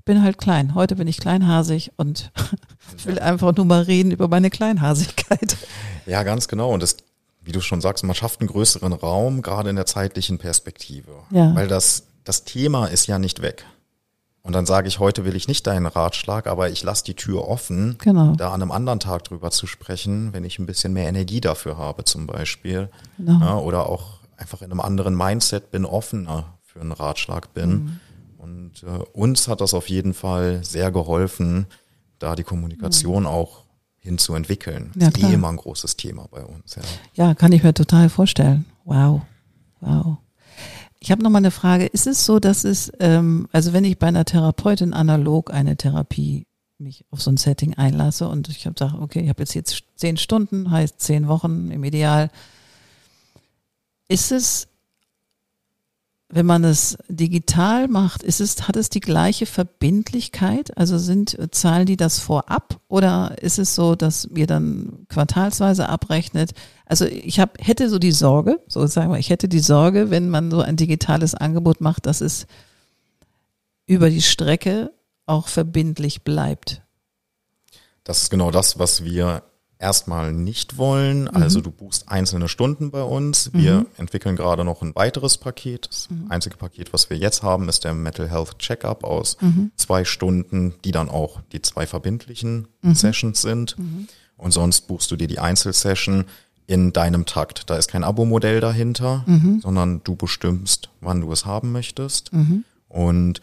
bin 0.04 0.22
halt 0.22 0.38
klein. 0.38 0.74
Heute 0.74 0.96
bin 0.96 1.06
ich 1.08 1.18
kleinhasig 1.18 1.92
und 1.96 2.30
ich 2.96 3.06
will 3.06 3.18
einfach 3.18 3.54
nur 3.56 3.66
mal 3.66 3.82
reden 3.82 4.10
über 4.10 4.28
meine 4.28 4.50
Kleinhasigkeit. 4.50 5.56
Ja, 6.06 6.22
ganz 6.22 6.48
genau. 6.48 6.72
Und 6.72 6.82
das, 6.82 6.96
wie 7.42 7.52
du 7.52 7.60
schon 7.60 7.80
sagst, 7.80 8.04
man 8.04 8.14
schafft 8.16 8.40
einen 8.40 8.48
größeren 8.48 8.92
Raum, 8.92 9.42
gerade 9.42 9.70
in 9.70 9.76
der 9.76 9.86
zeitlichen 9.86 10.38
Perspektive. 10.38 11.12
Ja. 11.30 11.54
Weil 11.54 11.68
das, 11.68 12.04
das 12.24 12.44
Thema 12.44 12.86
ist 12.86 13.06
ja 13.06 13.18
nicht 13.18 13.42
weg. 13.42 13.64
Und 14.42 14.54
dann 14.54 14.64
sage 14.64 14.88
ich, 14.88 14.98
heute 14.98 15.26
will 15.26 15.36
ich 15.36 15.48
nicht 15.48 15.66
deinen 15.66 15.84
Ratschlag, 15.86 16.46
aber 16.46 16.70
ich 16.70 16.82
lasse 16.82 17.04
die 17.04 17.14
Tür 17.14 17.46
offen, 17.46 17.96
Genau. 17.98 18.34
da 18.36 18.48
an 18.52 18.62
einem 18.62 18.70
anderen 18.72 18.98
Tag 18.98 19.24
drüber 19.24 19.50
zu 19.50 19.66
sprechen, 19.66 20.32
wenn 20.32 20.44
ich 20.44 20.58
ein 20.58 20.64
bisschen 20.64 20.94
mehr 20.94 21.08
Energie 21.08 21.42
dafür 21.42 21.76
habe 21.76 22.04
zum 22.04 22.26
Beispiel. 22.26 22.88
Genau. 23.18 23.38
Ja, 23.40 23.56
oder 23.58 23.86
auch 23.90 24.20
einfach 24.38 24.62
in 24.62 24.70
einem 24.70 24.80
anderen 24.80 25.14
Mindset 25.14 25.70
bin, 25.70 25.84
offener 25.84 26.54
für 26.62 26.80
einen 26.80 26.92
Ratschlag 26.92 27.52
bin. 27.52 27.70
Mhm. 27.70 28.00
Und 28.40 28.82
äh, 28.84 29.04
uns 29.12 29.48
hat 29.48 29.60
das 29.60 29.74
auf 29.74 29.88
jeden 29.90 30.14
Fall 30.14 30.64
sehr 30.64 30.90
geholfen, 30.90 31.66
da 32.18 32.34
die 32.34 32.42
Kommunikation 32.42 33.26
auch 33.26 33.64
hinzuentwickeln. 33.98 34.92
Mhm. 34.94 35.00
Ja, 35.00 35.08
ist 35.08 35.18
eh 35.22 35.34
immer 35.34 35.48
ein 35.48 35.56
großes 35.56 35.96
Thema 35.96 36.26
bei 36.30 36.42
uns. 36.42 36.74
Ja. 36.74 36.82
Ja, 37.14 37.34
kann 37.34 37.52
ich 37.52 37.62
mir 37.62 37.74
total 37.74 38.08
vorstellen. 38.08 38.64
Wow. 38.84 39.20
Wow. 39.80 40.16
Ich 41.00 41.10
habe 41.10 41.22
noch 41.22 41.30
mal 41.30 41.38
eine 41.38 41.50
Frage. 41.50 41.86
Ist 41.86 42.06
es 42.06 42.24
so, 42.24 42.38
dass 42.38 42.64
es, 42.64 42.90
ähm, 42.98 43.46
also 43.52 43.72
wenn 43.72 43.84
ich 43.84 43.98
bei 43.98 44.06
einer 44.06 44.24
Therapeutin 44.24 44.94
analog 44.94 45.52
eine 45.52 45.76
Therapie 45.76 46.46
mich 46.78 47.04
auf 47.10 47.20
so 47.20 47.30
ein 47.30 47.36
Setting 47.36 47.74
einlasse 47.74 48.26
und 48.26 48.48
ich 48.48 48.64
habe 48.64 48.74
gesagt, 48.74 48.94
okay, 48.94 49.20
ich 49.20 49.28
habe 49.28 49.42
jetzt 49.42 49.54
jetzt 49.54 49.84
zehn 49.96 50.16
Stunden, 50.16 50.70
heißt 50.70 50.98
zehn 50.98 51.28
Wochen 51.28 51.70
im 51.70 51.84
Ideal. 51.84 52.30
Ist 54.08 54.32
es, 54.32 54.68
wenn 56.32 56.46
man 56.46 56.62
es 56.64 56.96
digital 57.08 57.88
macht, 57.88 58.22
ist 58.22 58.40
es, 58.40 58.68
hat 58.68 58.76
es 58.76 58.88
die 58.88 59.00
gleiche 59.00 59.46
Verbindlichkeit? 59.46 60.76
Also 60.78 60.96
sind, 60.96 61.38
äh, 61.38 61.50
zahlen 61.50 61.86
die 61.86 61.96
das 61.96 62.20
vorab 62.20 62.80
oder 62.88 63.36
ist 63.42 63.58
es 63.58 63.74
so, 63.74 63.96
dass 63.96 64.28
ihr 64.34 64.46
dann 64.46 65.06
quartalsweise 65.08 65.88
abrechnet? 65.88 66.52
Also 66.86 67.04
ich 67.04 67.40
hab, 67.40 67.58
hätte 67.60 67.90
so 67.90 67.98
die 67.98 68.12
Sorge, 68.12 68.60
so 68.68 68.86
sagen 68.86 69.10
wir, 69.10 69.18
ich 69.18 69.30
hätte 69.30 69.48
die 69.48 69.60
Sorge, 69.60 70.10
wenn 70.10 70.30
man 70.30 70.50
so 70.50 70.60
ein 70.60 70.76
digitales 70.76 71.34
Angebot 71.34 71.80
macht, 71.80 72.06
dass 72.06 72.20
es 72.20 72.46
über 73.86 74.08
die 74.08 74.22
Strecke 74.22 74.92
auch 75.26 75.48
verbindlich 75.48 76.22
bleibt. 76.22 76.82
Das 78.04 78.22
ist 78.22 78.30
genau 78.30 78.52
das, 78.52 78.78
was 78.78 79.04
wir 79.04 79.42
erstmal 79.80 80.32
nicht 80.32 80.76
wollen. 80.76 81.22
Mhm. 81.22 81.30
Also 81.32 81.60
du 81.60 81.70
buchst 81.70 82.08
einzelne 82.08 82.48
Stunden 82.48 82.90
bei 82.90 83.02
uns. 83.02 83.50
Wir 83.52 83.86
entwickeln 83.96 84.36
gerade 84.36 84.64
noch 84.64 84.82
ein 84.82 84.94
weiteres 84.94 85.38
Paket. 85.38 85.88
Das 85.88 86.08
Mhm. 86.10 86.26
einzige 86.30 86.56
Paket, 86.56 86.92
was 86.92 87.10
wir 87.10 87.16
jetzt 87.16 87.42
haben, 87.42 87.68
ist 87.68 87.84
der 87.84 87.94
Mental 87.94 88.28
Health 88.30 88.58
Checkup 88.58 89.04
aus 89.04 89.36
Mhm. 89.40 89.72
zwei 89.76 90.04
Stunden, 90.04 90.74
die 90.84 90.92
dann 90.92 91.08
auch 91.08 91.40
die 91.52 91.62
zwei 91.62 91.86
verbindlichen 91.86 92.68
Mhm. 92.82 92.94
Sessions 92.94 93.40
sind. 93.42 93.76
Und 94.36 94.52
sonst 94.52 94.86
buchst 94.86 95.10
du 95.10 95.16
dir 95.16 95.28
die 95.28 95.38
Einzelsession 95.38 96.24
in 96.66 96.92
deinem 96.92 97.24
Takt. 97.26 97.68
Da 97.68 97.76
ist 97.76 97.88
kein 97.90 98.04
Abo-Modell 98.04 98.60
dahinter, 98.60 99.24
Mhm. 99.26 99.60
sondern 99.60 100.02
du 100.04 100.14
bestimmst, 100.14 100.90
wann 101.00 101.20
du 101.22 101.32
es 101.32 101.44
haben 101.46 101.72
möchtest. 101.72 102.30
Und 102.88 103.40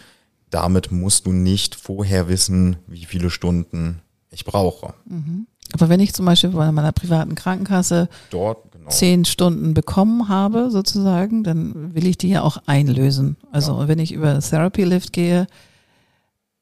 damit 0.50 0.92
musst 0.92 1.26
du 1.26 1.34
nicht 1.34 1.76
vorher 1.76 2.30
wissen, 2.30 2.78
wie 2.88 3.06
viele 3.06 3.30
Stunden 3.30 4.02
ich 4.30 4.46
brauche. 4.46 4.94
Aber 5.74 5.90
wenn 5.90 6.00
ich 6.00 6.14
zum 6.14 6.26
Beispiel 6.26 6.52
bei 6.52 6.72
meiner 6.72 6.92
privaten 6.92 7.36
Krankenkasse 7.36 8.10
Dort, 8.30 8.72
genau. 8.72 8.90
zehn 8.90 9.26
Stunden 9.26 9.74
bekommen 9.74 10.30
habe, 10.30 10.72
sozusagen, 10.72 11.44
dann 11.44 11.94
will 11.94 12.08
ich 12.08 12.18
die 12.18 12.30
ja 12.30 12.42
auch 12.42 12.58
einlösen. 12.66 13.38
Also 13.52 13.88
wenn 13.88 14.00
ich 14.00 14.12
über 14.12 14.40
Therapy 14.40 14.84
Lift 14.84 15.14
gehe, 15.14 15.48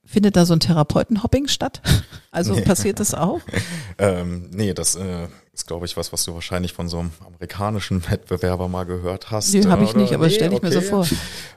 findet 0.05 0.35
da 0.35 0.45
so 0.45 0.53
ein 0.53 0.59
Therapeutenhopping 0.59 1.47
statt? 1.47 1.81
Also 2.35 2.53
nee. 2.53 2.63
passiert 2.63 2.99
das 2.99 3.13
auch? 3.13 3.39
ähm, 3.97 4.49
nee, 4.51 4.73
das 4.73 4.95
äh, 4.95 5.27
ist, 5.53 5.67
glaube 5.67 5.85
ich, 5.85 5.95
was, 5.95 6.11
was 6.11 6.25
du 6.25 6.33
wahrscheinlich 6.33 6.73
von 6.73 6.89
so 6.89 6.99
einem 6.99 7.11
amerikanischen 7.25 8.03
Wettbewerber 8.11 8.67
mal 8.67 8.83
gehört 8.83 9.31
hast. 9.31 9.53
Nee, 9.53 9.65
habe 9.67 9.85
ich 9.85 9.95
nicht, 9.95 10.13
aber 10.13 10.27
nee, 10.27 10.33
stelle 10.33 10.51
ich 10.51 10.57
okay. 10.57 10.67
mir 10.67 10.73
so 10.73 10.81
vor. 10.81 11.07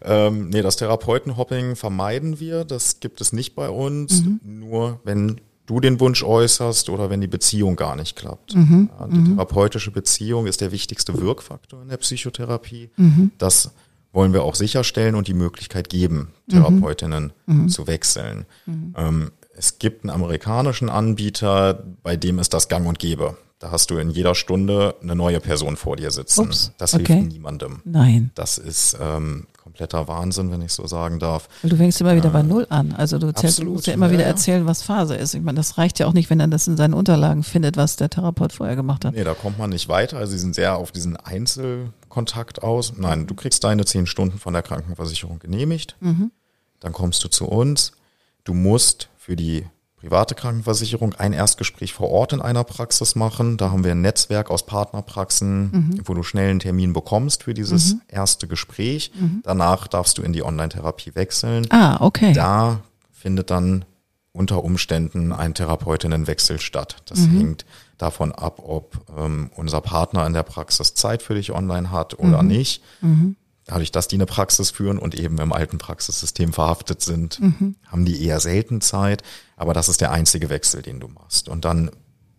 Ähm, 0.02 0.50
nee, 0.50 0.62
das 0.62 0.76
Therapeutenhopping 0.76 1.74
vermeiden 1.74 2.38
wir. 2.38 2.64
Das 2.64 3.00
gibt 3.00 3.20
es 3.20 3.32
nicht 3.32 3.56
bei 3.56 3.68
uns. 3.68 4.22
Mhm. 4.22 4.38
Nur 4.44 5.00
wenn 5.02 5.40
du 5.68 5.80
den 5.80 6.00
Wunsch 6.00 6.24
äußerst 6.24 6.88
oder 6.88 7.10
wenn 7.10 7.20
die 7.20 7.26
Beziehung 7.26 7.76
gar 7.76 7.94
nicht 7.94 8.16
klappt. 8.16 8.54
Mhm. 8.54 8.90
Ja, 8.98 9.06
die 9.06 9.18
mhm. 9.18 9.36
therapeutische 9.36 9.90
Beziehung 9.90 10.46
ist 10.46 10.60
der 10.60 10.72
wichtigste 10.72 11.20
Wirkfaktor 11.20 11.82
in 11.82 11.88
der 11.88 11.98
Psychotherapie. 11.98 12.90
Mhm. 12.96 13.32
Das 13.38 13.70
wollen 14.12 14.32
wir 14.32 14.42
auch 14.42 14.54
sicherstellen 14.54 15.14
und 15.14 15.28
die 15.28 15.34
Möglichkeit 15.34 15.90
geben, 15.90 16.32
mhm. 16.46 16.52
Therapeutinnen 16.52 17.32
mhm. 17.46 17.68
zu 17.68 17.86
wechseln. 17.86 18.46
Mhm. 18.64 18.94
Ähm, 18.96 19.30
es 19.54 19.78
gibt 19.78 20.04
einen 20.04 20.10
amerikanischen 20.10 20.88
Anbieter, 20.88 21.84
bei 22.02 22.16
dem 22.16 22.38
ist 22.38 22.54
das 22.54 22.68
gang 22.68 22.86
und 22.86 22.98
gäbe. 22.98 23.36
Da 23.58 23.72
hast 23.72 23.90
du 23.90 23.96
in 23.96 24.10
jeder 24.10 24.36
Stunde 24.36 24.94
eine 25.02 25.16
neue 25.16 25.40
Person 25.40 25.76
vor 25.76 25.96
dir 25.96 26.12
sitzen. 26.12 26.42
Ups, 26.42 26.72
das 26.78 26.94
okay. 26.94 27.14
hilft 27.14 27.32
niemandem. 27.32 27.80
Nein. 27.84 28.30
Das 28.36 28.56
ist 28.56 28.96
ähm, 29.00 29.48
kompletter 29.56 30.06
Wahnsinn, 30.06 30.52
wenn 30.52 30.62
ich 30.62 30.72
so 30.72 30.86
sagen 30.86 31.18
darf. 31.18 31.48
Du 31.64 31.76
fängst 31.76 32.00
immer 32.00 32.14
wieder 32.14 32.28
äh, 32.28 32.32
bei 32.32 32.42
Null 32.42 32.66
an. 32.70 32.92
Also 32.92 33.18
du 33.18 33.32
zählst, 33.34 33.62
musst 33.64 33.88
ja 33.88 33.94
immer 33.94 34.06
ja, 34.06 34.12
wieder 34.12 34.24
erzählen, 34.24 34.64
was 34.64 34.82
Phase 34.82 35.16
ist. 35.16 35.34
Ich 35.34 35.42
meine, 35.42 35.56
das 35.56 35.76
reicht 35.76 35.98
ja 35.98 36.06
auch 36.06 36.12
nicht, 36.12 36.30
wenn 36.30 36.38
er 36.38 36.46
das 36.46 36.68
in 36.68 36.76
seinen 36.76 36.94
Unterlagen 36.94 37.42
findet, 37.42 37.76
was 37.76 37.96
der 37.96 38.10
Therapeut 38.10 38.52
vorher 38.52 38.76
gemacht 38.76 39.04
hat. 39.04 39.14
Nee, 39.14 39.24
da 39.24 39.34
kommt 39.34 39.58
man 39.58 39.70
nicht 39.70 39.88
weiter. 39.88 40.18
Also 40.18 40.32
sie 40.32 40.38
sind 40.38 40.54
sehr 40.54 40.76
auf 40.76 40.92
diesen 40.92 41.16
Einzelkontakt 41.16 42.62
aus. 42.62 42.92
Nein, 42.96 43.26
du 43.26 43.34
kriegst 43.34 43.64
deine 43.64 43.84
zehn 43.84 44.06
Stunden 44.06 44.38
von 44.38 44.52
der 44.52 44.62
Krankenversicherung 44.62 45.40
genehmigt. 45.40 45.96
Mhm. 45.98 46.30
Dann 46.78 46.92
kommst 46.92 47.24
du 47.24 47.28
zu 47.28 47.46
uns. 47.46 47.92
Du 48.44 48.54
musst 48.54 49.08
für 49.16 49.34
die 49.34 49.66
private 50.00 50.34
Krankenversicherung 50.34 51.14
ein 51.14 51.32
Erstgespräch 51.32 51.92
vor 51.92 52.10
Ort 52.10 52.32
in 52.32 52.40
einer 52.40 52.64
Praxis 52.64 53.14
machen. 53.14 53.56
Da 53.56 53.70
haben 53.70 53.84
wir 53.84 53.92
ein 53.92 54.00
Netzwerk 54.00 54.50
aus 54.50 54.64
Partnerpraxen, 54.64 55.70
mhm. 55.70 56.00
wo 56.04 56.14
du 56.14 56.22
schnell 56.22 56.50
einen 56.50 56.60
Termin 56.60 56.92
bekommst 56.92 57.44
für 57.44 57.54
dieses 57.54 57.94
mhm. 57.94 58.02
erste 58.08 58.46
Gespräch. 58.46 59.10
Mhm. 59.18 59.40
Danach 59.42 59.88
darfst 59.88 60.18
du 60.18 60.22
in 60.22 60.32
die 60.32 60.44
Online-Therapie 60.44 61.14
wechseln. 61.14 61.66
Ah, 61.70 61.98
okay. 62.00 62.32
Da 62.32 62.80
findet 63.10 63.50
dann 63.50 63.84
unter 64.32 64.62
Umständen 64.62 65.32
ein 65.32 65.54
Therapeutinnenwechsel 65.54 66.60
statt. 66.60 67.02
Das 67.06 67.20
mhm. 67.20 67.38
hängt 67.38 67.66
davon 67.96 68.30
ab, 68.30 68.62
ob 68.64 68.98
ähm, 69.18 69.50
unser 69.56 69.80
Partner 69.80 70.24
in 70.26 70.32
der 70.32 70.44
Praxis 70.44 70.94
Zeit 70.94 71.22
für 71.22 71.34
dich 71.34 71.50
online 71.50 71.90
hat 71.90 72.18
oder 72.18 72.42
mhm. 72.42 72.48
nicht. 72.48 72.82
Mhm 73.00 73.36
dadurch, 73.68 73.92
dass 73.92 74.08
die 74.08 74.16
eine 74.16 74.26
Praxis 74.26 74.70
führen 74.70 74.98
und 74.98 75.14
eben 75.14 75.38
im 75.38 75.52
alten 75.52 75.78
Praxissystem 75.78 76.52
verhaftet 76.52 77.02
sind, 77.02 77.38
mhm. 77.38 77.76
haben 77.86 78.04
die 78.04 78.24
eher 78.24 78.40
selten 78.40 78.80
Zeit. 78.80 79.22
Aber 79.58 79.74
das 79.74 79.88
ist 79.88 80.00
der 80.00 80.12
einzige 80.12 80.48
Wechsel, 80.48 80.82
den 80.82 81.00
du 81.00 81.08
machst. 81.08 81.48
Und 81.48 81.64
dann 81.64 81.90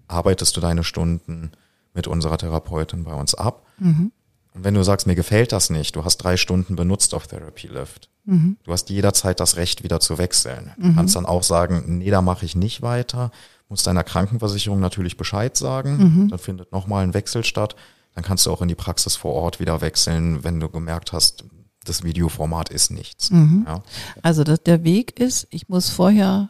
arbeitest 0.07 0.55
du 0.57 0.61
deine 0.61 0.83
Stunden 0.83 1.51
mit 1.93 2.07
unserer 2.07 2.37
Therapeutin 2.37 3.03
bei 3.03 3.13
uns 3.13 3.35
ab. 3.35 3.65
Mhm. 3.77 4.11
Und 4.53 4.63
wenn 4.63 4.73
du 4.73 4.83
sagst, 4.83 5.05
mir 5.05 5.15
gefällt 5.15 5.51
das 5.51 5.69
nicht, 5.69 5.95
du 5.95 6.03
hast 6.03 6.17
drei 6.17 6.37
Stunden 6.37 6.75
benutzt 6.75 7.13
auf 7.13 7.27
Therapy 7.27 7.67
Lift. 7.67 8.09
Mhm. 8.25 8.57
Du 8.63 8.71
hast 8.71 8.89
jederzeit 8.89 9.39
das 9.39 9.57
Recht, 9.57 9.83
wieder 9.83 9.99
zu 9.99 10.17
wechseln. 10.17 10.71
Du 10.77 10.87
mhm. 10.87 10.95
kannst 10.95 11.15
dann 11.15 11.25
auch 11.25 11.43
sagen, 11.43 11.83
nee, 11.99 12.09
da 12.09 12.21
mache 12.21 12.45
ich 12.45 12.55
nicht 12.55 12.81
weiter. 12.81 13.31
Musst 13.67 13.85
deiner 13.85 14.03
Krankenversicherung 14.03 14.79
natürlich 14.79 15.17
Bescheid 15.17 15.55
sagen. 15.55 15.97
Mhm. 15.97 16.29
Dann 16.29 16.39
findet 16.39 16.71
nochmal 16.71 17.03
ein 17.03 17.13
Wechsel 17.13 17.43
statt 17.43 17.75
dann 18.19 18.23
kannst 18.23 18.45
du 18.45 18.51
auch 18.51 18.61
in 18.61 18.67
die 18.67 18.75
Praxis 18.75 19.15
vor 19.15 19.33
Ort 19.33 19.61
wieder 19.61 19.79
wechseln, 19.79 20.43
wenn 20.43 20.59
du 20.59 20.67
gemerkt 20.67 21.13
hast, 21.13 21.45
das 21.85 22.03
Videoformat 22.03 22.69
ist 22.69 22.91
nichts. 22.91 23.31
Mhm. 23.31 23.65
Ja. 23.65 23.81
Also 24.21 24.43
das, 24.43 24.61
der 24.63 24.83
Weg 24.83 25.17
ist, 25.17 25.47
ich 25.51 25.69
muss 25.69 25.89
vorher, 25.89 26.49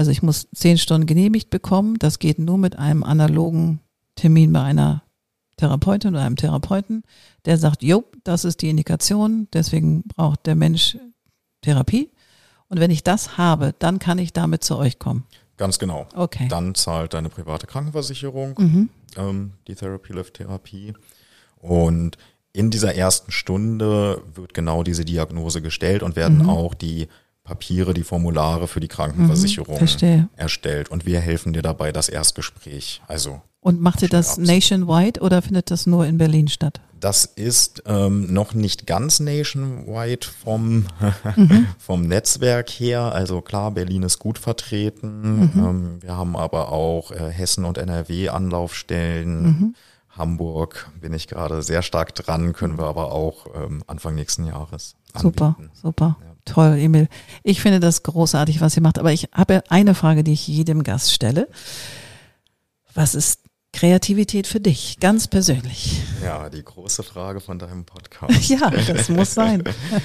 also 0.00 0.10
ich 0.10 0.22
muss 0.22 0.48
zehn 0.54 0.78
Stunden 0.78 1.06
genehmigt 1.06 1.50
bekommen. 1.50 1.98
Das 1.98 2.18
geht 2.18 2.38
nur 2.38 2.56
mit 2.56 2.78
einem 2.78 3.04
analogen 3.04 3.80
Termin 4.14 4.50
bei 4.50 4.62
einer 4.62 5.02
Therapeutin 5.58 6.14
oder 6.14 6.24
einem 6.24 6.36
Therapeuten, 6.36 7.02
der 7.44 7.58
sagt, 7.58 7.82
jo, 7.82 8.04
das 8.24 8.46
ist 8.46 8.62
die 8.62 8.70
Indikation, 8.70 9.46
deswegen 9.52 10.04
braucht 10.04 10.46
der 10.46 10.54
Mensch 10.54 10.96
Therapie. 11.60 12.10
Und 12.68 12.80
wenn 12.80 12.90
ich 12.90 13.04
das 13.04 13.36
habe, 13.36 13.74
dann 13.78 13.98
kann 13.98 14.16
ich 14.16 14.32
damit 14.32 14.64
zu 14.64 14.78
euch 14.78 14.98
kommen. 14.98 15.26
Ganz 15.58 15.78
genau. 15.78 16.06
Okay. 16.14 16.48
Dann 16.48 16.74
zahlt 16.74 17.12
deine 17.12 17.28
private 17.28 17.66
Krankenversicherung 17.66 18.54
mhm. 18.56 18.88
ähm, 19.18 19.52
die 19.66 19.74
Therapy 19.74 20.14
Lift 20.14 20.32
Therapie. 20.32 20.94
Und 21.58 22.16
in 22.54 22.70
dieser 22.70 22.94
ersten 22.94 23.32
Stunde 23.32 24.22
wird 24.34 24.54
genau 24.54 24.82
diese 24.82 25.04
Diagnose 25.04 25.60
gestellt 25.60 26.02
und 26.02 26.16
werden 26.16 26.38
mhm. 26.38 26.48
auch 26.48 26.72
die 26.72 27.08
Papiere, 27.44 27.94
die 27.94 28.04
Formulare 28.04 28.68
für 28.68 28.80
die 28.80 28.88
Krankenversicherung 28.88 29.80
mhm, 29.80 30.28
erstellt. 30.36 30.90
Und 30.90 31.06
wir 31.06 31.20
helfen 31.20 31.52
dir 31.52 31.62
dabei, 31.62 31.92
das 31.92 32.08
Erstgespräch. 32.08 33.02
Also 33.06 33.40
und 33.62 33.80
macht 33.80 34.00
ihr 34.02 34.08
das 34.08 34.38
nationwide 34.38 35.20
oder 35.20 35.42
findet 35.42 35.70
das 35.70 35.86
nur 35.86 36.06
in 36.06 36.16
Berlin 36.16 36.48
statt? 36.48 36.80
Das 36.98 37.24
ist 37.24 37.82
ähm, 37.86 38.32
noch 38.32 38.52
nicht 38.52 38.86
ganz 38.86 39.20
nationwide 39.20 40.26
vom, 40.26 40.86
mhm. 41.36 41.66
vom 41.78 42.06
Netzwerk 42.06 42.70
her. 42.70 43.12
Also 43.12 43.40
klar, 43.42 43.70
Berlin 43.70 44.02
ist 44.02 44.18
gut 44.18 44.38
vertreten. 44.38 45.40
Mhm. 45.40 45.50
Ähm, 45.56 46.02
wir 46.02 46.16
haben 46.16 46.36
aber 46.36 46.72
auch 46.72 47.10
äh, 47.10 47.30
Hessen 47.30 47.64
und 47.64 47.78
NRW 47.78 48.30
Anlaufstellen. 48.30 49.42
Mhm. 49.42 49.74
Hamburg 50.10 50.90
bin 51.00 51.12
ich 51.12 51.28
gerade 51.28 51.62
sehr 51.62 51.82
stark 51.82 52.14
dran, 52.14 52.52
können 52.52 52.78
wir 52.78 52.86
aber 52.86 53.12
auch 53.12 53.46
ähm, 53.54 53.82
Anfang 53.86 54.14
nächsten 54.14 54.44
Jahres. 54.44 54.96
Anbieten. 55.12 55.54
Super, 55.54 55.56
super. 55.74 56.16
Ja. 56.20 56.29
Toll, 56.44 56.78
Emil. 56.78 57.08
Ich 57.42 57.60
finde 57.60 57.80
das 57.80 58.02
großartig, 58.02 58.60
was 58.60 58.76
ihr 58.76 58.82
macht. 58.82 58.98
Aber 58.98 59.12
ich 59.12 59.28
habe 59.32 59.62
eine 59.68 59.94
Frage, 59.94 60.24
die 60.24 60.32
ich 60.32 60.46
jedem 60.46 60.82
Gast 60.82 61.12
stelle. 61.12 61.48
Was 62.94 63.14
ist 63.14 63.40
Kreativität 63.72 64.46
für 64.46 64.60
dich, 64.60 64.98
ganz 65.00 65.28
persönlich? 65.28 66.02
Ja, 66.22 66.50
die 66.50 66.64
große 66.64 67.02
Frage 67.02 67.40
von 67.40 67.58
deinem 67.58 67.84
Podcast. 67.84 68.48
ja, 68.48 68.70
das 68.70 69.08
muss 69.08 69.34
sein. 69.34 69.62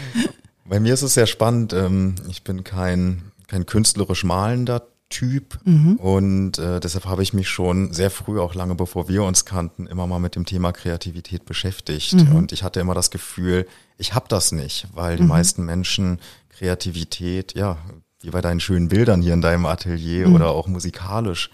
Bei 0.66 0.80
mir 0.80 0.94
ist 0.94 1.02
es 1.02 1.14
sehr 1.14 1.28
spannend. 1.28 1.74
Ähm, 1.74 2.16
ich 2.30 2.44
bin 2.44 2.64
kein, 2.64 3.32
kein 3.48 3.66
künstlerisch 3.66 4.24
malender 4.24 4.88
Typ 5.10 5.60
mhm. 5.66 5.97
und 5.97 6.58
äh, 6.58 6.80
deshalb 6.80 7.06
habe 7.06 7.22
ich 7.22 7.32
mich 7.32 7.47
schon 7.47 7.93
sehr 7.93 8.10
früh, 8.10 8.39
auch 8.39 8.56
lange 8.56 8.74
bevor 8.74 9.08
wir 9.08 9.24
uns 9.24 9.45
kannten, 9.45 9.86
immer 9.86 10.08
mal 10.08 10.18
mit 10.18 10.36
dem 10.36 10.45
Thema 10.45 10.72
Kreativität 10.72 11.45
beschäftigt. 11.45 12.14
Mhm. 12.14 12.36
Und 12.36 12.51
ich 12.51 12.64
hatte 12.64 12.80
immer 12.80 12.95
das 12.95 13.12
Gefühl, 13.12 13.68
ich 13.97 14.16
habe 14.16 14.26
das 14.30 14.51
nicht, 14.51 14.88
weil 14.93 15.18
die 15.18 15.24
mhm. 15.24 15.30
meisten 15.30 15.64
Menschen 15.64 16.20
Kreativität, 16.49 17.56
ja, 17.56 17.78
wie 18.22 18.32
bei 18.32 18.41
deinen 18.41 18.60
schönen 18.60 18.88
Bildern 18.88 19.22
hier 19.22 19.34
in 19.34 19.41
deinem 19.41 19.68
Atelier 19.68 20.28
mhm. 20.28 20.36
oder 20.36 20.49
auch 20.49 20.68
musikalisch 20.68 21.51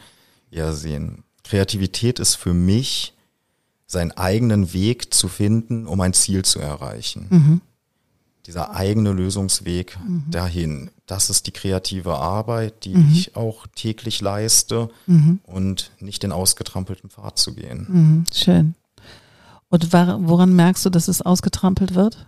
eher 0.49 0.71
sehen. 0.71 1.25
Kreativität 1.43 2.19
ist 2.19 2.35
für 2.35 2.53
mich, 2.53 3.13
seinen 3.85 4.11
eigenen 4.11 4.71
Weg 4.71 5.13
zu 5.13 5.27
finden, 5.27 5.85
um 5.85 5.99
ein 5.99 6.13
Ziel 6.13 6.45
zu 6.45 6.59
erreichen. 6.59 7.61
Dieser 8.51 8.75
eigene 8.75 9.13
Lösungsweg 9.13 9.97
mhm. 10.05 10.25
dahin, 10.29 10.91
das 11.05 11.29
ist 11.29 11.47
die 11.47 11.51
kreative 11.51 12.17
Arbeit, 12.17 12.83
die 12.83 12.95
mhm. 12.95 13.09
ich 13.09 13.37
auch 13.37 13.65
täglich 13.75 14.19
leiste 14.19 14.89
mhm. 15.07 15.39
und 15.43 15.91
nicht 16.01 16.21
den 16.21 16.33
ausgetrampelten 16.33 17.09
Pfad 17.09 17.37
zu 17.37 17.55
gehen. 17.55 17.87
Mhm. 17.87 18.23
Schön. 18.33 18.75
Und 19.69 19.93
woran 19.93 20.53
merkst 20.53 20.85
du, 20.85 20.89
dass 20.89 21.07
es 21.07 21.21
ausgetrampelt 21.21 21.95
wird? 21.95 22.27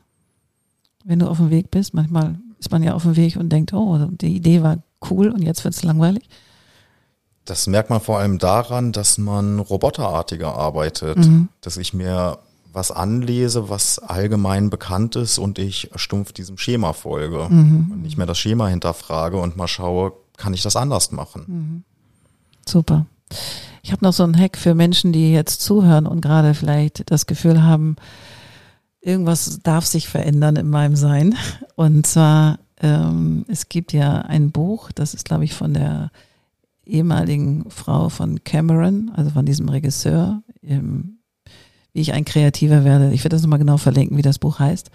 Wenn 1.03 1.19
du 1.19 1.27
auf 1.27 1.39
dem 1.39 1.49
Weg 1.49 1.71
bist, 1.71 1.93
manchmal 1.93 2.39
ist 2.57 2.71
man 2.71 2.83
ja 2.83 2.93
auf 2.93 3.03
dem 3.03 3.17
Weg 3.17 3.35
und 3.35 3.49
denkt, 3.49 3.73
oh, 3.73 4.07
die 4.09 4.37
Idee 4.37 4.63
war 4.63 4.77
cool 5.11 5.27
und 5.27 5.41
jetzt 5.41 5.65
wird 5.65 5.73
es 5.73 5.83
langweilig. 5.83 6.29
Das 7.43 7.67
merkt 7.67 7.89
man 7.89 7.99
vor 7.99 8.19
allem 8.19 8.39
daran, 8.39 8.93
dass 8.93 9.17
man 9.17 9.59
roboterartiger 9.59 10.55
arbeitet, 10.55 11.17
mhm. 11.17 11.49
dass 11.59 11.75
ich 11.75 11.93
mir 11.93 12.39
was 12.73 12.91
anlese, 12.91 13.69
was 13.69 13.99
allgemein 13.99 14.69
bekannt 14.69 15.15
ist 15.15 15.37
und 15.37 15.59
ich 15.59 15.91
stumpf 15.95 16.33
diesem 16.33 16.57
Schema 16.57 16.93
folge 16.93 17.47
mhm. 17.49 17.91
und 17.91 18.01
nicht 18.01 18.17
mehr 18.17 18.25
das 18.25 18.39
Schema 18.39 18.67
hinterfrage 18.67 19.37
und 19.37 19.55
mal 19.55 19.67
schaue, 19.67 20.13
kann 20.37 20.53
ich 20.53 20.63
das 20.63 20.75
anders 20.75 21.11
machen. 21.11 21.43
Mhm. 21.47 21.83
Super. 22.67 23.05
Ich 23.83 23.91
habe 23.91 24.03
noch 24.03 24.13
so 24.13 24.23
einen 24.23 24.37
Hack 24.37 24.57
für 24.57 24.73
Menschen, 24.73 25.11
die 25.13 25.31
jetzt 25.31 25.61
zuhören 25.61 26.07
und 26.07 26.21
gerade 26.21 26.53
vielleicht 26.53 27.11
das 27.11 27.25
Gefühl 27.25 27.63
haben, 27.63 27.95
irgendwas 29.01 29.59
darf 29.61 29.85
sich 29.85 30.07
verändern 30.07 30.55
in 30.55 30.69
meinem 30.69 30.95
Sein. 30.95 31.35
Und 31.75 32.07
zwar, 32.07 32.59
ähm, 32.81 33.45
es 33.47 33.69
gibt 33.69 33.93
ja 33.93 34.21
ein 34.21 34.51
Buch, 34.51 34.91
das 34.91 35.13
ist, 35.13 35.25
glaube 35.25 35.43
ich, 35.43 35.53
von 35.53 35.73
der 35.73 36.11
ehemaligen 36.85 37.69
Frau 37.69 38.09
von 38.09 38.43
Cameron, 38.43 39.11
also 39.15 39.31
von 39.31 39.45
diesem 39.45 39.69
Regisseur, 39.69 40.41
ähm, 40.61 41.19
wie 41.93 42.01
ich 42.01 42.13
ein 42.13 42.25
Kreativer 42.25 42.83
werde. 42.83 43.13
Ich 43.13 43.23
werde 43.23 43.35
das 43.35 43.43
nochmal 43.43 43.59
genau 43.59 43.77
verlinken, 43.77 44.17
wie 44.17 44.23
das 44.23 44.39
Buch 44.39 44.59
heißt. 44.59 44.89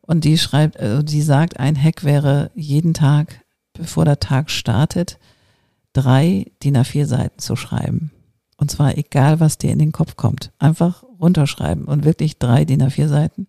Und 0.00 0.24
die 0.24 0.38
schreibt, 0.38 0.78
also 0.78 1.02
die 1.02 1.22
sagt, 1.22 1.60
ein 1.60 1.80
Hack 1.80 2.04
wäre 2.04 2.50
jeden 2.54 2.94
Tag, 2.94 3.44
bevor 3.72 4.04
der 4.04 4.20
Tag 4.20 4.50
startet, 4.50 5.18
drei 5.92 6.46
DIN 6.62 6.76
A4 6.76 7.06
Seiten 7.06 7.38
zu 7.38 7.56
schreiben. 7.56 8.10
Und 8.56 8.70
zwar 8.70 8.98
egal, 8.98 9.40
was 9.40 9.58
dir 9.58 9.70
in 9.70 9.78
den 9.78 9.92
Kopf 9.92 10.16
kommt. 10.16 10.52
Einfach 10.58 11.04
runterschreiben 11.20 11.84
und 11.84 12.04
wirklich 12.04 12.38
drei 12.38 12.64
DIN 12.64 12.82
A4 12.82 13.08
Seiten. 13.08 13.46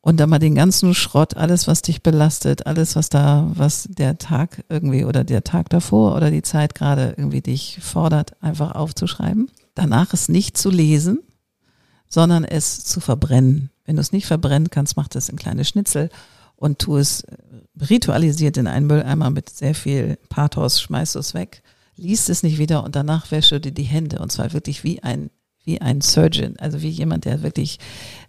und 0.00 0.20
dann 0.20 0.28
mal 0.28 0.38
den 0.38 0.54
ganzen 0.54 0.92
Schrott, 0.92 1.34
alles, 1.34 1.66
was 1.66 1.80
dich 1.80 2.02
belastet, 2.02 2.66
alles, 2.66 2.94
was 2.94 3.08
da, 3.08 3.50
was 3.54 3.88
der 3.90 4.18
Tag 4.18 4.62
irgendwie 4.68 5.04
oder 5.06 5.24
der 5.24 5.44
Tag 5.44 5.70
davor 5.70 6.14
oder 6.14 6.30
die 6.30 6.42
Zeit 6.42 6.74
gerade 6.74 7.14
irgendwie 7.16 7.40
dich 7.40 7.78
fordert, 7.80 8.40
einfach 8.42 8.72
aufzuschreiben. 8.72 9.50
Danach 9.74 10.12
es 10.12 10.28
nicht 10.28 10.58
zu 10.58 10.68
lesen, 10.68 11.20
sondern 12.14 12.44
es 12.44 12.84
zu 12.84 13.00
verbrennen. 13.00 13.70
Wenn 13.84 13.96
du 13.96 14.00
es 14.00 14.12
nicht 14.12 14.26
verbrennen 14.26 14.70
kannst, 14.70 14.96
mach 14.96 15.08
das 15.08 15.28
in 15.28 15.36
kleine 15.36 15.64
Schnitzel 15.64 16.10
und 16.54 16.78
tu 16.78 16.96
es 16.96 17.24
ritualisiert 17.90 18.56
in 18.56 18.68
einen 18.68 18.86
Mülleimer 18.86 19.30
mit 19.30 19.50
sehr 19.50 19.74
viel 19.74 20.16
Pathos, 20.28 20.80
schmeißt 20.80 21.16
es 21.16 21.34
weg, 21.34 21.64
liest 21.96 22.30
es 22.30 22.44
nicht 22.44 22.58
wieder 22.58 22.84
und 22.84 22.94
danach 22.94 23.32
wäsche 23.32 23.60
dir 23.60 23.72
die 23.72 23.82
Hände 23.82 24.20
und 24.20 24.30
zwar 24.30 24.52
wirklich 24.52 24.84
wie 24.84 25.02
ein 25.02 25.30
wie 25.64 25.80
ein 25.80 26.02
Surgeon, 26.02 26.56
also 26.58 26.82
wie 26.82 26.90
jemand, 26.90 27.24
der 27.24 27.42
wirklich 27.42 27.78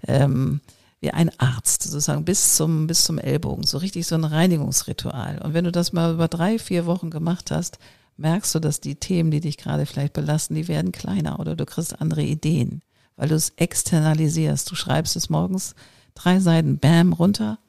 ähm, 0.08 0.62
wie 1.02 1.12
ein 1.12 1.30
Arzt, 1.38 1.84
sozusagen 1.84 2.24
bis 2.24 2.56
zum, 2.56 2.88
bis 2.88 3.04
zum 3.04 3.20
Ellbogen, 3.20 3.66
so 3.66 3.78
richtig 3.78 4.08
so 4.08 4.16
ein 4.16 4.24
Reinigungsritual. 4.24 5.42
Und 5.44 5.54
wenn 5.54 5.66
du 5.66 5.72
das 5.74 5.92
mal 5.92 6.14
über 6.14 6.30
drei, 6.30 6.58
vier 6.58 6.86
Wochen 6.86 7.10
gemacht 7.10 7.52
hast, 7.52 7.78
merkst 8.16 8.56
du, 8.56 8.60
dass 8.60 8.80
die 8.80 8.96
Themen, 8.96 9.32
die 9.32 9.42
dich 9.42 9.58
gerade 9.58 9.86
vielleicht 9.86 10.14
belasten, 10.14 10.56
die 10.56 10.70
werden 10.70 10.94
kleiner 10.94 11.40
oder 11.42 11.58
du 11.58 11.66
kriegst 11.66 12.00
andere 12.00 12.24
Ideen, 12.24 12.82
weil 13.18 13.30
du 13.30 13.36
es 13.36 13.54
externalisierst. 13.58 14.70
Du 14.70 14.76
schreibst 14.76 15.16
es 15.16 15.30
morgens 15.30 15.76
drei 16.14 16.40
Seiten, 16.40 16.80
bam, 16.80 17.14
runter, 17.14 17.60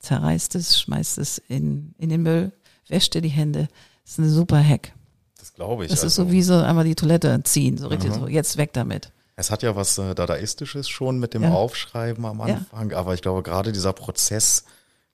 zerreißt 0.00 0.54
es, 0.54 0.80
schmeißt 0.80 1.18
es 1.18 1.38
in, 1.48 1.94
in 1.98 2.08
den 2.08 2.22
Müll, 2.22 2.52
wäscht 2.88 3.14
dir 3.14 3.20
die 3.20 3.28
Hände. 3.28 3.68
Das 4.04 4.12
ist 4.12 4.18
eine 4.18 4.28
super 4.28 4.62
Hack. 4.62 4.92
Das 5.38 5.54
glaube 5.54 5.84
ich. 5.84 5.90
Das 5.90 6.02
also. 6.02 6.06
ist 6.06 6.14
so 6.28 6.32
wie 6.32 6.42
so 6.42 6.54
einmal 6.54 6.84
die 6.84 6.94
Toilette 6.94 7.42
ziehen, 7.44 7.78
so 7.78 7.88
richtig 7.88 8.10
Aha. 8.12 8.20
so, 8.20 8.28
jetzt 8.28 8.56
weg 8.56 8.72
damit. 8.72 9.12
Es 9.36 9.50
hat 9.50 9.62
ja 9.62 9.76
was 9.76 9.98
äh, 9.98 10.14
Dadaistisches 10.14 10.88
schon 10.88 11.20
mit 11.20 11.32
dem 11.34 11.42
ja. 11.42 11.52
Aufschreiben 11.52 12.24
am 12.24 12.40
Anfang, 12.40 12.90
ja. 12.90 12.96
aber 12.96 13.14
ich 13.14 13.22
glaube 13.22 13.42
gerade 13.42 13.70
dieser 13.70 13.92
Prozess 13.92 14.64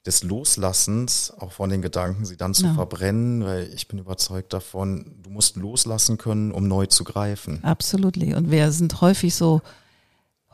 des 0.07 0.22
Loslassens, 0.22 1.32
auch 1.38 1.52
von 1.52 1.70
den 1.70 1.80
Gedanken, 1.80 2.26
sie 2.26 2.36
dann 2.36 2.52
zu 2.52 2.66
ja. 2.66 2.74
verbrennen, 2.74 3.44
weil 3.44 3.70
ich 3.74 3.88
bin 3.88 3.98
überzeugt 3.98 4.52
davon, 4.52 5.16
du 5.22 5.30
musst 5.30 5.57
loslassen 5.57 6.18
können, 6.18 6.52
um 6.52 6.68
neu 6.68 6.86
zu 6.86 7.05
greifen. 7.05 7.64
Absolut. 7.64 8.16
Und 8.18 8.50
wir 8.50 8.70
sind 8.70 9.00
häufig 9.00 9.34
so 9.34 9.62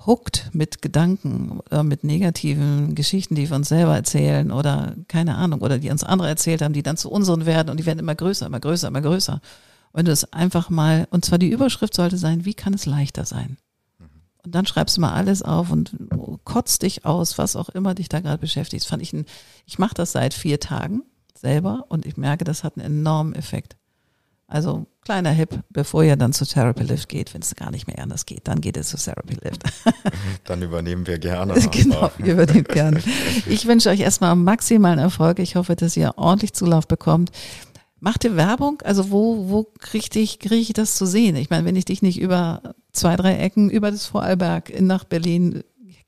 hooked 0.07 0.51
mit 0.53 0.83
Gedanken, 0.83 1.61
äh, 1.71 1.83
mit 1.83 2.05
negativen 2.05 2.95
Geschichten, 2.95 3.35
die 3.35 3.49
wir 3.49 3.57
uns 3.57 3.69
selber 3.69 3.95
erzählen 3.97 4.51
oder 4.51 4.95
keine 5.09 5.35
Ahnung, 5.37 5.61
oder 5.61 5.79
die 5.79 5.91
uns 5.91 6.05
andere 6.05 6.29
erzählt 6.29 6.63
haben, 6.63 6.73
die 6.73 6.83
dann 6.83 6.97
zu 6.97 7.11
unseren 7.11 7.45
werden 7.45 7.71
und 7.71 7.79
die 7.79 7.87
werden 7.87 7.99
immer 7.99 8.15
größer, 8.15 8.47
immer 8.47 8.61
größer, 8.61 8.89
immer 8.89 9.03
größer. 9.03 9.41
Wenn 9.93 10.07
du 10.07 10.13
es 10.13 10.33
einfach 10.33 10.71
mal, 10.71 11.09
und 11.11 11.25
zwar 11.25 11.39
die 11.39 11.51
Überschrift 11.51 11.95
sollte 11.95 12.17
sein, 12.17 12.45
wie 12.45 12.55
kann 12.55 12.73
es 12.73 12.87
leichter 12.87 13.25
sein? 13.25 13.59
Und 14.45 14.55
dann 14.55 14.67
schreibst 14.67 14.97
du 14.97 15.01
mal 15.01 15.13
alles 15.13 15.43
auf 15.43 15.71
und 15.71 15.97
kotzt 16.45 16.83
dich 16.83 17.05
aus, 17.05 17.39
was 17.39 17.57
auch 17.57 17.69
immer 17.69 17.95
dich 17.95 18.09
da 18.09 18.21
gerade 18.21 18.39
beschäftigt. 18.39 18.83
Das 18.83 18.89
fand 18.89 19.03
ich 19.03 19.13
ein, 19.13 19.27
ich 19.67 19.79
mache 19.79 19.95
das 19.95 20.13
seit 20.13 20.35
vier 20.35 20.61
Tagen 20.61 21.03
selber 21.35 21.87
und 21.89 22.07
ich 22.07 22.17
merke, 22.17 22.45
das 22.45 22.65
hat 22.65 22.77
einen 22.77 22.87
enormen 22.87 23.35
Effekt. 23.35 23.77
Also 24.51 24.87
kleiner 25.03 25.31
Hip, 25.31 25.61
bevor 25.71 26.03
ihr 26.03 26.17
dann 26.17 26.33
zu 26.33 26.45
Therapy 26.45 26.83
Lift 26.83 27.09
geht, 27.09 27.33
wenn 27.35 27.41
es 27.41 27.55
gar 27.55 27.71
nicht 27.71 27.87
mehr 27.87 28.01
anders 28.01 28.27
geht, 28.27 28.49
dann 28.49 28.61
geht 28.61 28.77
es 28.77 28.89
zu 28.89 28.97
Therapy 28.97 29.37
Lift. 29.43 29.63
Dann 30.45 30.61
übernehmen 30.61 31.07
wir 31.07 31.19
gerne. 31.19 31.55
genau, 31.71 32.11
ihr 32.19 32.33
übernehmt 32.33 32.69
gerne. 32.69 33.01
Ich 33.47 33.67
wünsche 33.67 33.91
euch 33.91 34.01
erstmal 34.01 34.35
maximalen 34.35 34.99
Erfolg. 34.99 35.39
Ich 35.39 35.55
hoffe, 35.55 35.77
dass 35.77 35.97
ihr 35.97 36.15
ordentlich 36.17 36.53
Zulauf 36.53 36.89
bekommt. 36.89 37.31
Macht 38.01 38.25
ihr 38.25 38.35
Werbung? 38.35 38.83
Also 38.83 39.13
wo, 39.13 39.51
wo 39.51 39.69
kriege 39.79 40.19
ich, 40.19 40.41
krieg 40.41 40.69
ich 40.69 40.73
das 40.73 40.97
zu 40.97 41.07
sehen? 41.07 41.37
Ich 41.37 41.51
meine, 41.51 41.65
wenn 41.65 41.77
ich 41.77 41.85
dich 41.85 42.03
nicht 42.03 42.19
über 42.19 42.75
zwei, 42.93 43.17
drei 43.17 43.37
Ecken 43.37 43.71
über 43.71 43.91
das 43.91 44.07
Vorarlberg 44.07 44.81
nach 44.81 45.05
Berlin 45.05 45.63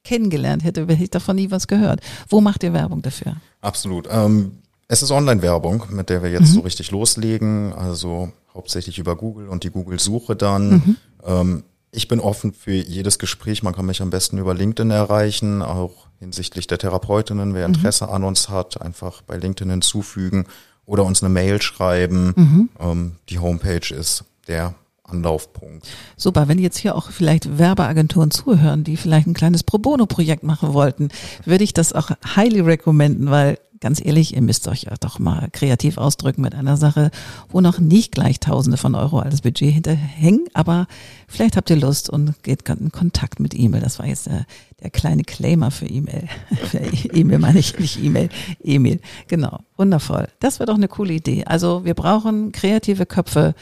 kennengelernt 0.05 0.64
hätte, 0.64 0.83
hätte 0.83 1.03
ich 1.03 1.11
davon 1.11 1.37
nie 1.37 1.51
was 1.51 1.68
gehört. 1.68 2.01
Wo 2.28 2.41
macht 2.41 2.62
ihr 2.62 2.72
Werbung 2.72 3.03
dafür? 3.03 3.37
Absolut. 3.61 4.09
Ähm, 4.11 4.59
es 4.89 5.03
ist 5.03 5.11
Online-Werbung, 5.11 5.85
mit 5.91 6.11
der 6.11 6.22
wir 6.22 6.30
jetzt 6.30 6.51
mhm. 6.51 6.55
so 6.55 6.61
richtig 6.61 6.91
loslegen. 6.91 7.72
Also 7.72 8.33
hauptsächlich 8.53 8.99
über 8.99 9.16
Google 9.16 9.49
und 9.49 9.64
die 9.64 9.70
Google-Suche 9.70 10.37
dann. 10.37 10.70
Mhm. 10.70 10.97
Ähm, 11.24 11.64
ich 11.93 12.09
bin 12.09 12.20
offen 12.20 12.53
für 12.53 12.72
jedes 12.72 13.18
Gespräch. 13.18 13.62
Man 13.62 13.74
kann 13.74 13.87
mich 13.87 14.03
am 14.03 14.11
besten 14.11 14.39
über 14.39 14.55
LinkedIn 14.55 14.91
erreichen, 14.91 15.62
auch 15.62 16.09
hinsichtlich 16.18 16.66
der 16.66 16.78
Therapeutinnen. 16.78 17.55
Wer 17.55 17.68
mhm. 17.68 17.74
Interesse 17.74 18.07
mhm. 18.07 18.12
an 18.12 18.24
uns 18.24 18.49
hat, 18.49 18.80
einfach 18.80 19.22
bei 19.22 19.37
LinkedIn 19.37 19.70
hinzufügen 19.70 20.47
oder 20.85 21.05
uns 21.05 21.22
eine 21.22 21.33
Mail 21.33 21.62
schreiben. 21.62 22.33
Mhm. 22.37 22.68
Ähm, 22.80 23.12
die 23.28 23.39
Homepage 23.39 23.95
ist 23.95 24.24
der 24.49 24.74
Anlaufpunkt. 25.13 25.87
Super, 26.17 26.49
wenn 26.49 26.59
jetzt 26.59 26.79
hier 26.79 26.97
auch 26.97 27.11
vielleicht 27.11 27.59
Werbeagenturen 27.59 28.31
zuhören, 28.31 28.85
die 28.85 28.97
vielleicht 28.97 29.27
ein 29.27 29.35
kleines 29.35 29.63
Pro 29.63 29.79
Bono-Projekt 29.79 30.43
machen 30.43 30.73
wollten, 30.73 31.09
würde 31.45 31.65
ich 31.65 31.75
das 31.75 31.93
auch 31.93 32.11
highly 32.37 32.61
recommenden, 32.61 33.31
weil 33.31 33.59
ganz 33.83 34.01
ehrlich, 34.03 34.35
ihr 34.35 34.43
müsst 34.43 34.69
euch 34.69 34.85
ja 34.85 34.95
doch 35.01 35.19
mal 35.19 35.49
kreativ 35.53 35.99
ausdrücken 35.99 36.41
mit 36.41 36.55
einer 36.55 36.77
Sache, 36.77 37.11
wo 37.51 37.61
noch 37.61 37.81
nicht 37.81 38.13
gleich 38.13 38.39
Tausende 38.39 38.79
von 38.79 38.95
Euro 38.95 39.19
als 39.19 39.43
Budget 39.43 39.75
hinterhängen, 39.75 40.47
aber 40.55 40.87
vielleicht 41.27 41.57
habt 41.57 41.69
ihr 41.69 41.77
Lust 41.77 42.09
und 42.09 42.43
geht 42.45 42.67
in 42.69 42.93
Kontakt 42.93 43.41
mit 43.41 43.59
E-Mail. 43.59 43.83
Das 43.83 43.99
war 43.99 44.07
jetzt 44.07 44.27
der, 44.27 44.47
der 44.81 44.91
kleine 44.91 45.25
Claimer 45.25 45.73
für 45.73 45.87
E-Mail. 45.87 46.29
E-Mail 47.13 47.41
meine 47.41 47.59
ich 47.59 47.77
nicht 47.79 48.03
E-Mail, 48.03 48.29
E-Mail. 48.63 49.01
Genau, 49.27 49.59
wundervoll. 49.77 50.29
Das 50.39 50.61
wäre 50.61 50.69
doch 50.69 50.77
eine 50.77 50.89
coole 50.89 51.15
Idee. 51.15 51.45
Also 51.45 51.85
wir 51.85 51.95
brauchen 51.95 52.53
kreative 52.53 53.05
Köpfe, 53.05 53.55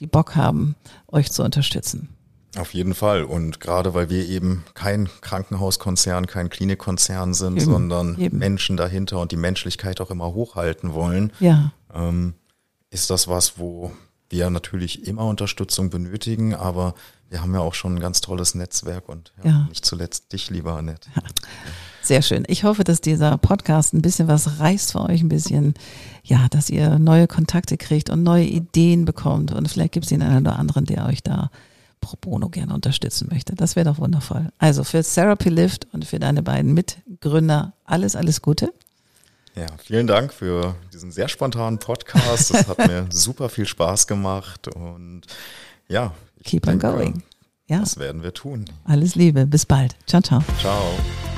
die 0.00 0.06
Bock 0.06 0.36
haben, 0.36 0.76
euch 1.08 1.30
zu 1.30 1.42
unterstützen. 1.42 2.08
Auf 2.56 2.72
jeden 2.74 2.94
Fall. 2.94 3.24
Und 3.24 3.60
gerade 3.60 3.94
weil 3.94 4.10
wir 4.10 4.26
eben 4.26 4.64
kein 4.74 5.08
Krankenhauskonzern, 5.20 6.26
kein 6.26 6.48
Klinikkonzern 6.48 7.34
sind, 7.34 7.56
eben, 7.56 7.64
sondern 7.64 8.18
eben. 8.18 8.38
Menschen 8.38 8.76
dahinter 8.76 9.20
und 9.20 9.32
die 9.32 9.36
Menschlichkeit 9.36 10.00
auch 10.00 10.10
immer 10.10 10.32
hochhalten 10.32 10.94
wollen, 10.94 11.32
ja. 11.40 11.72
ähm, 11.94 12.34
ist 12.90 13.10
das 13.10 13.28
was, 13.28 13.58
wo 13.58 13.92
wir 14.30 14.50
natürlich 14.50 15.06
immer 15.06 15.24
Unterstützung 15.24 15.90
benötigen, 15.90 16.54
aber 16.54 16.94
wir 17.30 17.42
haben 17.42 17.54
ja 17.54 17.60
auch 17.60 17.74
schon 17.74 17.96
ein 17.96 18.00
ganz 18.00 18.20
tolles 18.20 18.54
Netzwerk 18.54 19.08
und 19.08 19.32
ja, 19.42 19.50
ja. 19.50 19.66
nicht 19.68 19.84
zuletzt 19.84 20.32
dich, 20.32 20.50
lieber 20.50 20.76
Annette. 20.76 21.08
Ja. 21.14 21.22
Sehr 22.02 22.22
schön. 22.22 22.44
Ich 22.46 22.64
hoffe, 22.64 22.84
dass 22.84 23.02
dieser 23.02 23.36
Podcast 23.36 23.92
ein 23.92 24.00
bisschen 24.00 24.28
was 24.28 24.60
reißt 24.60 24.92
für 24.92 25.00
euch, 25.00 25.20
ein 25.20 25.28
bisschen, 25.28 25.74
ja, 26.28 26.46
dass 26.50 26.68
ihr 26.70 26.98
neue 26.98 27.26
Kontakte 27.26 27.76
kriegt 27.76 28.10
und 28.10 28.22
neue 28.22 28.44
Ideen 28.44 29.04
bekommt 29.04 29.52
und 29.52 29.68
vielleicht 29.68 29.92
gibt 29.92 30.04
es 30.04 30.10
den 30.10 30.22
einen 30.22 30.46
oder 30.46 30.58
anderen, 30.58 30.84
der 30.84 31.06
euch 31.06 31.22
da 31.22 31.50
pro 32.00 32.16
bono 32.20 32.48
gerne 32.48 32.74
unterstützen 32.74 33.28
möchte. 33.30 33.54
Das 33.54 33.74
wäre 33.74 33.86
doch 33.86 33.98
wundervoll. 33.98 34.50
Also 34.58 34.84
für 34.84 35.02
Therapy 35.02 35.48
Lift 35.48 35.88
und 35.92 36.04
für 36.04 36.18
deine 36.18 36.42
beiden 36.42 36.74
Mitgründer 36.74 37.72
alles, 37.84 38.14
alles 38.14 38.42
Gute. 38.42 38.72
Ja, 39.54 39.66
vielen 39.82 40.06
Dank 40.06 40.32
für 40.32 40.76
diesen 40.92 41.10
sehr 41.10 41.28
spontanen 41.28 41.78
Podcast. 41.78 42.54
Das 42.54 42.68
hat 42.68 42.78
mir 42.86 43.06
super 43.10 43.48
viel 43.48 43.66
Spaß 43.66 44.06
gemacht 44.06 44.68
und 44.68 45.22
ja, 45.88 46.12
keep 46.44 46.64
denke, 46.64 46.86
on 46.86 46.92
going. 46.92 47.22
Ja. 47.66 47.80
Das 47.80 47.98
werden 47.98 48.22
wir 48.22 48.34
tun. 48.34 48.66
Alles 48.84 49.14
Liebe, 49.14 49.46
bis 49.46 49.66
bald. 49.66 49.96
Ciao, 50.06 50.22
ciao. 50.22 50.42
Ciao. 50.60 51.37